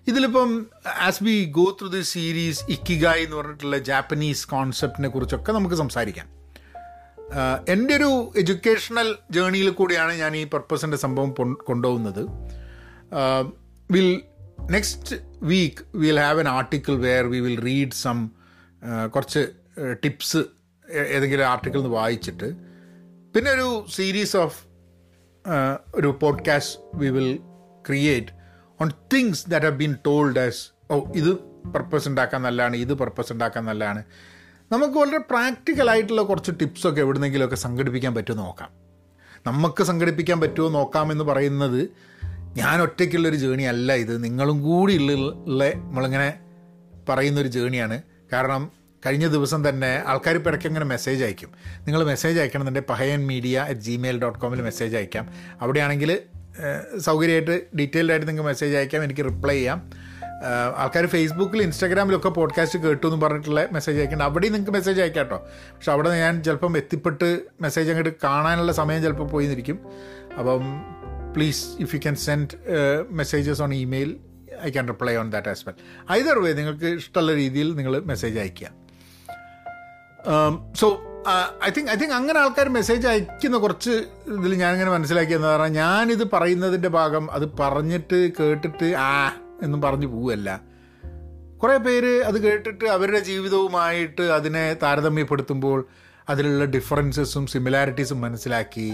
ഇതിലിപ്പം 0.08 0.66
as 1.00 1.24
we 1.24 1.46
go 1.46 1.78
through 1.82 1.88
the 1.88 2.02
series 2.02 2.64
ikigai 2.70 3.24
എന്ന് 3.24 3.36
പറഞ്ഞിട്ടുള്ള 3.36 3.78
ജാപ്പനീസ് 3.78 4.48
കോൺസെപ്റ്റിനെ 4.48 5.10
കുറിച്ചൊക്കെ 5.10 5.52
നമുക്ക് 5.52 5.76
സംസാരിക്കാം. 5.76 6.43
എന്റെ 7.70 7.94
ഒരു 7.96 8.34
എഡ്യൂക്കേഷണൽ 8.38 9.16
ജേണിയിൽ 9.32 9.70
കൂടിയാണ് 9.70 10.14
ഞാൻ 10.14 10.36
ഈ 10.36 10.44
പർപ്പസിന്റെ 10.44 10.98
സംഭവം 10.98 11.32
കൊണ്ടുപോകുന്നത്. 11.70 12.24
Will 13.92 14.10
next 14.72 15.16
week 15.52 15.84
will 15.96 16.20
have 16.20 16.40
an 16.40 16.48
article 16.48 16.96
where 16.96 17.26
we 17.26 17.40
will 17.40 17.60
read 17.60 17.92
some 17.92 18.30
കുറച്ച് 19.16 19.42
ടിപ്സ് 20.04 20.44
ഏതെങ്കിലും 20.90 21.46
ആർട്ടിക്കിൾ 21.46 21.80
നിന്ന് 21.80 21.96
വായിച്ചിട്ട്. 21.96 22.50
പിന്നെ 23.36 23.52
ഒരു 23.52 23.86
സീരീസ് 23.96 24.38
ഓഫ് 24.38 24.60
ഒരു 25.96 26.10
podcast 26.22 26.80
we 26.96 27.10
will 27.10 27.32
create 27.88 28.32
on 28.82 28.92
things 29.14 29.44
that 29.50 29.66
have 29.66 29.78
been 29.78 29.96
told 30.06 30.40
as 30.40 30.62
oh 30.92 31.00
ഇത് 31.16 31.32
പർപ്പസ് 31.74 32.08
ഉണ്ടാക്കാൻ 32.08 32.42
നല്ലതാണ് 32.42 32.76
ഇത് 32.76 32.94
പർപ്പസ് 32.94 33.32
ഉണ്ടാക്കാൻ 33.34 33.66
നല്ലതാണ്. 33.66 34.04
നമുക്ക് 34.74 34.94
വളരെ 34.94 35.18
പ്രാക്ടിക്കലായിട്ടുള്ള 35.18 36.22
കുറച്ച് 36.22 36.52
ടിപ്സൊക്കെ 36.62 37.02
എവിടുന്നെങ്കിലുമൊക്കെ 37.02 37.56
സംഘടിപ്പിക്കാൻ 37.56 38.16
പറ്റുമോ 38.16 38.38
നോക്കാം. 38.38 38.70
നമുക്ക് 39.48 39.84
സംഘടിപ്പിക്കാൻ 39.84 40.40
പറ്റുമോ 40.42 40.70
നോക്കാമെന്ന് 40.70 41.24
പറയുന്നത് 41.24 41.90
ഞാൻ 42.58 42.82
ഒറ്റയ്ക്കുള്ളൊരു 42.82 43.36
ജേണി 43.36 43.64
അല്ല 43.64 43.94
ഇത്. 43.94 44.24
നിങ്ങളും 44.24 44.62
കൂടി 44.62 44.94
ഉള്ള 44.98 45.70
നമ്മളിങ്ങനെ 45.70 46.34
പറയുന്നൊരു 47.10 47.48
ജേണിയാണ് 47.48 48.02
കാരണം 48.34 48.72
കഴിഞ്ഞ 49.06 49.28
ദിവസം 49.28 49.70
തന്നെ 49.70 50.04
ആൾക്കാർ 50.08 50.36
ഇടയ്ക്ക് 50.36 50.68
അങ്ങനെ 50.68 50.86
മെസ്സേജ് 50.86 51.24
അയക്കും. 51.24 51.50
നിങ്ങൾ 51.80 52.04
message 52.04 52.40
അയക്കണമെന്നുണ്ടെങ്കിൽ 52.40 52.94
Pahayan 52.94 53.28
media 53.28 53.66
at 53.70 53.80
Gmail 53.80 54.22
dot 54.22 54.40
കോമിൽ 54.40 54.62
message 54.62 54.96
അയക്കാം. 54.96 55.30
അവിടെയാണെങ്കിൽ 55.62 56.20
സൗകര്യമായിട്ട് 56.98 57.56
ഡീറ്റെയിൽഡായിട്ട് 57.78 58.28
നിങ്ങൾക്ക് 58.28 58.50
മെസ്സേജ് 58.50 58.76
അയക്കാം. 58.76 59.04
എനിക്ക് 59.04 59.26
റിപ്ലൈ 59.26 59.56
ചെയ്യാം. 59.56 59.80
ആൾക്കാർ 60.78 61.06
ഫേസ്ബുക്കിൽ 61.06 61.62
ഇൻസ്റ്റാഗ്രാമിലൊക്കെ 61.62 62.30
പോഡ്കാസ്റ്റ് 62.30 62.80
കേട്ടു 62.80 63.08
എന്ന് 63.08 63.22
പറഞ്ഞിട്ടുള്ള 63.26 63.68
മെസ്സേജ് 63.72 63.98
അയക്കേണ്ട 63.98 64.22
അവിടെയും 64.22 64.54
നിങ്ങൾക്ക് 64.54 64.74
മെസ്സേജ് 64.74 65.02
അയക്കാം 65.02 65.24
കേട്ടോ 65.24 65.38
പക്ഷെ 65.54 65.92
അവിടെ 65.92 66.10
ഞാൻ 66.10 66.44
ചിലപ്പം 66.44 66.78
എത്തിപ്പെട്ട് 66.78 67.42
മെസ്സേജ് 67.62 67.90
അങ്ങോട്ട് 67.90 68.16
കാണാനുള്ള 68.24 68.72
സമയം 68.72 69.02
ചിലപ്പോൾ 69.02 69.28
പോയി 69.28 69.44
നിന്നിരിക്കും 69.46 69.80
അപ്പം 70.40 70.62
please 71.36 71.66
if 71.80 71.96
you 71.96 72.00
can 72.00 72.16
send 72.16 72.50
messages 73.10 73.62
on 73.62 73.74
email 73.74 74.18
I 74.66 74.70
can 74.70 74.88
reply 74.88 75.16
on 75.16 75.32
that 75.32 75.50
as 75.50 75.66
well 75.68 75.74
either 76.12 76.40
way 76.40 76.54
നിങ്ങൾക്ക് 76.54 76.86
ഇഷ്ടമുള്ള 76.86 77.34
രീതിയിൽ 77.34 77.76
നിങ്ങൾ 77.76 78.00
മെസ്സേജ് 78.00 78.40
അയക്കുക. 78.40 78.68
So 80.76 81.02
I 81.66 81.70
think 81.78 81.92
I 81.92 81.96
think 81.96 82.14
അങ്ങനെ 82.14 82.40
ആൾക്കാർ 82.40 82.70
മെസ്സേജ് 82.70 83.08
അയക്കുന്ന 83.08 83.58
കുറച്ച് 83.58 83.90
ഇതിൽ 84.40 84.54
ഞാനിങ്ങനെ 84.54 84.92
മനസ്സിലാക്കിയെന്ന് 84.92 85.48
പറഞ്ഞാൽ 85.48 85.72
ഞാനിത് 85.72 86.32
പറയുന്നതിന്റെ 86.32 86.90
ഭാഗം 86.90 87.32
അത് 87.32 87.50
പറഞ്ഞിട്ട് 87.60 88.32
കേട്ടിട്ട് 88.40 88.86
ആ 88.86 89.36
എന്നും 89.62 89.82
പറഞ്ഞു 89.82 90.08
പോവുകയല്ല. 90.08 90.62
കുറേ 91.64 91.78
പേര് 91.78 92.24
അത് 92.24 92.44
കേട്ടിട്ട് 92.44 92.86
അവരുടെ 92.86 93.20
ജീവിതവുമായിട്ട് 93.20 94.22
അതിനെ 94.22 94.74
താരതമ്യപ്പെടുത്തുമ്പോൾ 94.74 95.88
അതിലുള്ള 96.30 96.66
ഡിഫറൻസസും 96.66 97.48
സിമിലാരിറ്റീസും 97.48 98.22
മനസ്സിലാക്കി 98.22 98.94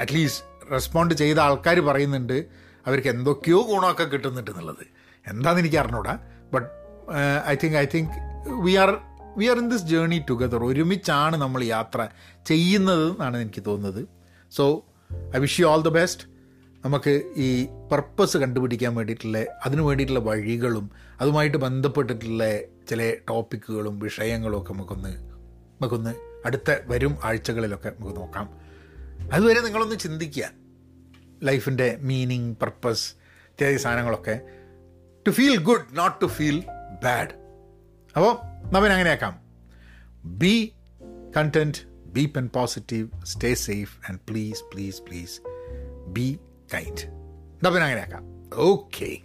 അറ്റ്ലീസ്റ്റ് 0.00 0.72
റെസ്പോണ്ട് 0.72 1.14
ചെയ്ത 1.14 1.38
ആൾക്കാർ 1.38 1.80
പറയുന്നുണ്ട് 1.80 2.46
അവർക്ക് 2.86 3.08
എന്തൊക്കെയോ 3.08 3.62
ഗുണമൊക്കെ 3.62 4.04
കിട്ടുന്നുണ്ട് 4.04 4.50
എന്നുള്ളത്. 4.50 4.86
എന്താണെന്ന് 5.26 5.62
എനിക്ക് 5.62 5.76
അറിഞ്ഞൂടാ. 5.76 6.18
But 6.54 6.66
I 7.46 7.56
think 7.64 7.76
I 7.76 7.86
think 7.94 8.10
we 8.50 8.72
are 8.72 8.98
we 9.36 9.46
are 9.46 9.56
in 9.56 9.68
this 9.70 9.82
journey 9.82 10.24
together 10.30 10.64
ഒരുമിച്ചാണ് 10.64 11.36
നമ്മൾ 11.36 11.64
യാത്ര 11.64 12.08
ചെയ്യുന്നത് 12.46 13.10
എന്നാണ് 13.10 13.36
എനിക്ക് 13.36 13.62
തോന്നുന്നത്. 13.66 14.08
So 14.52 14.84
I 15.36 15.38
wish 15.38 15.60
you 15.60 15.66
all 15.66 15.82
the 15.82 15.88
best 15.88 16.37
നമുക്ക് 16.88 17.22
ഈ 17.36 17.68
പർപ്പസ് 17.92 18.36
കണ്ടുപിടിക്കാൻ 18.36 18.94
വേണ്ടിയിട്ടുള്ള 18.94 19.44
അതിനു 19.66 19.82
വേണ്ടിയിട്ടുള്ള 19.82 20.20
വഴികളും 20.20 20.90
അതുമായിട്ട് 21.20 21.58
ബന്ധപ്പെട്ടിട്ടുള്ള 21.58 22.60
ചില 22.88 23.14
ടോപ്പിക്കുകളും 23.30 23.98
വിഷയങ്ങളും 23.98 24.62
ഒക്കെ 24.62 24.72
നമുക്കൊന്ന് 24.72 25.08
നമുക്കൊന്ന് 25.80 26.14
അടുത്ത 26.46 26.76
വരും 26.86 27.16
ആഴ്ചകളിലൊക്കെ 27.24 27.88
നമുക്ക് 27.88 28.16
നോക്കാം. 28.16 28.46
അതുവരെ 29.32 29.60
നിങ്ങളൊന്ന് 29.60 29.96
ചിന്തിക്കുക. 29.96 30.50
ലൈഫിന്റെ 31.42 31.98
മീനിങ് 32.00 32.54
പർപ്പസ് 32.62 33.14
ഇത്യാദി 33.46 33.76
സാധനങ്ങളൊക്കെ 33.76 34.40
to 35.26 35.30
feel 35.30 35.56
good 35.56 35.84
not 35.92 36.20
to 36.22 36.26
feel 36.26 36.64
bad 37.04 37.28
അപ്പോൾ 38.16 38.36
നമ്മൻ 38.72 38.92
അങ്ങനെയാക്കാം. 38.92 39.40
Be 40.24 40.72
content 41.36 41.78
be 41.86 42.32
pen 42.36 42.48
positive 42.48 43.08
stay 43.24 43.54
safe 43.54 44.10
and 44.10 44.20
please 44.28 44.62
please 44.74 45.02
please 45.02 45.40
be 46.06 46.38
kind 46.74 47.04
നമ്മൻ 47.64 47.82
അങ്ങനെയാക്കാം. 47.82 48.24
ഓക്കെ 48.54 49.18